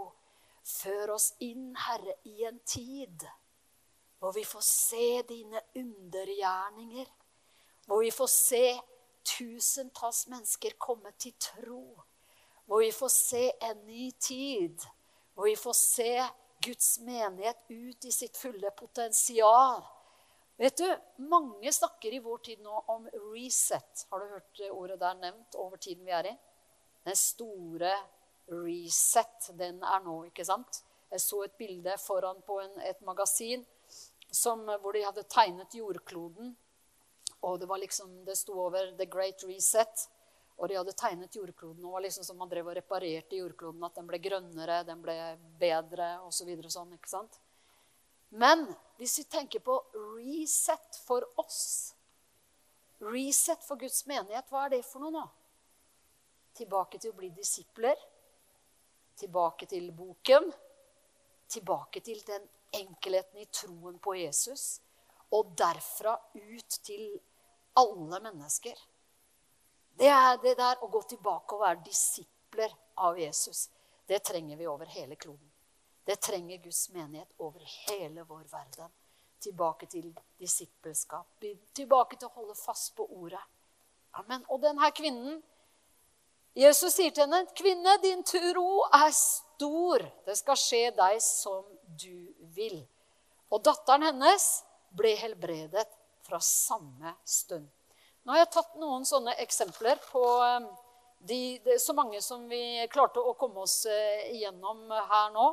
Før 0.68 1.14
oss 1.16 1.32
inn, 1.40 1.72
Herre, 1.76 2.14
i 2.28 2.44
en 2.44 2.58
tid 2.64 3.26
hvor 4.18 4.32
vi 4.34 4.44
får 4.44 4.60
se 4.66 5.22
dine 5.28 5.60
undergjerninger. 5.78 7.06
Hvor 7.86 8.02
vi 8.02 8.10
får 8.10 8.30
se 8.32 8.64
tusentalls 9.24 10.26
mennesker 10.28 10.74
komme 10.78 11.12
til 11.18 11.34
tro. 11.40 11.84
Hvor 12.68 12.82
vi 12.84 12.90
får 12.92 13.08
se 13.08 13.44
en 13.64 13.78
ny 13.86 14.10
tid. 14.20 14.82
Hvor 15.34 15.48
vi 15.48 15.56
får 15.56 15.72
se 15.72 16.10
Guds 16.64 16.98
menighet 17.00 17.64
ut 17.68 18.04
i 18.04 18.12
sitt 18.12 18.36
fulle 18.36 18.70
potensial. 18.76 19.80
Vet 20.58 20.76
du, 20.76 20.88
Mange 21.16 21.72
snakker 21.72 22.12
i 22.12 22.20
vår 22.20 22.38
tid 22.44 22.60
nå 22.60 22.82
om 22.92 23.08
reset. 23.32 24.04
Har 24.10 24.20
du 24.20 24.34
hørt 24.34 24.62
ordet 24.70 25.00
der 25.00 25.16
nevnt 25.22 25.54
over 25.54 25.80
tiden 25.80 26.04
vi 26.04 26.12
er 26.12 26.28
i? 26.28 26.36
Den 27.06 27.16
store 27.16 27.94
reset, 28.52 29.50
den 29.56 29.80
er 29.82 30.04
nå, 30.04 30.20
ikke 30.28 30.44
sant? 30.44 30.82
Jeg 31.08 31.24
så 31.24 31.42
et 31.46 31.56
bilde 31.56 31.94
foran 32.02 32.42
på 32.44 32.60
en, 32.60 32.80
et 32.84 33.00
magasin 33.00 33.64
som, 34.30 34.66
hvor 34.82 34.92
de 34.92 35.06
hadde 35.06 35.24
tegnet 35.30 35.78
jordkloden 35.78 36.56
og 37.40 37.60
det 37.60 37.68
var 37.68 37.78
liksom, 37.78 38.24
det 38.24 38.36
sto 38.38 38.60
over 38.60 38.92
'The 38.96 39.06
Great 39.06 39.44
Reset'. 39.44 40.08
Og 40.58 40.68
de 40.68 40.78
hadde 40.78 40.94
tegnet 40.98 41.36
jordkloden. 41.38 41.84
og 41.84 41.92
var 41.92 42.02
liksom 42.02 42.24
som 42.26 42.38
man 42.38 42.50
drev 42.50 42.66
og 42.66 42.76
reparerte 42.76 43.38
jordkloden. 43.38 43.84
At 43.84 43.94
den 43.94 44.08
ble 44.10 44.18
grønnere, 44.18 44.80
den 44.84 45.02
ble 45.02 45.14
bedre 45.60 46.16
osv. 46.26 46.50
Så 46.66 46.74
sånn, 46.80 46.96
ikke 46.98 47.10
sant? 47.10 47.38
Men 48.30 48.66
hvis 48.98 49.20
vi 49.20 49.24
tenker 49.30 49.62
på 49.64 49.78
reset 50.18 50.98
for 51.06 51.24
oss 51.40 51.94
Reset 52.98 53.62
for 53.62 53.78
Guds 53.78 54.00
menighet, 54.10 54.48
hva 54.50 54.64
er 54.66 54.72
det 54.72 54.80
for 54.82 55.04
noe 55.04 55.14
nå? 55.14 55.20
Tilbake 56.58 56.98
til 56.98 57.12
å 57.12 57.18
bli 57.20 57.28
disipler. 57.30 57.94
Tilbake 59.18 59.68
til 59.70 59.92
boken. 59.94 60.48
Tilbake 61.46 62.02
til 62.02 62.18
den 62.26 62.48
enkelheten 62.74 63.38
i 63.38 63.46
troen 63.54 64.00
på 64.02 64.16
Jesus. 64.18 64.80
Og 65.30 65.54
derfra 65.54 66.16
ut 66.34 66.80
til 66.82 67.14
alle 67.78 68.18
mennesker. 68.24 68.74
Det 69.98 70.06
er 70.06 70.36
det 70.42 70.54
der 70.58 70.78
å 70.84 70.88
gå 70.92 71.00
tilbake 71.10 71.56
og 71.56 71.64
være 71.64 71.82
disipler 71.82 72.74
av 73.02 73.18
Jesus. 73.18 73.66
Det 74.06 74.20
trenger 74.24 74.56
vi 74.56 74.66
over 74.70 74.86
hele 74.86 75.16
kloden. 75.16 75.50
Det 76.06 76.20
trenger 76.22 76.60
Guds 76.62 76.88
menighet 76.94 77.32
over 77.38 77.64
hele 77.88 78.22
vår 78.22 78.44
verden. 78.52 78.92
Tilbake 79.42 79.86
til 79.90 80.12
disippelskap. 80.38 81.26
Tilbake 81.74 82.16
til 82.16 82.30
å 82.30 82.36
holde 82.36 82.54
fast 82.54 82.94
på 82.96 83.08
ordet. 83.10 83.42
Amen. 84.22 84.44
Og 84.48 84.62
denne 84.62 84.90
kvinnen 84.94 85.42
Jesus 86.58 86.94
sier 86.96 87.10
til 87.14 87.26
henne, 87.26 87.46
'Kvinne, 87.54 87.98
din 88.02 88.22
tro 88.22 88.82
er 88.94 89.10
stor. 89.14 90.02
Det 90.26 90.38
skal 90.38 90.56
skje 90.56 90.90
deg 90.96 91.20
som 91.22 91.64
du 92.02 92.34
vil.' 92.54 92.86
Og 93.50 93.62
datteren 93.62 94.02
hennes 94.02 94.46
ble 94.90 95.14
helbredet 95.16 95.86
fra 96.22 96.40
samme 96.40 97.14
stund. 97.24 97.68
Nå 98.28 98.34
har 98.34 98.42
jeg 98.42 98.50
tatt 98.58 98.74
noen 98.76 99.06
sånne 99.08 99.32
eksempler 99.40 99.96
på 100.10 100.20
eh, 100.44 100.64
de, 101.30 101.38
de, 101.64 101.78
så 101.80 101.94
mange 101.96 102.18
som 102.20 102.42
vi 102.50 102.60
klarte 102.92 103.22
å 103.24 103.32
komme 103.40 103.62
oss 103.64 103.86
eh, 103.88 104.26
igjennom 104.34 104.82
her 104.92 105.30
nå. 105.32 105.46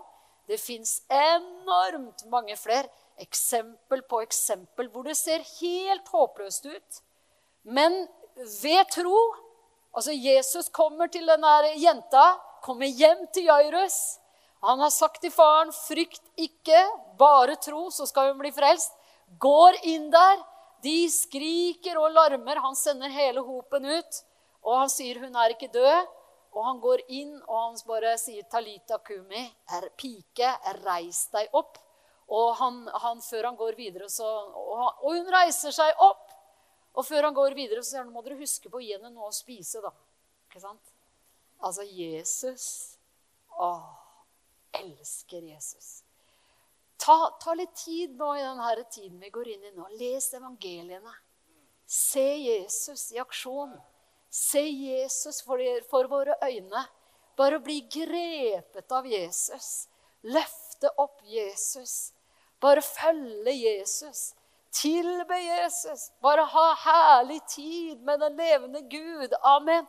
Det 0.44 0.58
fins 0.60 0.98
enormt 1.08 2.26
mange 2.28 2.58
flere. 2.60 2.92
Eksempel 3.24 4.04
på 4.04 4.20
eksempel 4.26 4.90
hvor 4.92 5.08
det 5.08 5.16
ser 5.16 5.46
helt 5.54 6.12
håpløst 6.12 6.68
ut. 6.68 7.00
Men 7.64 7.96
ved 8.60 8.84
tro 8.92 9.16
Altså, 9.96 10.12
Jesus 10.12 10.68
kommer 10.76 11.08
til 11.08 11.24
denne 11.24 11.52
jenta, 11.80 12.26
kommer 12.60 12.90
hjem 12.92 13.22
til 13.32 13.46
Jairus. 13.48 14.18
Han 14.68 14.82
har 14.84 14.92
sagt 14.92 15.22
til 15.24 15.32
faren, 15.32 15.72
'Frykt 15.72 16.20
ikke, 16.36 16.82
bare 17.16 17.56
tro, 17.56 17.86
så 17.88 18.04
skal 18.04 18.34
hun 18.34 18.42
bli 18.44 18.52
frelst.' 18.52 18.92
Går 19.40 19.80
inn 19.88 20.12
der, 20.12 20.44
de 20.86 20.98
skriker 21.12 21.98
og 22.00 22.14
larmer. 22.14 22.62
Han 22.64 22.78
sender 22.78 23.14
hele 23.14 23.44
hopen 23.46 23.88
ut. 23.90 24.22
Og 24.66 24.80
han 24.82 24.92
sier 24.92 25.20
hun 25.22 25.36
er 25.38 25.56
ikke 25.56 25.72
død. 25.74 26.14
Og 26.56 26.64
han 26.64 26.80
går 26.80 27.02
inn 27.12 27.34
og 27.42 27.56
han 27.58 27.82
bare 27.88 28.14
sier 28.18 28.46
'Talita 28.48 29.02
kumi', 29.04 29.50
er 29.76 29.90
pike, 29.98 30.52
reis 30.86 31.26
deg 31.34 31.50
opp. 31.52 31.82
Og 32.32 32.56
han, 32.56 32.88
han, 33.04 33.22
før 33.22 33.44
han 33.44 33.58
går 33.60 33.76
videre, 33.78 34.10
så 34.10 34.26
og, 34.26 34.78
han, 34.80 34.94
og, 35.02 35.12
hun 35.14 35.28
reiser 35.34 35.76
seg 35.76 36.00
opp. 36.02 36.32
Og 36.96 37.06
før 37.06 37.28
han 37.28 37.36
går 37.36 37.54
videre, 37.54 37.84
så 37.84 37.90
sier 37.90 38.04
han 38.06 38.14
må 38.14 38.24
dere 38.24 38.40
huske 38.40 38.72
på 38.72 38.80
å 38.80 38.82
gi 38.82 38.94
henne 38.96 39.12
noe 39.12 39.30
å 39.30 39.36
spise. 39.36 39.84
da. 39.84 39.92
Ikke 40.48 40.64
sant? 40.64 40.94
Altså 41.60 41.84
Jesus 41.84 42.98
Å, 43.56 43.70
elsker 44.76 45.44
Jesus. 45.48 46.05
Ta, 47.06 47.38
ta, 47.42 47.54
litt 47.54 47.76
tid 47.78 48.16
nå 48.18 48.32
i 48.34 48.42
denne 48.42 48.84
tiden 48.90 49.20
vi 49.22 49.30
går 49.30 49.48
inn 49.54 49.66
i 49.68 49.72
nå. 49.76 49.88
Les 50.00 50.26
evangeliene. 50.34 51.12
Se 51.86 52.24
Jesus 52.42 53.12
i 53.14 53.20
aksjon. 53.22 53.76
Se 54.30 54.62
Jesus 54.62 55.44
for, 55.46 55.62
for 55.92 56.10
våre 56.10 56.34
øyne. 56.42 56.82
Bare 57.38 57.60
bli 57.60 57.82
grepet 57.92 58.92
av 58.92 59.06
Jesus. 59.08 59.88
Løfte 60.26 60.90
opp 60.98 61.22
Jesus. 61.30 62.14
Bare 62.60 62.82
følge 62.82 63.54
Jesus. 63.54 64.34
Tilbe 64.74 65.38
Jesus. 65.38 66.10
Bare 66.26 66.48
ha 66.56 66.66
herlig 66.88 67.40
tid 67.48 68.02
med 68.02 68.20
den 68.20 68.36
levende 68.36 68.82
Gud. 68.82 69.38
Amen. 69.44 69.86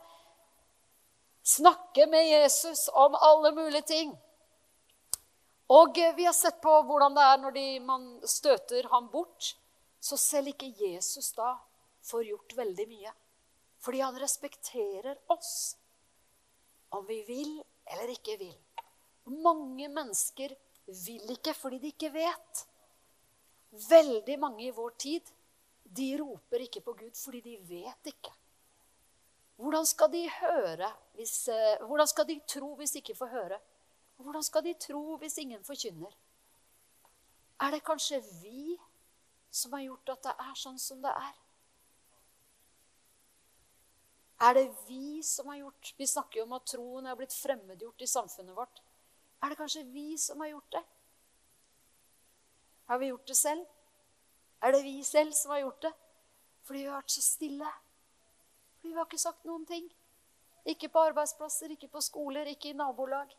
Snakke 1.43 2.05
med 2.07 2.29
Jesus 2.29 2.87
om 2.93 3.15
alle 3.15 3.51
mulige 3.51 3.81
ting. 3.81 4.17
Og 5.67 5.97
vi 6.15 6.25
har 6.25 6.35
sett 6.35 6.61
på 6.63 6.73
hvordan 6.87 7.15
det 7.15 7.23
er 7.27 7.39
når 7.41 7.55
de, 7.55 7.65
man 7.83 8.05
støter 8.23 8.87
ham 8.91 9.09
bort. 9.11 9.55
Så 9.99 10.17
selv 10.17 10.53
ikke 10.53 10.69
Jesus 10.79 11.33
da 11.35 11.57
får 12.07 12.29
gjort 12.29 12.55
veldig 12.55 12.85
mye. 12.87 13.11
Fordi 13.83 13.99
han 13.99 14.19
respekterer 14.19 15.17
oss. 15.33 15.75
Om 16.89 17.03
vi 17.07 17.19
vil 17.27 17.57
eller 17.91 18.13
ikke 18.13 18.37
vil. 18.39 18.55
Mange 19.43 19.89
mennesker 19.91 20.55
vil 21.05 21.35
ikke 21.35 21.53
fordi 21.55 21.81
de 21.83 21.91
ikke 21.91 22.13
vet. 22.15 22.63
Veldig 23.89 24.39
mange 24.39 24.69
i 24.69 24.75
vår 24.75 24.95
tid 24.99 25.33
de 25.97 26.07
roper 26.19 26.63
ikke 26.65 26.83
på 26.83 26.95
Gud 26.99 27.15
fordi 27.15 27.41
de 27.43 27.57
vet 27.67 28.11
ikke. 28.11 28.31
Hvordan 29.57 29.87
skal 29.89 30.11
de 30.13 30.23
høre 30.29 30.89
hvis, 31.17 31.47
eh, 31.49 31.83
hvordan 31.83 32.07
skal 32.07 32.27
de 32.27 32.39
tro 32.47 32.75
hvis 32.75 32.91
de 32.91 33.01
ikke 33.01 33.15
får 33.17 33.31
høre? 33.31 33.59
Hvordan 34.17 34.43
skal 34.43 34.63
de 34.65 34.73
tro 34.73 35.17
hvis 35.21 35.37
ingen 35.37 35.63
forkynner? 35.63 36.13
Er 37.61 37.71
det 37.73 37.85
kanskje 37.85 38.21
vi 38.41 38.77
som 39.51 39.73
har 39.73 39.81
gjort 39.81 40.09
at 40.13 40.23
det 40.23 40.33
er 40.45 40.57
sånn 40.57 40.79
som 40.81 41.01
det 41.01 41.13
er? 41.13 41.35
Er 44.47 44.53
det 44.53 44.67
vi 44.87 45.23
som 45.25 45.47
har 45.49 45.57
gjort 45.63 45.93
Vi 45.97 46.05
snakker 46.05 46.39
jo 46.39 46.45
om 46.45 46.53
at 46.53 46.67
troen 46.69 47.07
er 47.09 47.17
blitt 47.17 47.33
fremmedgjort 47.33 48.03
i 48.05 48.09
samfunnet 48.09 48.55
vårt. 48.57 48.81
Er 49.41 49.49
det 49.49 49.57
kanskje 49.57 49.85
vi 49.89 50.17
som 50.17 50.41
har 50.41 50.51
gjort 50.51 50.71
det? 50.77 50.83
Har 52.87 52.99
vi 52.99 53.09
gjort 53.09 53.27
det 53.27 53.37
selv? 53.37 53.65
Er 54.61 54.71
det 54.71 54.83
vi 54.83 55.03
selv 55.03 55.33
som 55.33 55.51
har 55.51 55.59
gjort 55.59 55.81
det? 55.81 55.93
Fordi 56.63 56.79
vi 56.79 56.85
har 56.85 57.01
vært 57.01 57.15
så 57.15 57.21
stille. 57.21 57.71
Fordi 58.77 58.93
vi 58.93 58.97
har 58.97 59.09
ikke 59.09 59.21
sagt 59.21 59.45
noen 59.45 59.65
ting. 59.65 59.89
Ikke 60.65 60.89
på 60.89 61.03
arbeidsplasser, 61.09 61.71
ikke 61.73 61.89
på 61.91 62.01
skoler, 62.01 62.49
ikke 62.51 62.69
i 62.69 62.77
nabolag. 62.77 63.33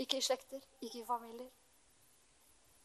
Ikke 0.00 0.18
i 0.18 0.24
slekter, 0.24 0.62
ikke 0.82 1.00
i 1.02 1.06
familier. 1.06 1.50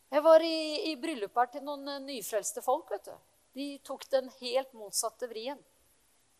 Jeg 0.09 0.23
var 0.25 0.41
i, 0.41 0.89
i 0.89 0.95
bryllup 0.97 1.37
her 1.37 1.49
til 1.53 1.65
noen 1.65 1.87
eh, 1.89 2.01
nyfrelste 2.05 2.63
folk. 2.65 2.89
vet 2.93 3.09
du. 3.09 3.15
De 3.57 3.67
tok 3.85 4.05
den 4.09 4.29
helt 4.39 4.73
motsatte 4.77 5.29
vrien. 5.29 5.59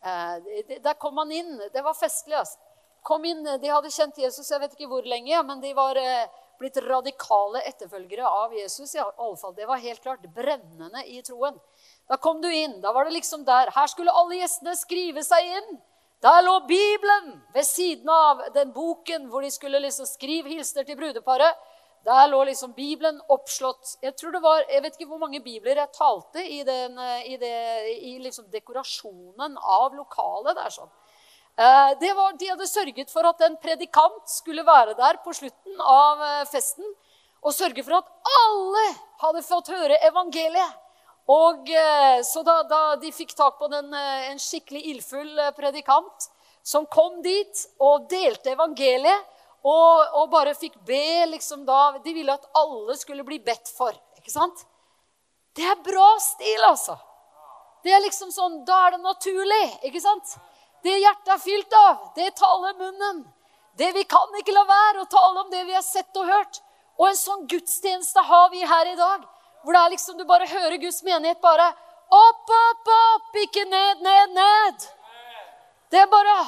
Eh, 0.02 0.76
der 0.82 0.98
kom 0.98 1.14
man 1.18 1.30
inn. 1.34 1.56
Det 1.72 1.82
var 1.86 1.94
festlig. 1.98 2.38
altså. 2.38 2.58
Kom 3.02 3.24
inn, 3.24 3.44
De 3.44 3.70
hadde 3.70 3.90
kjent 3.94 4.18
Jesus 4.20 4.50
jeg 4.50 4.60
vet 4.60 4.74
ikke 4.76 4.90
hvor 4.90 5.06
lenge, 5.08 5.42
men 5.48 5.62
de 5.62 5.70
var 5.74 5.96
eh, 5.96 6.26
blitt 6.60 6.76
radikale 6.84 7.62
etterfølgere 7.70 8.28
av 8.28 8.54
Jesus. 8.54 8.94
i 8.94 9.00
alle 9.00 9.36
fall. 9.40 9.54
Det 9.56 9.66
var 9.66 9.80
helt 9.80 10.02
klart 10.02 10.26
brennende 10.34 11.04
i 11.06 11.22
troen. 11.22 11.56
Da 12.10 12.18
kom 12.20 12.42
du 12.42 12.50
inn. 12.50 12.80
Da 12.82 12.92
var 12.92 13.08
det 13.08 13.16
liksom 13.16 13.46
der. 13.48 13.72
Her 13.74 13.86
skulle 13.90 14.12
alle 14.12 14.42
gjestene 14.42 14.76
skrive 14.76 15.24
seg 15.24 15.46
inn. 15.46 15.78
Der 16.20 16.42
lå 16.44 16.58
Bibelen 16.68 17.40
ved 17.54 17.64
siden 17.64 18.08
av 18.12 18.42
den 18.52 18.72
boken 18.76 19.28
hvor 19.32 19.40
de 19.40 19.50
skulle 19.52 19.80
liksom 19.80 20.08
skrive 20.08 20.52
hilsener 20.52 20.84
til 20.84 20.98
brudeparet. 20.98 21.56
Der 22.04 22.26
lå 22.28 22.42
liksom 22.44 22.74
Bibelen 22.76 23.20
oppslått. 23.28 23.94
Jeg 24.04 24.12
var, 24.40 24.64
jeg 24.68 24.82
vet 24.82 24.98
ikke 24.98 25.08
hvor 25.08 25.20
mange 25.20 25.40
bibler 25.40 25.80
jeg 25.80 25.92
talte 25.96 26.44
i, 26.44 26.62
den, 26.64 26.98
eh, 26.98 27.32
i, 27.32 27.36
det, 27.40 27.54
i 28.04 28.18
liksom 28.20 28.50
dekorasjonen 28.52 29.56
av 29.56 29.96
lokalet. 29.96 30.56
der 30.56 30.76
sånn. 30.76 30.92
Eh, 31.56 31.92
det 32.00 32.12
var, 32.16 32.36
de 32.36 32.52
hadde 32.52 32.68
sørget 32.68 33.12
for 33.12 33.24
at 33.28 33.40
en 33.44 33.56
predikant 33.60 34.28
skulle 34.28 34.64
være 34.64 34.96
der 35.00 35.20
på 35.24 35.32
slutten 35.36 35.80
av 35.80 36.20
eh, 36.24 36.46
festen. 36.52 36.84
Og 37.40 37.56
sørge 37.56 37.84
for 37.84 37.96
at 37.96 38.32
alle 38.44 38.86
hadde 39.24 39.44
fått 39.48 39.72
høre 39.72 39.96
evangeliet. 40.08 40.80
Og 41.30 41.68
Så 42.26 42.42
da, 42.42 42.62
da 42.66 42.96
de 42.98 43.12
fikk 43.14 43.36
tak 43.38 43.58
på 43.60 43.68
den, 43.70 43.92
en 43.94 44.40
skikkelig 44.40 44.80
ildfull 44.90 45.38
predikant 45.54 46.26
som 46.66 46.86
kom 46.90 47.20
dit 47.22 47.66
og 47.78 48.08
delte 48.10 48.54
evangeliet 48.56 49.28
og, 49.60 50.14
og, 50.16 50.30
bare 50.32 50.56
fikk 50.56 50.78
be 50.88 51.26
liksom 51.28 51.66
da 51.68 51.98
De 52.00 52.14
ville 52.16 52.32
at 52.32 52.46
alle 52.56 52.96
skulle 52.96 53.24
bli 53.26 53.38
bedt 53.44 53.68
for. 53.76 53.92
ikke 54.16 54.32
sant? 54.32 54.64
Det 55.56 55.66
er 55.66 55.82
bra 55.84 56.14
stil, 56.22 56.64
altså. 56.64 56.96
Det 57.84 57.92
er 57.92 58.00
liksom 58.04 58.30
sånn, 58.32 58.62
Da 58.64 58.86
er 58.86 58.96
det 58.96 59.02
naturlig. 59.04 59.66
ikke 59.84 60.00
sant? 60.00 60.36
Det 60.82 60.96
hjertet 60.96 61.34
er 61.34 61.42
fylt 61.42 61.76
av, 61.76 62.08
det 62.16 62.30
taler 62.36 62.78
munnen. 62.78 63.24
Det 63.76 63.92
Vi 63.94 64.04
kan 64.04 64.32
ikke 64.38 64.52
la 64.52 64.64
være 64.64 65.02
å 65.02 65.08
tale 65.08 65.40
om 65.40 65.50
det 65.50 65.64
vi 65.66 65.76
har 65.76 65.84
sett 65.84 66.16
og 66.16 66.26
hørt. 66.26 66.62
Og 66.98 67.08
en 67.08 67.16
sånn 67.16 67.46
gudstjeneste 67.48 68.20
har 68.20 68.48
vi 68.50 68.64
her 68.64 68.86
i 68.92 68.96
dag. 68.96 69.24
Hvor 69.62 69.76
det 69.76 69.80
er 69.80 69.94
liksom 69.94 70.18
du 70.18 70.24
bare 70.24 70.48
hører 70.48 70.80
Guds 70.80 71.02
menighet 71.02 71.40
bare 71.40 71.68
opp, 72.10 72.50
opp, 72.56 72.90
opp, 72.96 73.36
ikke 73.44 73.64
ned, 73.68 74.02
ned, 74.02 74.34
ned. 74.34 74.90
Det 75.90 76.00
er 76.00 76.10
bare 76.10 76.40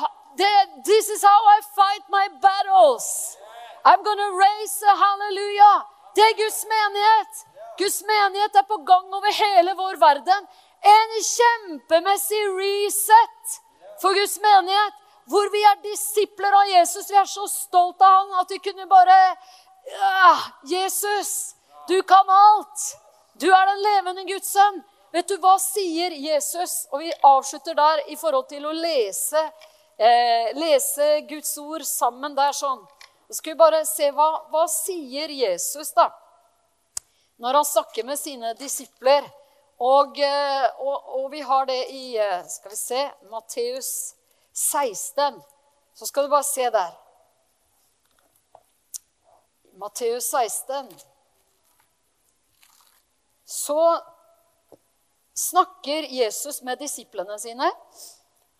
This 0.85 1.11
is 1.11 1.23
how 1.23 1.41
I 1.57 1.61
fight 1.77 2.05
my 2.09 2.29
battles. 2.41 3.37
I'm 3.85 4.03
gonna 4.03 4.31
raise 4.33 4.83
a 4.83 4.95
hallelujah. 4.97 5.83
Det 6.15 6.25
er 6.25 6.37
Guds 6.37 6.65
menighet. 6.65 7.45
Guds 7.79 8.03
menighet 8.03 8.57
er 8.57 8.63
på 8.69 8.79
gang 8.87 9.15
over 9.15 9.33
hele 9.33 9.75
vår 9.77 9.99
verden. 10.01 10.49
En 10.83 11.13
kjempemessig 11.27 12.43
reset 12.57 13.59
for 14.01 14.17
Guds 14.17 14.39
menighet. 14.41 14.95
Hvor 15.29 15.53
vi 15.53 15.63
er 15.63 15.83
disipler 15.85 16.53
av 16.53 16.69
Jesus. 16.69 17.11
Vi 17.11 17.17
er 17.17 17.29
så 17.29 17.45
stolt 17.49 18.01
av 18.03 18.17
han 18.23 18.41
at 18.41 18.51
vi 18.51 18.59
kunne 18.59 18.89
bare 18.91 19.19
ja, 19.93 20.33
Jesus, 20.71 21.55
du 21.89 22.03
kan 22.03 22.31
alt. 22.31 22.87
Du 23.41 23.49
er 23.51 23.67
den 23.67 23.83
levende 23.83 24.25
Guds 24.29 24.53
sønn. 24.53 24.83
Vet 25.13 25.29
du 25.29 25.37
hva 25.43 25.59
sier 25.61 26.15
Jesus? 26.17 26.87
Og 26.93 27.03
vi 27.05 27.13
avslutter 27.27 27.77
der 27.77 28.07
i 28.13 28.17
forhold 28.17 28.49
til 28.49 28.65
å 28.67 28.73
lese 28.77 29.43
eh, 30.03 30.55
lese 30.55 31.21
Guds 31.21 31.59
ord 31.59 31.85
sammen 31.87 32.35
der 32.37 32.55
sånn. 32.57 32.81
Så 33.29 33.39
skal 33.39 33.55
vi 33.55 33.61
bare 33.61 33.85
se 33.89 34.11
hva, 34.15 34.29
hva 34.53 34.67
sier 34.71 35.31
Jesus 35.33 35.93
da? 35.97 36.09
Når 37.43 37.61
han 37.61 37.69
snakker 37.69 38.07
med 38.07 38.21
sine 38.21 38.53
disipler. 38.59 39.27
Og, 39.83 40.19
eh, 40.23 40.67
og, 40.79 41.15
og, 41.19 41.31
vi 41.33 41.41
har 41.43 41.67
det 41.67 41.81
i 41.91 42.17
eh, 42.21 42.43
skal 42.47 42.71
vi 42.71 42.79
se, 42.79 43.01
Matteus 43.33 43.89
16. 44.55 45.41
Så 45.99 46.07
skal 46.07 46.29
du 46.29 46.31
bare 46.31 46.47
se 46.47 46.69
der. 46.71 46.93
Matteus 49.81 50.29
16. 50.31 50.93
Så 53.53 54.01
snakker 55.35 56.09
Jesus 56.09 56.63
med 56.63 56.79
disiplene 56.81 57.39
sine. 57.39 57.69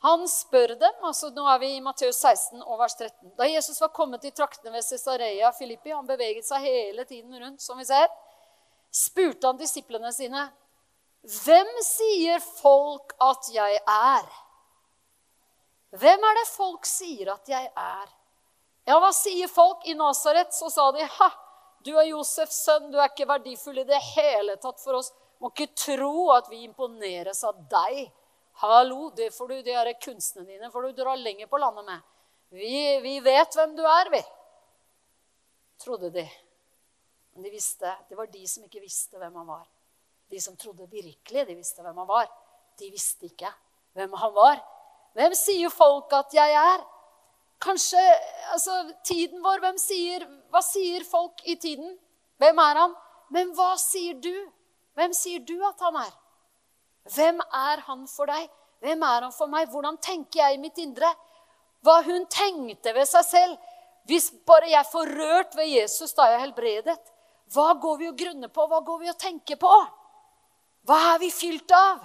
Han 0.03 0.27
spør 0.29 0.75
dem 0.81 1.05
altså 1.07 1.31
Nå 1.31 1.45
er 1.49 1.61
vi 1.63 1.69
i 1.77 1.83
Matteus 1.85 2.19
16 2.19 2.61
og 2.63 2.81
vers 2.81 2.97
13. 2.99 3.33
Da 3.39 3.47
Jesus 3.49 3.81
var 3.81 3.93
kommet 3.95 4.25
i 4.27 4.33
traktene 4.35 4.75
ved 4.75 4.85
Cesarea 4.85 5.53
Filippi, 5.57 5.95
han 5.95 6.09
beveget 6.09 6.45
seg 6.45 6.67
hele 6.67 7.07
tiden 7.09 7.37
rundt, 7.39 7.63
som 7.63 7.79
vi 7.79 7.87
ser, 7.89 8.09
spurte 8.93 9.47
han 9.47 9.61
disiplene 9.61 10.13
sine, 10.13 10.51
'Hvem 11.23 11.69
sier 11.87 12.41
folk 12.43 13.15
at 13.23 13.49
jeg 13.55 13.79
er?' 13.87 14.33
Hvem 15.93 16.25
er 16.25 16.35
det 16.41 16.49
folk 16.49 16.87
sier 16.89 17.31
at 17.35 17.49
jeg 17.49 17.71
er? 17.77 18.09
Ja, 18.89 18.99
hva 18.99 19.13
sier 19.15 19.49
folk? 19.49 19.87
I 19.87 19.95
Nasaret 19.95 20.51
så 20.55 20.71
sa 20.71 20.91
de, 20.91 21.07
'Ha, 21.07 21.31
du 21.85 21.93
er 21.97 22.11
Josefs 22.11 22.63
sønn, 22.67 22.91
du 22.93 22.99
er 23.01 23.11
ikke 23.11 23.29
verdifull 23.29 23.83
i 23.83 23.89
det 23.89 24.01
hele 24.15 24.57
tatt 24.63 24.81
for 24.83 25.01
oss.' 25.01 25.13
Må 25.43 25.51
ikke 25.51 25.73
tro 25.75 26.29
at 26.31 26.47
vi 26.53 26.61
imponeres 26.63 27.41
av 27.43 27.57
deg. 27.67 28.05
Hallo, 28.63 29.09
det 29.11 29.33
får 29.35 29.49
du, 29.51 29.55
de 29.67 29.75
her 29.75 29.89
kunstene 29.99 30.47
dine 30.47 30.69
får 30.71 30.85
du 30.87 31.01
dra 31.01 31.17
lenger 31.19 31.49
på 31.51 31.59
landet 31.59 31.89
med. 31.89 32.05
Vi, 32.55 33.01
vi 33.03 33.17
vet 33.25 33.57
hvem 33.59 33.73
du 33.75 33.83
er, 33.83 34.11
vi. 34.13 34.21
Trodde 35.83 36.13
de. 36.15 36.23
Men 37.35 37.49
de 37.49 37.51
visste, 37.51 37.91
det 38.09 38.15
var 38.15 38.31
de 38.31 38.45
som 38.47 38.63
ikke 38.69 38.85
visste 38.85 39.19
hvem 39.19 39.35
han 39.41 39.49
var. 39.49 39.67
De 40.31 40.41
som 40.41 40.57
trodde 40.57 40.87
virkelig 40.87 41.47
de 41.49 41.57
visste 41.59 41.83
hvem 41.83 41.99
han 42.05 42.09
var. 42.09 42.31
De 42.79 42.91
visste 42.93 43.27
ikke 43.27 43.51
hvem 43.97 44.15
han 44.23 44.35
var. 44.37 44.63
Hvem 45.17 45.35
sier 45.37 45.73
folk 45.75 46.13
at 46.17 46.39
jeg 46.39 46.55
er? 46.55 46.85
Kanskje 47.63 48.01
altså, 48.53 48.75
tiden 49.07 49.43
vår 49.45 49.63
hvem 49.63 49.79
sier, 49.79 50.27
Hva 50.51 50.63
sier 50.67 51.05
folk 51.07 51.45
i 51.49 51.57
tiden? 51.57 51.95
Hvem 52.43 52.59
er 52.59 52.81
han? 52.83 52.97
Men 53.33 53.53
hva 53.57 53.77
sier 53.81 54.19
du? 54.21 54.35
Hvem 54.99 55.15
sier 55.17 55.41
du 55.47 55.55
at 55.65 55.81
han 55.81 55.97
er? 56.03 56.11
Hvem 57.15 57.39
er 57.41 57.85
han 57.87 58.03
for 58.11 58.29
deg? 58.29 58.51
Hvem 58.83 59.05
er 59.07 59.27
han 59.27 59.35
for 59.35 59.51
meg? 59.51 59.71
Hvordan 59.71 59.97
tenker 60.03 60.43
jeg 60.43 60.57
i 60.57 60.61
mitt 60.61 60.79
indre? 60.83 61.09
Hva 61.83 62.03
hun 62.07 62.27
tenkte 62.31 62.93
ved 62.95 63.09
seg 63.09 63.25
selv. 63.27 63.71
Hvis 64.11 64.29
bare 64.47 64.69
jeg 64.73 64.91
får 64.91 65.15
rørt 65.17 65.57
ved 65.57 65.71
Jesus 65.71 66.15
da 66.19 66.27
er 66.27 66.37
jeg 66.37 66.47
helbredet, 66.49 66.99
hva 67.55 67.69
går 67.79 67.99
vi 68.01 68.09
og 68.11 68.19
grunner 68.19 68.51
på? 68.51 68.65
Hva 68.67 68.81
går 68.83 68.99
vi 69.03 69.11
og 69.13 69.19
tenker 69.21 69.59
på? 69.61 69.73
Hva 70.89 70.99
er 71.13 71.21
vi 71.23 71.31
fylt 71.31 71.71
av? 71.77 72.01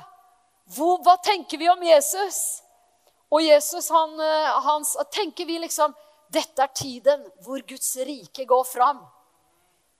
Hvor, 0.75 0.99
hva 1.01 1.15
tenker 1.23 1.57
vi 1.57 1.69
om 1.71 1.83
Jesus? 1.87 2.61
Og 3.31 3.43
Jesus, 3.43 3.89
han, 3.89 4.19
eh, 4.19 4.61
han, 4.63 4.85
tenker 5.11 5.45
vi 5.45 5.59
liksom 5.59 5.95
Dette 6.31 6.63
er 6.63 6.71
tiden 6.75 7.21
hvor 7.43 7.61
Guds 7.67 7.95
rike 8.03 8.43
går 8.45 8.63
fram. 8.67 8.99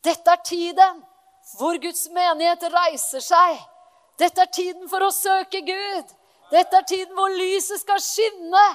Dette 0.03 0.31
er 0.31 0.41
tiden 0.43 0.99
hvor 1.55 1.77
Guds 1.79 2.09
menighet 2.11 2.65
reiser 2.73 3.23
seg. 3.23 3.61
Dette 4.19 4.43
er 4.43 4.51
tiden 4.51 4.89
for 4.91 5.05
å 5.05 5.13
søke 5.13 5.61
Gud. 5.63 6.11
Dette 6.51 6.81
er 6.81 6.87
tiden 6.87 7.15
hvor 7.15 7.31
lyset 7.31 7.79
skal 7.79 8.01
skinne. 8.03 8.65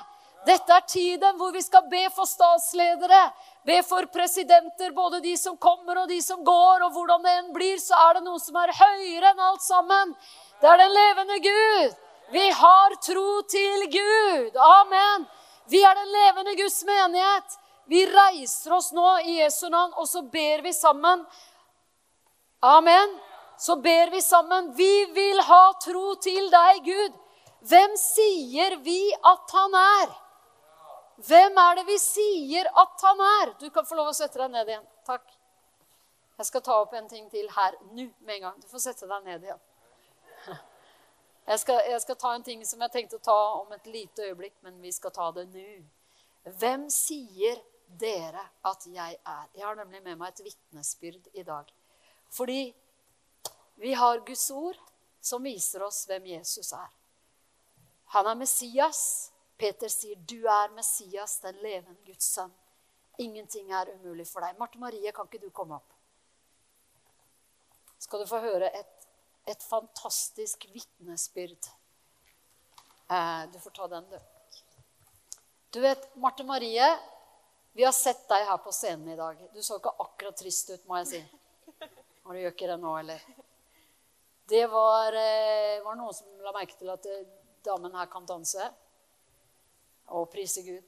Dette 0.46 0.74
er 0.74 0.86
tiden 0.88 1.36
hvor 1.38 1.52
vi 1.54 1.60
skal 1.62 1.84
be 1.90 2.06
for 2.14 2.26
statsledere, 2.26 3.20
be 3.68 3.76
for 3.86 4.08
presidenter, 4.10 4.90
både 4.96 5.20
de 5.22 5.36
som 5.38 5.58
kommer 5.60 6.00
og 6.02 6.08
de 6.10 6.18
som 6.24 6.40
går. 6.44 6.86
Og 6.86 6.96
hvordan 6.96 7.26
det 7.26 7.34
enn 7.38 7.52
blir, 7.54 7.76
så 7.78 7.98
er 8.08 8.18
det 8.18 8.24
noe 8.26 8.40
som 8.42 8.56
er 8.58 8.74
høyere 8.80 9.34
enn 9.34 9.44
alt 9.50 9.62
sammen. 9.62 10.16
Det 10.62 10.72
er 10.72 10.82
den 10.82 10.96
levende 10.96 11.38
Gud. 11.44 12.00
Vi 12.32 12.44
har 12.50 12.96
tro 13.04 13.42
til 13.48 13.88
Gud. 13.92 14.56
Amen. 14.56 15.26
Vi 15.70 15.82
er 15.84 15.98
den 15.98 16.12
levende 16.12 16.56
Guds 16.58 16.80
menighet. 16.88 17.58
Vi 17.90 18.06
reiser 18.08 18.72
oss 18.76 18.92
nå 18.96 19.18
i 19.26 19.40
Jesu 19.40 19.66
navn, 19.68 19.92
og 19.98 20.08
så 20.08 20.22
ber 20.32 20.62
vi 20.64 20.72
sammen. 20.76 21.26
Amen 22.62 23.20
så 23.62 23.76
ber 23.76 24.10
vi 24.10 24.22
sammen. 24.22 24.72
Vi 24.74 25.04
vil 25.14 25.40
ha 25.40 25.72
tro 25.84 26.14
til 26.14 26.48
deg, 26.50 26.80
Gud. 26.84 27.18
Hvem 27.70 27.92
sier 28.00 28.74
vi 28.82 28.98
at 29.14 29.54
han 29.54 29.76
er? 29.78 30.16
Hvem 31.22 31.60
er 31.62 31.78
det 31.78 31.84
vi 31.86 31.98
sier 32.02 32.66
at 32.82 33.04
han 33.06 33.22
er? 33.28 33.52
Du 33.60 33.68
kan 33.70 33.86
få 33.86 33.98
lov 34.00 34.10
å 34.10 34.16
sette 34.18 34.40
deg 34.40 34.50
ned 34.50 34.72
igjen. 34.72 34.88
Takk. 35.06 35.22
Jeg 36.40 36.48
skal 36.48 36.64
ta 36.66 36.80
opp 36.82 36.96
en 36.98 37.06
ting 37.06 37.28
til 37.30 37.46
her 37.54 37.76
nå 37.92 38.08
med 38.26 38.40
en 38.40 38.48
gang. 38.48 38.58
Du 38.58 38.66
får 38.72 38.82
sette 38.88 39.06
deg 39.06 39.30
ned 39.30 39.46
igjen. 39.46 39.62
Jeg 41.46 41.60
skal, 41.60 41.80
jeg 41.90 42.00
skal 42.04 42.16
ta 42.16 42.34
en 42.34 42.44
ting 42.46 42.62
som 42.66 42.80
jeg 42.84 42.92
tenkte 42.94 43.18
å 43.18 43.24
ta 43.24 43.40
om 43.58 43.72
et 43.74 43.86
lite 43.90 44.28
øyeblikk, 44.28 44.54
men 44.62 44.78
vi 44.82 44.92
skal 44.94 45.10
ta 45.14 45.30
det 45.34 45.48
nå. 45.50 45.66
Hvem 46.58 46.86
sier 46.90 47.58
dere 47.98 48.44
at 48.66 48.86
jeg 48.86 49.18
er? 49.18 49.44
Jeg 49.54 49.66
har 49.66 49.76
nemlig 49.78 50.02
med 50.02 50.20
meg 50.20 50.32
et 50.32 50.44
vitnesbyrd 50.46 51.28
i 51.34 51.44
dag. 51.46 51.68
Fordi 52.32 52.74
vi 53.82 53.92
har 53.98 54.22
Guds 54.26 54.50
ord 54.50 54.78
som 55.20 55.42
viser 55.42 55.82
oss 55.82 56.04
hvem 56.08 56.30
Jesus 56.32 56.72
er. 56.72 56.88
Han 58.14 58.26
er 58.26 58.38
Messias. 58.38 59.30
Peter 59.56 59.88
sier, 59.88 60.16
'Du 60.16 60.46
er 60.46 60.72
Messias, 60.74 61.38
den 61.38 61.54
levende 61.62 62.00
Guds 62.06 62.24
sønn'. 62.36 62.52
Ingenting 63.18 63.72
er 63.72 63.92
umulig 63.94 64.26
for 64.26 64.40
deg. 64.40 64.58
Marte 64.58 64.78
Marie, 64.78 65.12
kan 65.12 65.28
ikke 65.28 65.40
du 65.44 65.50
komme 65.50 65.74
opp? 65.74 65.92
Skal 67.98 68.20
du 68.20 68.26
få 68.26 68.40
høre 68.42 68.70
et, 68.78 69.01
et 69.46 69.62
fantastisk 69.62 70.66
vitnesbyrd. 70.72 71.70
Eh, 73.10 73.42
du 73.52 73.58
får 73.60 73.70
ta 73.70 73.88
den, 73.88 74.10
du. 74.10 74.18
Du 75.70 75.80
vet, 75.80 76.16
Marte 76.16 76.44
Marie, 76.44 76.98
vi 77.72 77.84
har 77.84 77.92
sett 77.92 78.28
deg 78.28 78.46
her 78.46 78.60
på 78.62 78.72
scenen 78.72 79.14
i 79.14 79.16
dag. 79.16 79.38
Du 79.54 79.62
så 79.62 79.78
ikke 79.80 79.94
akkurat 80.04 80.36
trist 80.38 80.70
ut, 80.70 80.84
må 80.86 81.00
jeg 81.00 81.10
si. 81.10 81.22
Og 82.24 82.34
du 82.34 82.42
gjør 82.42 82.54
ikke 82.54 82.70
det 82.70 82.78
nå, 82.82 82.92
eller? 83.00 83.24
Det 84.52 84.66
var, 84.70 85.16
eh, 85.16 85.80
var 85.84 85.96
noen 85.96 86.14
som 86.14 86.44
la 86.44 86.52
merke 86.54 86.76
til 86.78 86.90
at 86.92 87.06
eh, 87.08 87.26
damen 87.64 87.94
her 87.96 88.10
kan 88.12 88.26
danse 88.28 88.68
og 90.12 90.28
prise 90.30 90.62
Gud. 90.66 90.82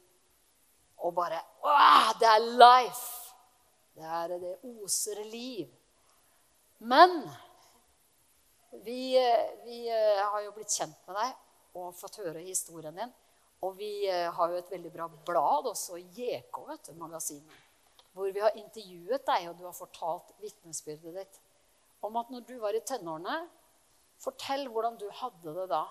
Og 1.05 1.15
bare 1.17 1.41
det 2.21 2.29
er 2.29 2.49
life! 2.61 3.11
Det 3.95 4.03
er 4.03 4.33
det 4.33 4.57
oser 4.67 5.21
liv. 5.31 5.69
Men 6.79 7.21
vi, 8.83 9.17
eh, 9.19 9.51
vi 9.65 9.79
har 10.19 10.41
jo 10.45 10.53
blitt 10.57 10.73
kjent 10.75 10.99
med 11.07 11.17
deg 11.21 11.79
og 11.79 11.95
fått 11.97 12.21
høre 12.23 12.43
historien 12.45 12.97
din. 12.97 13.13
Og 13.65 13.77
vi 13.79 14.07
eh, 14.11 14.29
har 14.33 14.51
jo 14.51 14.61
et 14.61 14.71
veldig 14.75 14.93
bra 14.93 15.09
blad 15.27 15.71
også, 15.71 15.99
JK, 15.99 16.61
vet 16.69 16.91
du, 16.91 16.95
magasinet. 17.01 17.61
Hvor 18.15 18.31
vi 18.31 18.43
har 18.43 18.57
intervjuet 18.59 19.25
deg, 19.27 19.49
og 19.51 19.59
du 19.59 19.65
har 19.67 19.75
fortalt 19.75 20.35
vitnesbyrdet 20.43 21.17
ditt 21.19 21.41
om 22.05 22.19
at 22.21 22.31
når 22.31 22.45
du 22.47 22.57
var 22.61 22.77
i 22.77 22.83
tenårene 22.85 23.45
Fortell 24.21 24.69
hvordan 24.71 24.95
du 24.97 25.09
hadde 25.13 25.53
det 25.57 25.65
da. 25.69 25.83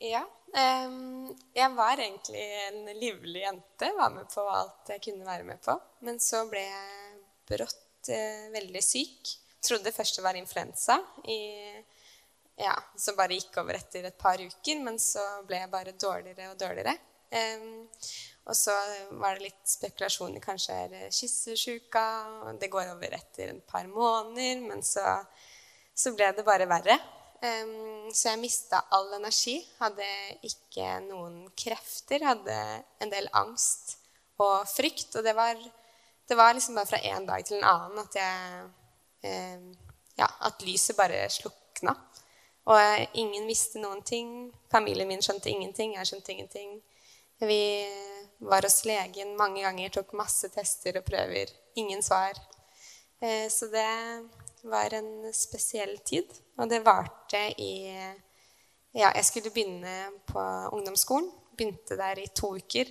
Ja. 0.00 0.20
Um, 0.54 1.26
jeg 1.52 1.74
var 1.76 2.00
egentlig 2.00 2.44
en 2.68 2.86
livlig 2.96 3.42
jente. 3.42 3.90
Var 3.98 4.14
med 4.14 4.30
på 4.32 4.44
alt 4.48 4.92
jeg 4.94 5.02
kunne 5.04 5.26
være 5.26 5.44
med 5.48 5.60
på. 5.64 5.74
Men 6.06 6.20
så 6.22 6.44
ble 6.48 6.62
jeg 6.62 7.18
brått 7.50 8.12
uh, 8.14 8.46
veldig 8.54 8.84
syk. 8.86 9.34
Trodde 9.60 9.92
først 9.92 10.16
det 10.16 10.24
var 10.24 10.38
influensa. 10.38 11.00
i 11.28 11.40
ja, 12.60 12.74
som 12.96 13.16
bare 13.16 13.38
gikk 13.38 13.56
over 13.62 13.78
etter 13.78 14.04
et 14.04 14.18
par 14.20 14.40
uker. 14.40 14.82
Men 14.84 14.98
så 15.00 15.22
ble 15.48 15.62
jeg 15.62 15.72
bare 15.72 15.96
dårligere 15.96 16.50
og 16.52 16.58
dårligere. 16.60 16.96
Um, 17.30 17.86
og 18.50 18.56
så 18.58 18.74
var 19.20 19.36
det 19.38 19.48
litt 19.48 19.70
spekulasjoner. 19.70 20.42
Kanskje 20.44 20.76
er 20.76 20.90
det 20.92 21.14
kyssesjuka. 21.14 22.04
Det 22.60 22.70
går 22.72 22.92
over 22.94 23.16
etter 23.16 23.54
et 23.54 23.64
par 23.70 23.88
måneder. 23.88 24.60
Men 24.66 24.84
så, 24.86 25.04
så 25.94 26.12
ble 26.16 26.32
det 26.36 26.46
bare 26.46 26.68
verre. 26.70 26.98
Um, 27.40 28.10
så 28.12 28.34
jeg 28.34 28.42
mista 28.42 28.82
all 28.92 29.08
energi. 29.16 29.56
Hadde 29.80 30.10
ikke 30.46 30.98
noen 31.06 31.46
krefter. 31.56 32.26
Hadde 32.26 32.58
en 33.00 33.14
del 33.14 33.30
angst 33.40 33.96
og 34.40 34.68
frykt. 34.68 35.14
Og 35.16 35.24
det 35.24 35.36
var, 35.38 35.56
det 36.28 36.36
var 36.36 36.52
liksom 36.56 36.76
bare 36.76 36.92
fra 36.92 37.00
en 37.14 37.30
dag 37.30 37.46
til 37.46 37.60
en 37.60 37.70
annen 37.72 38.04
at 38.04 38.20
jeg 38.20 38.68
Ja, 39.22 40.26
at 40.40 40.62
lyset 40.64 40.96
bare 40.96 41.24
slukna. 41.32 41.94
Og 42.70 43.16
ingen 43.18 43.46
visste 43.48 43.80
noen 43.80 44.02
ting. 44.06 44.50
Familien 44.72 45.08
min 45.08 45.22
skjønte 45.24 45.50
ingenting. 45.50 45.94
Jeg 45.96 46.10
skjønte 46.10 46.32
ingenting. 46.34 46.78
Vi 47.40 47.62
var 48.38 48.66
hos 48.66 48.84
legen 48.84 49.32
mange 49.36 49.62
ganger, 49.64 49.92
tok 49.94 50.12
masse 50.18 50.50
tester 50.52 51.00
og 51.00 51.06
prøver. 51.06 51.52
Ingen 51.80 52.02
svar. 52.04 52.36
Eh, 53.20 53.48
så 53.48 53.70
det 53.72 53.88
var 54.68 54.94
en 54.94 55.32
spesiell 55.34 55.96
tid. 56.04 56.28
Og 56.58 56.68
det 56.68 56.84
varte 56.84 57.46
i 57.58 57.74
Ja, 58.92 59.12
jeg 59.14 59.24
skulle 59.24 59.52
begynne 59.54 60.10
på 60.26 60.40
ungdomsskolen. 60.74 61.30
Begynte 61.56 61.96
der 61.96 62.18
i 62.18 62.26
to 62.34 62.56
uker. 62.56 62.88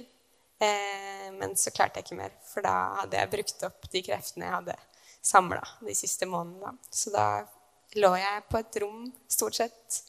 Eh, 0.59 1.27
men 1.35 1.55
så 1.55 1.71
klarte 1.71 1.99
jeg 1.99 2.07
ikke 2.07 2.19
mer, 2.19 2.33
for 2.43 2.63
da 2.63 2.73
hadde 3.01 3.19
jeg 3.19 3.31
brukt 3.31 3.65
opp 3.67 3.89
de 3.91 4.01
kreftene 4.03 4.47
jeg 4.47 4.55
hadde 4.55 4.75
samla 5.21 5.63
de 5.85 5.95
siste 5.95 6.27
månedene. 6.29 6.77
Så 6.89 7.13
da 7.13 7.45
lå 7.99 8.11
jeg 8.19 8.45
på 8.49 8.59
et 8.59 8.79
rom 8.83 9.07
stort 9.27 9.57
sett 9.59 10.01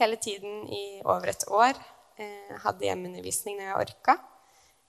hele 0.00 0.16
tiden 0.16 0.66
i 0.68 0.84
over 1.04 1.32
et 1.32 1.46
år. 1.48 1.78
Eh, 2.16 2.54
hadde 2.64 2.86
hjemmeundervisning 2.86 3.58
når 3.58 3.68
jeg 3.68 3.80
orka. 3.86 4.18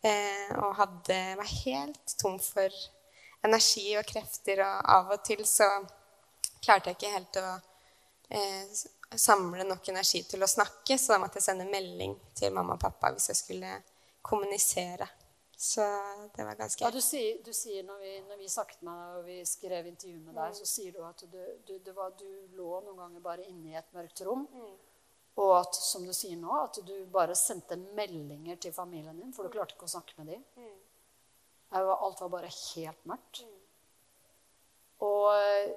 Eh, 0.05 0.51
og 0.59 0.75
hadde, 0.79 1.19
var 1.39 1.53
helt 1.65 2.17
tom 2.21 2.37
for 2.41 2.81
energi 3.45 3.87
og 3.97 4.05
krefter. 4.09 4.61
Og 4.65 4.91
av 4.97 5.15
og 5.17 5.23
til 5.25 5.45
så 5.49 5.69
klarte 6.65 6.91
jeg 6.91 6.99
ikke 6.99 7.15
helt 7.15 7.41
å 7.41 7.49
eh, 8.29 8.85
samle 9.15 9.65
nok 9.67 9.89
energi 9.89 10.23
til 10.27 10.43
å 10.43 10.49
snakke, 10.49 10.97
så 10.97 11.13
da 11.13 11.19
måtte 11.21 11.39
jeg 11.39 11.47
sende 11.47 11.67
melding 11.69 12.15
til 12.37 12.53
mamma 12.55 12.75
og 12.75 12.81
pappa 12.81 13.13
hvis 13.13 13.29
jeg 13.31 13.41
skulle 13.41 13.75
kommunisere. 14.25 15.07
Så 15.57 15.81
det 16.35 16.43
var 16.43 16.55
ganske 16.55 16.83
ja, 16.83 16.91
du 16.91 16.99
sier, 17.01 17.37
du 17.43 17.53
sier 17.55 17.83
når, 17.87 17.99
vi, 18.03 18.13
når, 18.27 18.39
vi, 18.41 18.47
snakket 18.51 18.81
med 18.83 18.97
deg 18.99 19.19
og 19.19 19.27
vi 19.29 19.37
skrev 19.47 19.87
intervju 19.87 20.17
med 20.19 20.35
deg, 20.35 20.49
mm. 20.51 20.57
så 20.57 20.67
sier 20.67 20.91
du 20.91 20.99
at 21.07 21.23
du, 21.31 21.77
du, 21.79 21.91
var, 21.95 22.11
du, 22.19 22.27
lå 22.57 22.81
noen 22.83 22.99
ganger 22.99 23.23
bare 23.23 23.47
inne 23.47 23.71
i 23.71 23.77
et 23.79 23.95
mørkt 23.95 24.23
rom. 24.27 24.43
Mm. 24.51 24.73
Og 25.45 25.53
at, 25.57 25.79
som 25.79 26.03
du 26.07 26.11
sier 26.15 26.35
nå, 26.39 26.51
at 26.59 26.79
du 26.87 26.93
bare 27.11 27.35
sendte 27.39 27.79
meldinger 27.95 28.59
til 28.59 28.75
familien 28.75 29.15
din, 29.19 29.33
for 29.35 29.47
du 29.47 29.55
klarte 29.55 29.75
ikke 29.77 29.87
å 29.87 29.95
snakke 29.95 30.15
med 30.19 30.33
dem. 30.33 30.45
Mm. 30.59 30.77
Alt 31.75 32.21
var 32.23 32.31
bare 32.35 32.51
helt 32.51 33.07
mørkt. 33.07 33.43
Mm. 33.47 33.57
Og 35.07 35.27
eh, 35.35 35.73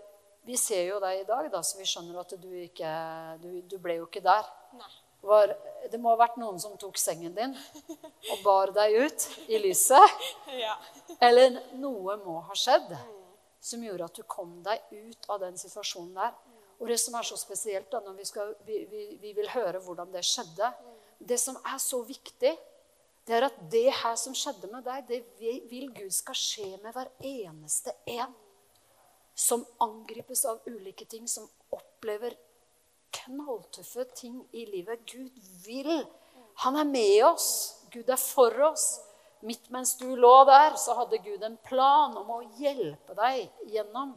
vi 0.46 0.58
ser 0.58 0.84
jo 0.90 1.00
deg 1.02 1.22
i 1.22 1.26
dag, 1.26 1.50
da, 1.54 1.62
så 1.62 1.78
vi 1.78 1.86
skjønner 1.90 2.18
at 2.22 2.34
du 2.38 2.50
ikke 2.64 2.90
Du, 3.42 3.78
ble 3.82 4.00
jo 4.00 4.10
ikke 4.10 4.26
der. 4.26 4.46
Nei 4.78 4.94
var, 5.20 5.52
det 5.90 5.98
må 6.00 6.12
ha 6.12 6.18
vært 6.20 6.38
noen 6.40 6.58
som 6.62 6.76
tok 6.78 6.98
sengen 7.00 7.34
din 7.34 7.54
og 8.32 8.42
bar 8.44 8.72
deg 8.76 8.98
ut 9.04 9.28
i 9.48 9.60
lyset. 9.62 10.18
Ja. 10.58 10.74
Eller 11.22 11.58
noe 11.78 12.16
må 12.22 12.38
ha 12.48 12.54
skjedd 12.56 12.90
som 13.60 13.82
gjorde 13.84 14.06
at 14.08 14.16
du 14.16 14.24
kom 14.26 14.56
deg 14.64 14.80
ut 14.90 15.28
av 15.30 15.42
den 15.42 15.58
situasjonen 15.60 16.16
der. 16.16 16.32
Og 16.78 16.90
det 16.90 16.98
som 17.02 17.16
er 17.18 17.26
så 17.26 17.36
spesielt, 17.38 17.90
da, 17.92 18.00
når 18.02 18.16
vi, 18.18 18.26
skal, 18.26 18.54
vi, 18.66 18.80
vi, 18.90 19.04
vi 19.20 19.34
vil 19.36 19.50
høre 19.50 19.82
hvordan 19.82 20.12
det 20.14 20.22
skjedde 20.26 20.70
Det 21.18 21.38
som 21.42 21.56
er 21.66 21.78
så 21.82 21.98
viktig, 22.06 22.52
det 23.26 23.34
er 23.34 23.48
at 23.48 23.56
det 23.70 23.88
her 23.92 24.14
som 24.16 24.34
skjedde 24.36 24.70
med 24.72 24.86
deg, 24.86 25.08
det 25.08 25.58
vil 25.68 25.90
Gud 25.92 26.14
skal 26.14 26.36
skje 26.38 26.68
med 26.82 26.94
hver 26.94 27.10
eneste 27.18 27.92
en 28.06 28.36
som 29.38 29.66
angripes 29.82 30.44
av 30.48 30.62
ulike 30.66 31.04
ting, 31.04 31.26
som 31.28 31.46
opplever 31.74 32.34
knalltøffe 33.12 34.04
ting 34.16 34.40
i 34.52 34.64
livet. 34.68 35.04
Gud 35.09 35.30
vil. 35.64 36.06
Han 36.64 36.76
er 36.76 36.88
med 36.88 37.24
oss. 37.24 37.50
Gud 37.92 38.09
er 38.09 38.20
for 38.20 38.54
oss. 38.70 38.98
Midt 39.46 39.70
mens 39.70 39.94
du 40.00 40.09
lå 40.18 40.34
der, 40.48 40.74
så 40.76 40.96
hadde 40.98 41.20
Gud 41.22 41.42
en 41.46 41.59
plan 41.64 42.16
om 42.18 42.30
å 42.34 42.42
hjelpe 42.59 43.14
deg 43.18 43.70
gjennom. 43.70 44.16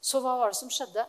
Så 0.00 0.20
hva 0.22 0.36
var 0.38 0.52
det 0.52 0.58
som 0.60 0.70
skjedde? 0.70 1.02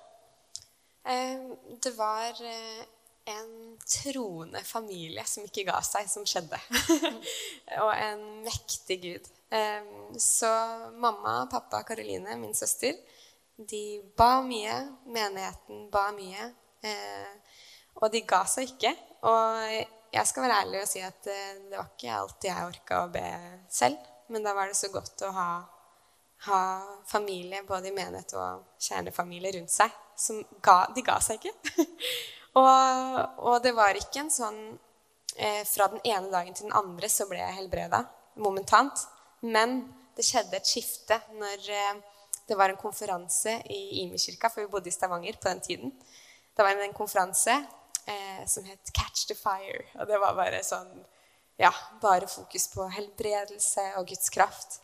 Eh, 1.05 1.43
det 1.83 1.93
var 1.95 2.41
eh, 2.41 2.81
en 3.29 3.77
troende 3.85 4.63
familie 4.65 5.23
som 5.29 5.45
ikke 5.45 5.67
ga 5.69 5.77
seg, 5.85 6.09
som 6.09 6.25
skjedde. 6.27 6.57
og 7.83 7.91
en 7.93 8.25
mektig 8.47 8.97
Gud. 9.03 9.29
Eh, 9.53 9.85
så 10.17 10.49
mamma, 10.97 11.43
pappa, 11.51 11.83
Karoline, 11.87 12.39
min 12.41 12.57
søster, 12.57 12.97
de 13.57 14.01
ba 14.17 14.39
mye. 14.41 14.79
Menigheten 15.05 15.87
ba 15.93 16.09
mye. 16.17 16.49
Eh, 16.85 17.57
og 18.01 18.11
de 18.13 18.21
ga 18.27 18.43
seg 18.49 18.73
ikke. 18.73 18.93
Og 19.27 19.95
jeg 20.13 20.29
skal 20.29 20.45
være 20.45 20.59
ærlig 20.63 20.83
og 20.83 20.89
si 20.89 21.01
at 21.03 21.29
eh, 21.31 21.57
det 21.69 21.77
var 21.77 21.89
ikke 21.91 22.19
alltid 22.19 22.49
jeg 22.51 22.69
orka 22.71 23.01
å 23.03 23.11
be 23.13 23.25
selv. 23.73 24.13
Men 24.31 24.45
da 24.45 24.53
var 24.55 24.69
det 24.69 24.77
så 24.79 24.89
godt 24.91 25.23
å 25.23 25.31
ha, 25.35 25.49
ha 26.49 26.61
familie, 27.07 27.63
både 27.67 27.89
i 27.89 27.95
menighet 27.95 28.35
og 28.39 28.65
kjernefamilie, 28.83 29.53
rundt 29.57 29.73
seg. 29.73 29.93
Som 30.17 30.41
ga, 30.65 30.81
de 30.95 31.03
ga 31.05 31.19
seg 31.23 31.39
ikke. 31.39 31.85
og, 32.59 33.21
og, 33.43 33.55
det 33.63 33.73
var 33.77 33.97
ikke 33.99 34.23
en 34.23 34.33
sånn 34.33 34.59
eh, 35.37 35.61
Fra 35.69 35.91
den 35.93 36.01
ene 36.01 36.31
dagen 36.33 36.57
til 36.57 36.67
den 36.67 36.77
andre 36.77 37.09
så 37.11 37.27
ble 37.29 37.39
jeg 37.39 37.59
helbreda 37.59 38.03
momentant. 38.41 39.05
Men 39.45 39.83
det 40.17 40.25
skjedde 40.25 40.57
et 40.57 40.69
skifte 40.69 41.19
når 41.37 41.67
eh, 41.73 41.99
det 42.47 42.55
var 42.57 42.71
en 42.71 42.79
konferanse 42.79 43.53
i 43.73 44.03
Imi-kirka, 44.03 44.49
for 44.49 44.63
vi 44.63 44.71
bodde 44.71 44.89
i 44.89 44.95
Stavanger 44.95 45.37
på 45.37 45.49
den 45.51 45.61
tiden. 45.63 45.93
Det 46.57 46.65
var 46.65 46.81
en 46.81 46.93
konferanse 46.93 47.53
eh, 48.05 48.45
som 48.47 48.63
het 48.65 48.91
'Catch 48.93 49.27
the 49.27 49.35
Fire'. 49.35 49.85
Og 50.01 50.07
det 50.07 50.17
var 50.17 50.35
bare 50.35 50.63
sånn 50.63 51.05
Ja, 51.59 51.73
bare 52.01 52.27
fokus 52.27 52.67
på 52.67 52.85
helbredelse 52.93 53.93
og 53.97 54.07
Guds 54.07 54.29
kraft. 54.29 54.79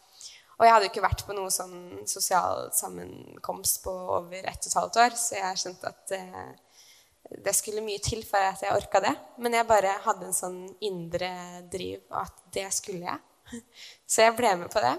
Og 0.58 0.66
jeg 0.66 0.74
hadde 0.74 0.86
jo 0.86 0.92
ikke 0.92 1.04
vært 1.06 1.26
på 1.28 1.36
noe 1.38 1.52
sånn 1.54 2.08
sosial 2.10 2.72
sammenkomst 2.74 3.84
på 3.84 3.92
over 3.92 4.38
ett 4.38 4.66
og 4.66 4.70
et 4.72 4.78
halvt 4.80 4.98
år, 5.04 5.18
så 5.18 5.36
jeg 5.36 5.60
skjønte 5.62 5.92
at 5.92 6.14
eh, 6.18 6.52
det 7.46 7.54
skulle 7.54 7.86
mye 7.86 8.02
til 8.04 8.24
for 8.26 8.42
at 8.42 8.62
jeg 8.62 8.74
orka 8.74 9.02
det. 9.06 9.14
Men 9.38 9.54
jeg 9.54 9.70
bare 9.70 9.96
hadde 10.06 10.26
en 10.30 10.38
sånn 10.38 10.60
indre 10.82 11.32
driv 11.74 12.02
at 12.10 12.42
det 12.54 12.68
skulle 12.74 13.06
jeg. 13.06 13.20
Så 14.08 14.26
jeg 14.26 14.36
ble 14.38 14.56
med 14.64 14.72
på 14.74 14.82
det. 14.84 14.96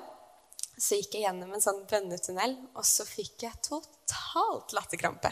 Så 0.79 0.99
gikk 0.99 1.14
jeg 1.14 1.27
gjennom 1.27 1.53
en 1.55 1.62
sånn 1.62 1.85
bønnetunnel, 1.91 2.57
og 2.75 2.87
så 2.87 3.07
fikk 3.07 3.45
jeg 3.47 3.61
totalt 3.62 4.75
latterkrampe. 4.75 5.31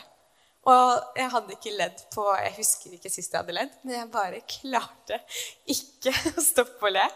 Og 0.70 1.16
jeg 1.18 1.30
hadde 1.32 1.56
ikke 1.56 1.72
ledd 1.74 2.04
på 2.14 2.24
Jeg 2.38 2.52
husker 2.54 2.92
ikke 2.94 3.10
sist 3.10 3.32
jeg 3.34 3.42
hadde 3.42 3.56
ledd, 3.56 3.72
men 3.82 3.96
jeg 3.96 4.10
bare 4.12 4.44
klarte 4.46 5.18
ikke 5.70 6.12
å 6.36 6.44
stoppe 6.44 6.86
å 6.86 6.92
le. 6.92 7.06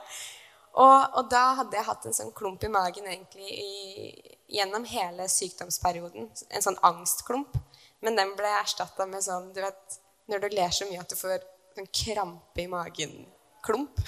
Og, 0.77 1.15
og, 1.17 1.23
da 1.33 1.45
hadde 1.63 1.79
jeg 1.79 1.87
hatt 1.87 2.09
en 2.09 2.17
sånn 2.17 2.35
klump 2.37 2.65
i 2.67 2.73
magen 2.73 3.07
egentlig 3.09 3.49
i, 3.49 4.35
gjennom 4.59 4.85
hele 4.91 5.25
sykdomsperioden. 5.33 6.29
En 6.51 6.65
sånn 6.65 6.77
angstklump. 6.85 7.57
Men 8.05 8.19
den 8.19 8.35
ble 8.37 8.51
erstatta 8.59 9.07
med 9.09 9.25
sånn 9.25 9.49
du 9.57 9.63
vet, 9.65 10.01
Når 10.29 10.43
du 10.43 10.49
ler 10.53 10.75
så 10.75 10.89
mye 10.91 11.01
at 11.01 11.09
du 11.09 11.17
får 11.17 11.39
sånn 11.77 11.89
krampe 11.95 12.61
i 12.61 12.69
magen-klump. 12.69 14.03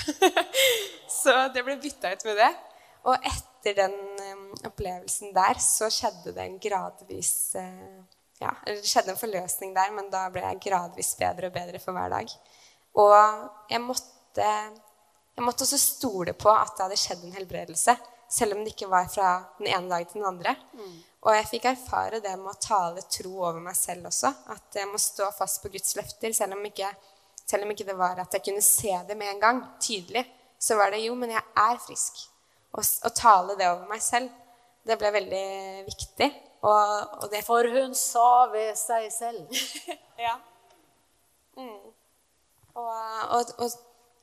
så 1.22 1.47
det 1.55 1.62
ble 1.64 1.78
bytta 1.80 2.12
ut 2.12 2.26
med 2.28 2.41
det. 2.43 2.53
Og 3.09 3.28
etter 3.30 3.78
den 3.78 3.97
um, 4.34 4.45
opplevelsen 4.66 5.32
der 5.36 5.61
så 5.62 5.89
skjedde 5.93 6.34
det 6.34 6.45
en 6.45 6.59
gradvis 6.61 7.32
uh, 7.57 8.03
ja, 8.39 8.53
Det 8.66 8.86
skjedde 8.86 9.14
en 9.14 9.20
forløsning 9.20 9.74
der, 9.76 9.91
men 9.95 10.11
da 10.12 10.26
ble 10.32 10.45
jeg 10.45 10.62
gradvis 10.68 11.14
bedre 11.18 11.51
og 11.51 11.57
bedre 11.57 11.80
for 11.82 11.97
hver 11.97 12.12
dag. 12.12 12.34
Og 12.99 13.16
jeg 13.70 13.82
måtte 13.84 14.47
jeg 15.39 15.47
måtte 15.47 15.62
også 15.62 15.78
stole 15.78 16.32
på 16.34 16.51
at 16.51 16.72
det 16.74 16.82
hadde 16.82 16.97
skjedd 16.99 17.20
en 17.22 17.36
helbredelse. 17.36 17.93
Selv 18.28 18.57
om 18.57 18.64
det 18.64 18.72
ikke 18.72 18.89
var 18.91 19.07
fra 19.07 19.28
den 19.61 19.68
ene 19.70 19.86
dagen 19.86 20.09
til 20.11 20.18
den 20.18 20.26
andre. 20.26 20.57
Mm. 20.74 20.97
Og 21.28 21.36
jeg 21.36 21.47
fikk 21.53 21.68
erfare 21.70 22.18
det 22.24 22.32
med 22.41 22.51
å 22.51 22.59
tale 22.59 23.05
tro 23.07 23.36
over 23.45 23.61
meg 23.62 23.76
selv 23.78 24.11
også. 24.11 24.32
At 24.51 24.80
jeg 24.80 24.89
må 24.91 24.99
stå 24.99 25.28
fast 25.36 25.62
på 25.62 25.70
Guds 25.70 25.95
løfter. 25.95 26.34
Selv 26.34 26.59
om 26.59 26.66
ikke, 26.66 26.91
selv 27.47 27.68
om 27.68 27.70
ikke 27.70 27.86
det 27.86 27.97
var 28.01 28.18
at 28.18 28.34
jeg 28.34 28.45
kunne 28.49 28.64
se 28.66 28.91
det 29.07 29.16
med 29.20 29.30
en 29.30 29.45
gang, 29.45 29.62
tydelig, 29.78 30.24
så 30.59 30.74
var 30.80 30.91
det 30.91 31.05
jo, 31.05 31.14
men 31.14 31.36
jeg 31.36 31.45
er 31.62 31.78
frisk. 31.86 32.24
Å 32.74 33.14
tale 33.14 33.55
det 33.59 33.70
over 33.70 33.86
meg 33.91 34.03
selv, 34.03 34.34
det 34.86 34.99
ble 34.99 35.14
veldig 35.14 35.47
viktig. 35.86 36.28
Og, 36.59 37.19
og 37.23 37.29
det 37.31 37.45
For 37.47 37.69
hun 37.71 37.95
sa 37.95 38.47
ved 38.53 38.73
seg 38.79 39.11
selv. 39.15 39.61
ja. 40.27 40.35
Mm. 41.59 41.93
Og, 42.79 42.89
og, 43.35 43.53
og 43.59 43.71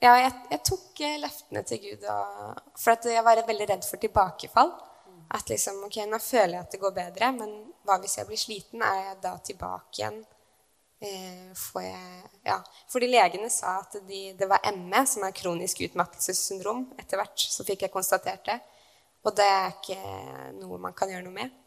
ja, 0.03 0.17
jeg, 0.19 0.33
jeg, 0.51 0.61
tok 0.67 1.01
eh, 1.07 1.17
løftene 1.23 1.63
til 1.67 1.81
Gud. 1.85 2.05
For 2.79 3.09
jeg 3.09 3.23
var 3.25 3.41
veldig 3.47 3.69
redd 3.71 3.87
for 3.87 4.01
tilbakefall. 4.01 4.73
At 5.35 5.49
liksom, 5.49 5.81
ok, 5.87 6.03
nå 6.07 6.19
føler 6.21 6.59
jeg 6.59 6.65
at 6.67 6.75
det 6.75 6.79
går 6.83 6.93
bedre, 6.95 7.31
men 7.33 7.53
hva 7.87 7.97
hvis 8.01 8.19
jeg 8.19 8.27
blir 8.29 8.39
sliten? 8.39 8.83
Er 8.85 8.99
jeg 9.09 9.17
da 9.23 9.33
tilbake 9.43 10.01
igjen? 10.01 10.21
Eh, 11.05 11.49
får 11.57 11.83
jeg, 11.83 12.29
ja. 12.45 12.59
Fordi 12.91 13.09
legene 13.09 13.49
sa 13.51 13.79
at 13.81 13.97
de, 14.07 14.21
det 14.37 14.47
var 14.49 14.63
ME, 14.75 15.01
som 15.09 15.25
er 15.25 15.35
kronisk 15.35 15.81
utmattelsessyndrom. 15.87 16.85
Etter 17.01 17.19
hvert 17.19 17.47
så 17.55 17.65
fikk 17.67 17.87
jeg 17.87 17.93
konstatert 17.93 18.45
det. 18.47 18.59
Og 19.25 19.33
det 19.35 19.45
er 19.49 19.73
ikke 19.73 19.99
noe 20.61 20.79
man 20.81 20.95
kan 20.97 21.09
gjøre 21.11 21.25
noe 21.25 21.35
med. 21.35 21.61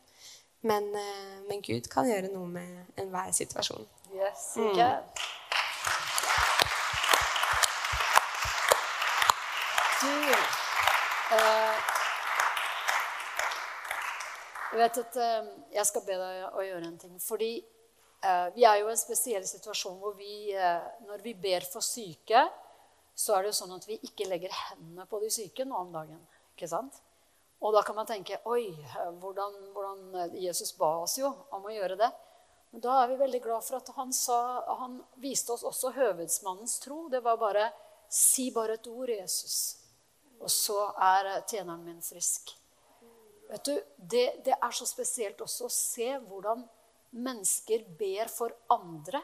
Men, 0.61 0.95
eh, 0.95 1.39
men 1.49 1.63
Gud 1.63 1.87
kan 1.91 2.09
gjøre 2.09 2.33
noe 2.33 2.49
med 2.51 2.99
enhver 2.99 3.31
situasjon. 3.33 3.87
Yes, 4.15 4.55
he 4.57 4.65
mm. 4.65 4.75
Du 9.99 10.11
eh, 11.37 11.79
Jeg 14.69 14.81
vet 14.83 15.01
at 15.03 15.19
eh, 15.23 15.49
jeg 15.75 15.87
skal 15.89 16.07
be 16.07 16.17
deg 16.21 16.45
å 16.51 16.65
gjøre 16.67 16.87
en 16.91 16.99
ting. 17.01 17.15
Fordi 17.23 17.53
eh, 17.59 18.49
vi 18.55 18.67
er 18.67 18.81
jo 18.83 18.91
i 18.91 18.95
en 18.95 19.01
spesiell 19.01 19.47
situasjon 19.49 19.99
hvor 20.03 20.17
vi, 20.19 20.51
eh, 20.55 20.89
når 21.07 21.23
vi 21.25 21.35
ber 21.39 21.67
for 21.71 21.85
syke, 21.85 22.45
så 23.19 23.35
er 23.35 23.47
det 23.47 23.53
jo 23.53 23.59
sånn 23.63 23.75
at 23.79 23.87
vi 23.89 23.99
ikke 24.07 24.29
legger 24.31 24.55
hendene 24.55 25.07
på 25.11 25.23
de 25.23 25.31
syke 25.35 25.67
nå 25.67 25.79
om 25.87 25.95
dagen. 25.95 26.21
ikke 26.55 26.71
sant? 26.71 26.99
Og 27.59 27.75
da 27.75 27.83
kan 27.83 27.97
man 27.99 28.07
tenke 28.07 28.39
Oi, 28.47 28.71
hvordan, 29.19 29.57
hvordan 29.75 30.33
Jesus 30.39 30.73
ba 30.79 30.93
oss 31.03 31.19
jo 31.19 31.31
om 31.55 31.67
å 31.67 31.75
gjøre 31.75 31.99
det. 31.99 32.11
Men 32.71 32.85
da 32.85 33.01
er 33.03 33.11
vi 33.11 33.19
veldig 33.23 33.41
glad 33.43 33.65
for 33.65 33.79
at 33.81 33.91
han, 33.97 34.13
sa, 34.13 34.39
han 34.79 34.99
viste 35.23 35.55
oss 35.55 35.65
også 35.67 35.95
høvedsmannens 35.97 36.79
tro. 36.85 37.07
Det 37.11 37.23
var 37.25 37.41
bare 37.41 37.71
Si 38.09 38.47
bare 38.51 38.79
et 38.79 38.87
ord, 38.89 39.11
Jesus. 39.13 39.77
Og 40.41 40.49
så 40.49 40.79
er 40.97 41.29
tjeneren 41.45 41.85
min 41.85 42.01
frisk. 42.01 42.55
Vet 43.49 43.65
du, 43.65 43.75
det, 43.97 44.27
det, 44.45 44.55
er 44.57 44.73
så 44.77 44.87
spesielt 44.89 45.41
også 45.45 45.67
å 45.67 45.73
se 45.73 46.09
hvordan 46.29 46.63
mennesker 47.17 47.85
ber 47.99 48.31
for 48.33 48.55
andre. 48.73 49.21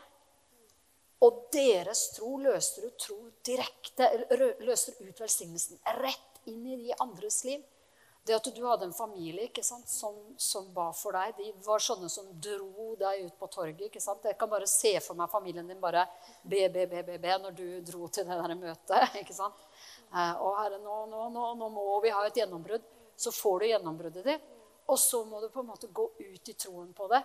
Og 1.25 1.47
deres 1.53 2.11
tro 2.17 2.35
løser 2.41 2.91
ut 2.91 2.99
tro 3.01 3.19
direkte, 3.47 4.11
løser 4.65 4.99
ut 5.01 5.21
velsignelsen 5.25 5.81
rett 6.01 6.45
inn 6.51 6.65
i 6.69 6.81
de 6.83 6.97
andres 7.01 7.41
liv. 7.49 7.65
Det 8.25 8.33
at 8.33 8.47
du 8.57 8.63
hadde 8.65 8.87
en 8.89 8.95
familie 8.97 9.63
sant, 9.63 9.89
som, 9.89 10.15
som, 10.41 10.71
ba 10.73 10.87
for 10.97 11.13
deg, 11.13 11.35
de 11.37 11.51
var 11.67 11.83
sånne 11.85 12.09
som 12.09 12.31
dro 12.41 12.95
deg 12.97 13.27
ut 13.27 13.35
på 13.39 13.49
torget. 13.53 13.83
ikke 13.91 14.01
sant? 14.01 14.25
Jeg 14.25 14.39
kan 14.41 14.49
bare 14.49 14.69
se 14.71 14.95
for 15.05 15.19
meg 15.19 15.29
familien 15.29 15.69
din 15.69 15.81
bare 15.81 16.07
be, 16.43 16.71
be, 16.73 16.87
be, 16.89 17.03
be, 17.05 17.19
be 17.21 17.37
når 17.43 17.53
du 17.59 17.67
dro 17.85 18.09
til 18.09 18.25
det 18.25 18.39
der 18.41 18.57
møtet. 18.57 19.17
ikke 19.21 19.37
sant? 19.37 19.69
Eh, 20.09 20.41
og 20.41 20.57
Herre, 20.57 20.81
nå, 20.81 21.03
nå, 21.13 21.29
nå, 21.37 21.51
nå, 21.61 21.69
må 21.77 22.01
vi 22.01 22.15
ha 22.17 22.25
et 22.25 22.41
gjennombrudd. 22.41 22.89
Så 23.17 23.31
får 23.31 23.61
du 23.61 23.69
gjennombruddet 23.75 24.25
ditt. 24.27 24.49
Og 24.89 24.99
så 25.01 25.21
må 25.29 25.41
du 25.41 25.51
på 25.53 25.61
en 25.61 25.69
måte 25.69 25.93
gå 25.93 26.09
ut 26.17 26.49
i 26.49 26.57
troen 26.57 26.91
på 26.97 27.09
det 27.13 27.21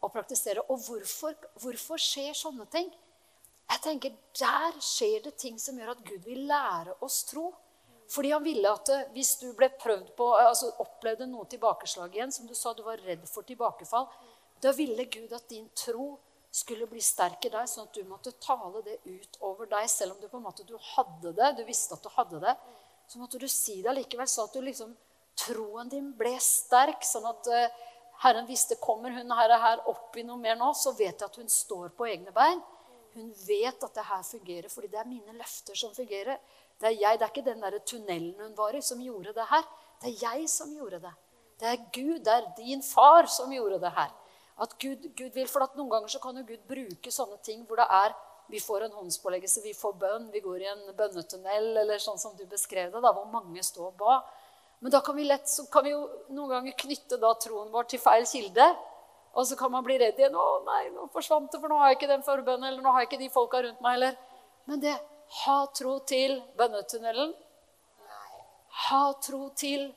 og 0.00 0.12
praktisere. 0.12 0.64
Og 0.72 0.80
hvorfor, 0.86 1.36
hvorfor 1.60 2.00
skjer 2.00 2.32
sånne 2.36 2.66
ting? 2.72 2.88
Jeg 3.68 3.84
tenker, 3.84 4.16
Der 4.38 4.80
skjer 4.80 5.22
det 5.24 5.36
ting 5.36 5.58
som 5.60 5.76
gjør 5.76 5.92
at 5.92 6.04
Gud 6.04 6.24
vil 6.24 6.46
lære 6.48 6.94
oss 7.04 7.24
tro. 7.28 7.50
Fordi 8.08 8.30
han 8.32 8.44
ville 8.44 8.70
at 8.72 8.88
hvis 9.12 9.34
du 9.42 9.50
ble 9.56 9.68
prøvd 9.76 10.14
på, 10.16 10.30
altså 10.40 10.70
opplevde 10.80 11.26
noe 11.28 11.44
tilbakeslag 11.50 12.14
igjen, 12.16 12.32
som 12.32 12.48
du 12.48 12.54
sa 12.56 12.72
du 12.72 12.80
var 12.86 13.02
redd 13.04 13.26
for 13.28 13.44
tilbakefall, 13.44 14.08
da 14.62 14.72
ville 14.74 15.04
Gud 15.12 15.32
at 15.36 15.48
din 15.50 15.68
tro 15.76 16.14
skulle 16.50 16.88
bli 16.88 17.00
sterk 17.04 17.44
i 17.44 17.52
deg, 17.52 17.68
sånn 17.68 17.86
at 17.86 17.94
du 17.94 18.08
måtte 18.08 18.32
tale 18.40 18.80
det 18.86 18.96
ut 19.04 19.36
over 19.44 19.68
deg, 19.70 19.84
selv 19.92 20.16
om 20.16 20.22
du 20.22 20.28
på 20.30 20.40
en 20.40 20.46
måte 20.46 20.64
hadde 20.94 21.34
det, 21.36 21.50
du 21.58 21.62
visste 21.68 21.94
at 21.94 22.04
du 22.04 22.10
hadde 22.14 22.40
det. 22.42 22.54
Så 23.08 23.20
måtte 23.20 23.40
du 23.40 23.46
si 23.48 23.78
det 23.82 23.92
allikevel, 23.92 24.28
så 24.28 24.48
at 24.48 24.56
du 24.56 24.64
liksom, 24.64 24.96
troen 25.38 25.92
din 25.92 26.10
ble 26.16 26.34
sterk. 26.42 27.04
Sånn 27.06 27.28
at 27.28 27.48
uh, 27.52 27.84
Herren 28.24 28.48
visste 28.48 28.76
kommer 28.82 29.14
hun 29.14 29.30
her, 29.36 29.54
her 29.62 29.84
opp 29.88 30.16
i 30.18 30.24
noe 30.26 30.40
mer 30.40 30.58
nå, 30.58 30.72
så 30.76 30.92
vet 30.96 31.14
jeg 31.14 31.28
at 31.28 31.38
hun 31.40 31.52
står 31.52 31.92
på 31.96 32.08
egne 32.08 32.34
bein. 32.36 32.60
Hun 33.14 33.30
vet 33.46 33.84
at 33.84 33.94
det 33.94 34.06
her 34.08 34.24
fungerer, 34.26 34.68
fordi 34.72 34.90
det 34.92 35.00
er 35.00 35.08
mine 35.08 35.36
løfter 35.38 35.78
som 35.78 35.94
fungerer. 35.96 36.40
Det 36.78 36.92
er 36.92 37.00
jeg, 37.00 37.18
det 37.18 37.26
er 37.26 37.32
ikke 37.32 37.50
den 37.50 37.62
der 37.62 37.78
tunnelen 37.86 38.34
hun 38.38 38.54
var 38.56 38.76
i, 38.76 38.82
som 38.82 39.00
gjorde 39.02 39.34
det 39.34 39.46
her. 39.50 39.64
Det 40.02 40.12
er 40.12 40.22
jeg 40.22 40.48
som 40.50 40.70
gjorde 40.74 41.00
det. 41.02 41.14
Det 41.58 41.68
er 41.68 41.84
Gud, 41.92 42.18
det 42.24 42.34
er 42.34 42.48
din 42.56 42.82
far 42.82 43.26
som 43.26 43.52
gjorde 43.52 43.80
det 43.82 43.90
her. 43.96 44.14
At 44.62 44.74
Gud, 44.78 45.08
Gud 45.18 45.34
vil, 45.34 45.48
for 45.50 45.66
Noen 45.74 45.90
ganger 45.90 46.08
så 46.12 46.20
kan 46.22 46.38
jo 46.38 46.46
Gud 46.46 46.62
bruke 46.70 47.10
sånne 47.14 47.38
ting 47.42 47.64
hvor 47.66 47.78
det 47.82 47.86
er 47.90 48.14
vi 48.48 48.60
får 48.64 48.86
en 48.86 48.94
håndspåleggelse, 48.96 49.60
vi 49.60 49.74
får 49.76 49.92
bønn, 50.00 50.30
vi 50.32 50.40
går 50.40 50.62
i 50.62 50.68
en 50.70 50.84
bønnetunnel, 50.96 51.66
eller 51.82 52.00
sånn 52.00 52.16
som 52.20 52.32
du 52.36 52.46
beskrev 52.48 52.88
det, 52.94 53.02
da, 53.04 53.10
hvor 53.12 53.26
mange 53.28 53.60
står 53.62 53.90
og 53.90 53.98
ba. 54.00 54.14
Men 54.80 54.94
da 54.94 55.02
kan 55.04 55.18
vi, 55.18 55.26
lett, 55.28 55.50
kan 55.72 55.84
vi 55.84 55.92
jo 55.92 56.06
noen 56.32 56.54
ganger 56.54 56.78
knytte 56.80 57.18
da 57.20 57.34
troen 57.42 57.68
vår 57.74 57.90
til 57.92 58.00
feil 58.00 58.24
kilde. 58.30 58.70
Og 59.36 59.44
så 59.46 59.58
kan 59.58 59.70
man 59.70 59.84
bli 59.84 59.98
redd 60.00 60.16
igjen. 60.18 60.34
'Å 60.34 60.64
nei, 60.64 60.88
nå 60.94 61.10
forsvant 61.12 61.52
det, 61.52 61.60
for 61.60 61.68
nå 61.68 61.76
har 61.78 61.92
jeg 61.92 61.98
ikke 61.98 62.10
den 62.14 62.24
forbønnen.' 62.24 62.68
Eller 62.70 62.82
'nå 62.82 62.92
har 62.94 63.04
jeg 63.04 63.10
ikke 63.10 63.20
de 63.20 63.28
folka 63.34 63.60
rundt 63.62 63.82
meg.' 63.84 63.98
Eller. 63.98 64.16
Men 64.66 64.80
det 64.80 64.94
ha 65.28 65.58
tro 65.76 65.98
til 66.08 66.38
bønnetunnelen. 66.58 67.34
Ha 68.88 69.02
tro 69.24 69.48
til 69.56 69.90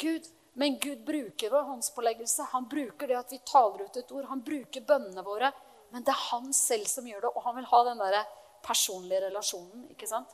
Gud. 0.00 0.30
Men 0.54 0.78
Gud 0.78 1.02
bruker 1.06 1.50
vår 1.50 1.62
håndspåleggelse. 1.62 2.46
Han 2.52 2.68
bruker 2.70 3.10
det 3.10 3.18
at 3.18 3.32
vi 3.32 3.40
taler 3.46 3.84
ut 3.86 3.96
et 3.96 4.12
ord. 4.14 4.28
Han 4.30 4.42
bruker 4.46 4.86
bønnene 4.86 5.24
våre. 5.26 5.50
Men 5.90 6.02
det 6.02 6.14
er 6.14 6.22
han 6.30 6.52
selv 6.54 6.86
som 6.90 7.06
gjør 7.06 7.26
det, 7.26 7.30
og 7.34 7.44
han 7.46 7.56
vil 7.58 7.68
ha 7.70 7.82
den 7.86 8.00
der 8.02 8.16
personlige 8.64 9.20
relasjonen. 9.28 9.84
ikke 9.90 10.08
sant? 10.10 10.32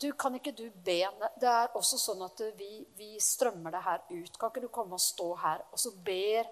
Du, 0.00 0.12
Kan 0.12 0.34
ikke 0.34 0.52
du 0.56 0.70
be? 0.70 1.00
Det 1.40 1.48
er 1.48 1.74
også 1.76 1.98
sånn 2.00 2.22
at 2.24 2.40
vi, 2.56 2.84
vi 2.96 3.18
strømmer 3.20 3.74
det 3.74 3.82
her 3.84 4.04
ut. 4.10 4.38
Kan 4.38 4.52
ikke 4.52 4.62
du 4.64 4.70
komme 4.72 4.96
og 4.96 5.02
stå 5.02 5.34
her, 5.42 5.64
og 5.72 5.78
så 5.78 5.90
ber 6.06 6.48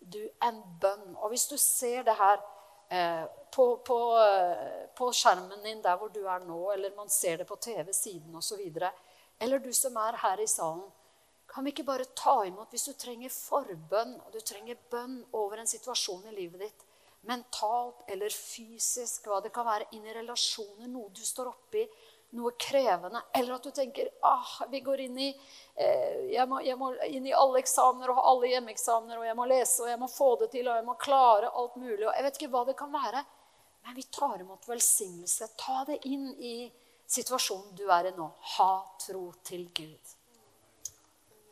du 0.00 0.22
en 0.42 0.62
bønn? 0.80 1.12
Og 1.20 1.30
hvis 1.30 1.46
du 1.52 1.56
ser 1.60 2.02
det 2.08 2.16
her 2.18 2.40
på, 3.54 3.66
på, 3.86 3.98
eh, 4.18 4.86
på, 4.98 5.10
skjermen 5.14 5.62
din 5.62 5.82
der 5.82 5.98
hvor 5.98 6.10
du 6.10 6.22
er 6.26 6.42
nå, 6.46 6.60
eller 6.72 6.96
man 6.96 7.08
ser 7.08 7.42
det 7.42 7.46
på 7.46 7.56
TV-siden 7.56 8.34
osv., 8.36 8.62
eller 9.40 9.58
du 9.58 9.72
som 9.72 9.96
er 9.96 10.18
her 10.20 10.40
i 10.42 10.48
salen 10.50 10.88
kan 11.50 11.64
vi 11.64 11.72
ikke 11.72 11.86
bare 11.86 12.06
ta 12.14 12.36
imot 12.46 12.70
hvis 12.70 12.86
du 12.86 12.92
trenger 12.94 13.32
forbønn, 13.34 14.12
og 14.22 14.30
du 14.32 14.38
trenger 14.46 14.78
bønn 14.90 15.16
over 15.34 15.58
en 15.58 15.70
situasjon 15.70 16.28
i 16.30 16.34
livet 16.36 16.62
ditt, 16.62 16.84
mentalt 17.26 18.04
eller 18.08 18.32
fysisk, 18.32 19.26
hva 19.26 19.40
det 19.42 19.50
kan 19.54 19.66
være, 19.66 19.88
inn 19.96 20.06
i 20.06 20.14
relasjoner, 20.14 20.86
noe 20.88 21.10
du 21.14 21.24
står 21.26 21.50
oppi, 21.50 21.82
noe 22.36 22.52
krevende, 22.58 23.22
eller 23.34 23.56
at 23.56 23.64
du 23.66 23.70
tenker 23.74 24.08
ah, 24.22 24.52
vi 24.70 24.80
går 24.80 25.00
inn 25.06 25.18
i, 25.18 25.28
eh, 25.74 26.30
jeg, 26.30 26.46
må, 26.48 26.60
jeg 26.62 26.78
må 26.78 26.92
inn 27.08 27.26
i 27.26 27.34
alle 27.34 27.58
eksamener 27.62 28.12
og 28.12 28.20
ha 28.20 28.26
alle 28.30 28.52
hjemmeeksamener, 28.52 29.18
og 29.18 29.26
jeg 29.26 29.38
må 29.38 29.46
lese 29.50 29.82
og 29.82 29.90
jeg 29.90 30.00
må 30.00 30.08
få 30.10 30.30
det 30.42 30.50
til 30.54 30.68
og 30.68 30.78
jeg 30.78 30.86
må 30.86 30.96
klare 31.00 31.50
alt 31.50 31.78
mulig. 31.80 32.04
og 32.06 32.14
Jeg 32.14 32.26
vet 32.26 32.40
ikke 32.40 32.52
hva 32.54 32.64
det 32.68 32.76
kan 32.78 32.94
være, 32.94 33.24
men 33.86 33.96
vi 33.98 34.06
tar 34.12 34.42
imot 34.42 34.68
velsignelse. 34.70 35.52
Ta 35.58 35.84
det 35.88 36.00
inn 36.10 36.28
i 36.38 36.56
situasjonen 37.10 37.74
du 37.78 37.86
er 37.90 38.12
i 38.12 38.16
nå. 38.16 38.28
Ha 38.56 38.72
tro 39.06 39.24
til 39.46 39.66
Gud. 39.74 40.18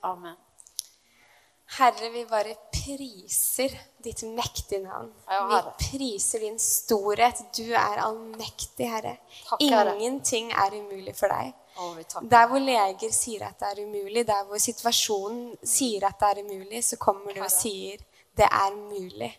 Amen. 0.06 0.47
Herre, 1.76 2.08
vi 2.10 2.24
bare 2.24 2.54
priser 2.72 3.74
ditt 4.02 4.22
mektige 4.32 4.80
navn. 4.86 5.10
Ja, 5.28 5.42
vi 5.50 5.72
priser 5.84 6.40
din 6.40 6.56
storhet. 6.58 7.42
Du 7.56 7.66
er 7.76 8.00
allmektig, 8.00 8.88
Herre. 8.88 9.18
Takk, 9.44 9.60
Herre. 9.62 9.96
Ingenting 9.98 10.48
er 10.56 10.78
umulig 10.78 11.12
for 11.18 11.28
deg. 11.28 11.52
Å. 11.78 11.90
Der 12.26 12.48
hvor 12.50 12.62
leger 12.62 13.12
sier 13.14 13.44
at 13.50 13.60
det 13.60 13.68
er 13.68 13.82
umulig, 13.84 14.24
der 14.26 14.48
hvor 14.48 14.58
situasjonen 14.58 15.52
sier 15.62 16.08
at 16.08 16.16
det 16.18 16.32
er 16.32 16.40
umulig, 16.46 16.80
så 16.82 16.98
kommer 16.98 17.36
du 17.36 17.44
og 17.44 17.52
sier 17.52 18.00
det 18.38 18.48
er 18.48 18.74
mulig. 18.74 19.30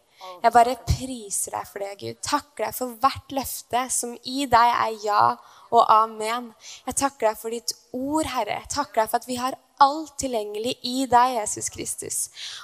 Jeg 0.44 0.52
bare 0.52 0.76
priser 0.84 1.56
deg 1.56 1.68
for 1.68 1.84
det, 1.84 1.94
Gud. 2.00 2.18
Takker 2.24 2.66
deg 2.66 2.76
for 2.76 2.96
hvert 3.02 3.36
løfte 3.36 3.86
som 3.94 4.16
i 4.28 4.46
deg 4.52 4.74
er 4.76 4.98
ja 5.04 5.24
og 5.72 5.92
amen. 5.94 6.52
Jeg 6.88 6.98
takker 7.00 7.30
deg 7.30 7.40
for 7.40 7.56
ditt 7.56 7.74
ord, 7.96 8.28
Herre. 8.28 8.60
Jeg 8.60 8.72
takker 8.76 9.02
deg 9.02 9.12
for 9.12 9.22
at 9.22 9.30
vi 9.30 9.40
har 9.40 9.58
alt 9.80 10.16
tilgjengelig 10.20 10.74
i 10.88 11.06
deg, 11.10 11.36
Jesus 11.38 11.70
Kristus. 11.72 12.18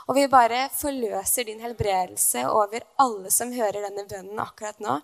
Og 0.07 0.17
vi 0.17 0.25
bare 0.31 0.65
forløser 0.75 1.47
din 1.47 1.61
helbredelse 1.63 2.43
over 2.49 2.83
alle 3.01 3.31
som 3.33 3.53
hører 3.55 3.85
denne 3.85 4.03
bønnen 4.09 4.41
akkurat 4.43 4.81
nå. 4.83 4.97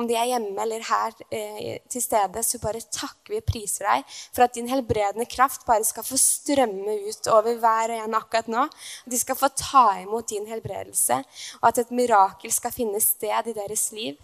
Om 0.00 0.08
de 0.08 0.16
er 0.16 0.30
hjemme 0.32 0.56
eller 0.64 0.86
her 0.88 1.16
eh, 1.28 1.76
til 1.90 2.04
stede, 2.04 2.42
så 2.44 2.60
bare 2.62 2.80
takker 2.80 3.34
vi 3.34 3.42
og 3.42 3.48
priser 3.48 3.88
deg 3.88 4.16
for 4.26 4.46
at 4.46 4.56
din 4.56 4.70
helbredende 4.70 5.28
kraft 5.28 5.66
bare 5.68 5.84
skal 5.86 6.06
få 6.06 6.18
strømme 6.20 6.98
ut 7.08 7.30
over 7.34 7.60
hver 7.60 7.94
og 7.94 8.06
en 8.06 8.18
akkurat 8.18 8.50
nå. 8.52 8.64
At 9.04 9.12
de 9.12 9.20
skal 9.20 9.38
få 9.38 9.52
ta 9.56 9.86
imot 10.02 10.30
din 10.32 10.48
helbredelse, 10.48 11.20
og 11.60 11.70
at 11.70 11.84
et 11.84 11.94
mirakel 11.94 12.52
skal 12.54 12.74
finne 12.74 13.00
sted 13.04 13.52
i 13.52 13.56
deres 13.56 13.90
liv. 13.92 14.16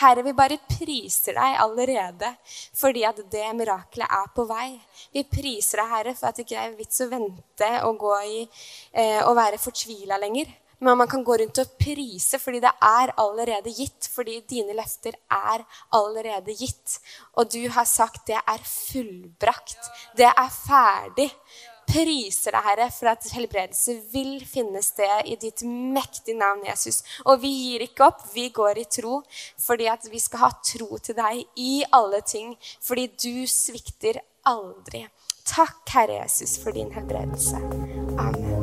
Herre, 0.00 0.22
vi 0.24 0.32
bare 0.32 0.56
priser 0.64 1.36
deg 1.36 1.58
allerede 1.60 2.30
fordi 2.76 3.04
at 3.04 3.20
det 3.32 3.44
mirakelet 3.58 4.08
er 4.08 4.30
på 4.34 4.46
vei. 4.48 4.72
Vi 5.12 5.26
priser 5.28 5.82
deg, 5.82 5.92
Herre, 5.92 6.16
for 6.16 6.30
at 6.30 6.40
det 6.40 6.46
ikke 6.46 6.64
er 6.64 6.78
vits 6.78 7.04
å 7.04 7.10
vente 7.10 7.70
og 7.88 8.06
i 8.24 8.40
eh, 8.42 9.20
og 9.26 9.36
være 9.36 9.60
fortvila 9.60 10.16
lenger. 10.22 10.48
Men 10.80 10.96
man 10.96 11.08
kan 11.12 11.24
gå 11.24 11.36
rundt 11.36 11.58
og 11.60 11.72
prise 11.76 12.38
fordi 12.40 12.62
det 12.64 12.70
er 12.80 13.12
allerede 13.20 13.72
gitt. 13.76 14.08
Fordi 14.14 14.38
dine 14.48 14.72
løfter 14.78 15.18
er 15.36 15.66
allerede 15.96 16.54
gitt. 16.56 16.96
Og 17.36 17.50
du 17.52 17.60
har 17.74 17.88
sagt 17.88 18.24
det 18.30 18.38
er 18.40 18.64
fullbrakt. 18.64 19.90
Det 20.16 20.30
er 20.30 20.54
ferdig 20.54 21.28
priser 21.90 22.54
deg, 22.54 22.66
Herre, 22.66 22.88
for 22.94 23.10
at 23.12 23.26
helbredelse 23.34 23.96
vil 24.12 24.38
finne 24.46 24.82
sted 24.84 25.26
i 25.30 25.36
ditt 25.40 25.64
mektige 25.66 26.38
navn, 26.38 26.62
Jesus. 26.68 27.02
Og 27.26 27.42
vi 27.44 27.50
gir 27.50 27.86
ikke 27.86 28.06
opp, 28.10 28.24
vi 28.34 28.48
går 28.54 28.82
i 28.82 28.86
tro, 28.98 29.20
fordi 29.60 29.90
at 29.90 30.06
vi 30.10 30.22
skal 30.22 30.46
ha 30.46 30.52
tro 30.72 31.00
til 31.02 31.18
deg 31.18 31.44
i 31.60 31.72
alle 31.96 32.22
ting. 32.26 32.54
Fordi 32.84 33.08
du 33.14 33.46
svikter 33.50 34.22
aldri. 34.48 35.06
Takk, 35.50 35.82
Herre 35.90 36.22
Jesus, 36.22 36.58
for 36.62 36.76
din 36.76 36.92
helbredelse. 36.94 37.58
Amen. 38.20 38.59